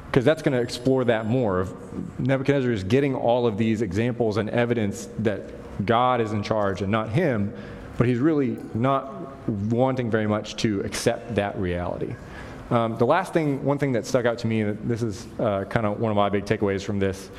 because 0.07 0.25
that's 0.25 0.41
going 0.41 0.57
to 0.57 0.61
explore 0.61 1.05
that 1.05 1.28
more. 1.28 1.59
Of 1.59 2.19
Nebuchadnezzar 2.19 2.71
is 2.71 2.84
getting 2.84 3.13
all 3.13 3.45
of 3.45 3.57
these 3.57 3.84
examples 3.84 4.38
and 4.38 4.49
evidence 4.49 5.09
that 5.19 5.41
God 5.86 6.21
is 6.21 6.32
in 6.32 6.41
charge 6.41 6.82
and 6.82 6.91
not 6.91 7.09
him, 7.09 7.53
but 7.99 8.07
he's 8.07 8.17
really 8.17 8.57
not 8.73 9.47
wanting 9.47 10.09
very 10.09 10.28
much 10.28 10.55
to 10.57 10.82
accept 10.82 11.36
that 11.36 11.55
reality. 11.59 12.15
Um, 12.69 12.97
the 12.97 13.05
last 13.05 13.32
thing, 13.32 13.63
one 13.63 13.78
thing 13.78 13.93
that 13.93 14.05
stuck 14.05 14.25
out 14.25 14.39
to 14.39 14.47
me, 14.47 14.61
and 14.61 14.89
this 14.89 15.01
is 15.01 15.25
uh, 15.39 15.65
kind 15.65 15.86
of 15.86 15.99
one 15.99 16.11
of 16.11 16.17
my 16.17 16.30
big 16.30 16.45
takeaways 16.45 16.84
from 16.84 16.99
this, 16.99 17.30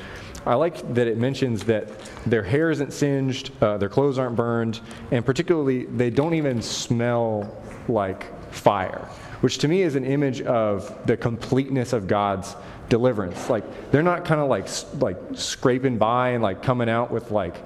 I 0.49 0.55
like 0.55 0.95
that 0.95 1.07
it 1.07 1.19
mentions 1.19 1.65
that 1.65 1.91
their 2.25 2.43
hair 2.43 2.71
isn't 2.71 2.95
singed, 2.95 3.51
uh, 3.61 3.77
their 3.77 3.91
clothes 3.91 4.19
aren't 4.19 4.35
burned, 4.35 4.81
and 5.11 5.25
particularly 5.25 5.85
they 5.85 6.09
don't 6.09 6.33
even 6.33 6.63
smell 6.63 7.55
like 7.87 8.25
fire, 8.51 9.07
which 9.43 9.59
to 9.59 9.69
me 9.69 9.83
is 9.83 9.95
an 9.95 10.07
image 10.07 10.41
of 10.41 11.07
the 11.07 11.19
completeness 11.19 11.93
of 11.93 12.07
God's 12.07 12.57
deliverance. 12.89 13.51
Like 13.51 13.91
they're 13.91 14.03
not 14.03 14.25
kind 14.25 14.41
of 14.41 14.49
like 14.49 14.69
like 15.03 15.19
scraping 15.35 15.99
by 15.99 16.31
and 16.31 16.43
like 16.43 16.63
coming 16.63 16.89
out 16.89 17.11
with 17.11 17.31
like 17.31 17.57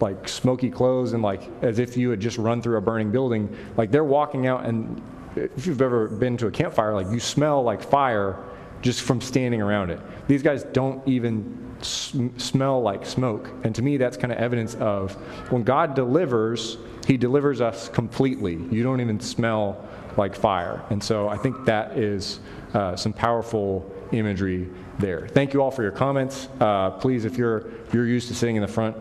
like 0.00 0.28
smoky 0.28 0.70
clothes 0.70 1.12
and 1.12 1.22
like 1.22 1.48
as 1.62 1.78
if 1.78 1.96
you 1.96 2.10
had 2.10 2.18
just 2.18 2.36
run 2.36 2.60
through 2.60 2.78
a 2.78 2.80
burning 2.80 3.12
building. 3.12 3.56
Like 3.76 3.92
they're 3.92 4.02
walking 4.02 4.48
out 4.48 4.64
and 4.66 5.00
if 5.36 5.68
you've 5.68 5.82
ever 5.82 6.08
been 6.08 6.36
to 6.38 6.48
a 6.48 6.50
campfire, 6.50 6.94
like 6.94 7.12
you 7.12 7.20
smell 7.20 7.62
like 7.62 7.80
fire 7.80 8.42
just 8.82 9.02
from 9.02 9.20
standing 9.20 9.62
around 9.62 9.90
it. 9.90 10.00
These 10.26 10.42
guys 10.42 10.64
don't 10.64 11.06
even 11.06 11.67
sm- 11.82 12.36
smell 12.36 12.80
like 12.80 13.04
smoke. 13.06 13.50
And 13.64 13.74
to 13.74 13.82
me, 13.82 13.96
that's 13.96 14.16
kind 14.16 14.32
of 14.32 14.38
evidence 14.38 14.74
of 14.76 15.12
when 15.50 15.62
God 15.62 15.94
delivers, 15.94 16.78
He 17.06 17.16
delivers 17.16 17.60
us 17.60 17.88
completely. 17.88 18.54
You 18.70 18.82
don't 18.82 19.00
even 19.00 19.20
smell 19.20 19.88
like 20.16 20.34
fire. 20.34 20.82
And 20.90 21.02
so 21.02 21.28
I 21.28 21.36
think 21.36 21.64
that 21.64 21.96
is 21.96 22.40
uh, 22.74 22.96
some 22.96 23.12
powerful 23.12 23.90
imagery 24.12 24.68
there. 24.98 25.28
Thank 25.28 25.54
you 25.54 25.62
all 25.62 25.70
for 25.70 25.82
your 25.82 25.92
comments. 25.92 26.48
Uh, 26.60 26.90
please, 26.90 27.24
if 27.24 27.38
you're 27.38 27.68
if 27.86 27.94
you're 27.94 28.06
used 28.06 28.28
to 28.28 28.34
sitting 28.34 28.56
in 28.56 28.62
the 28.62 28.68
front, 28.68 28.96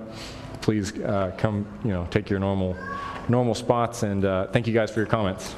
please 0.62 0.98
uh, 1.00 1.34
come. 1.38 1.66
You 1.84 1.92
know, 1.92 2.08
take 2.12 2.30
your 2.30 2.40
normal 2.40 2.76
normal 3.28 3.56
spots. 3.56 4.04
And 4.04 4.24
uh, 4.24 4.48
thank 4.48 4.68
you 4.68 4.74
guys 4.74 4.92
for 4.92 5.00
your 5.00 5.08
comments. 5.08 5.56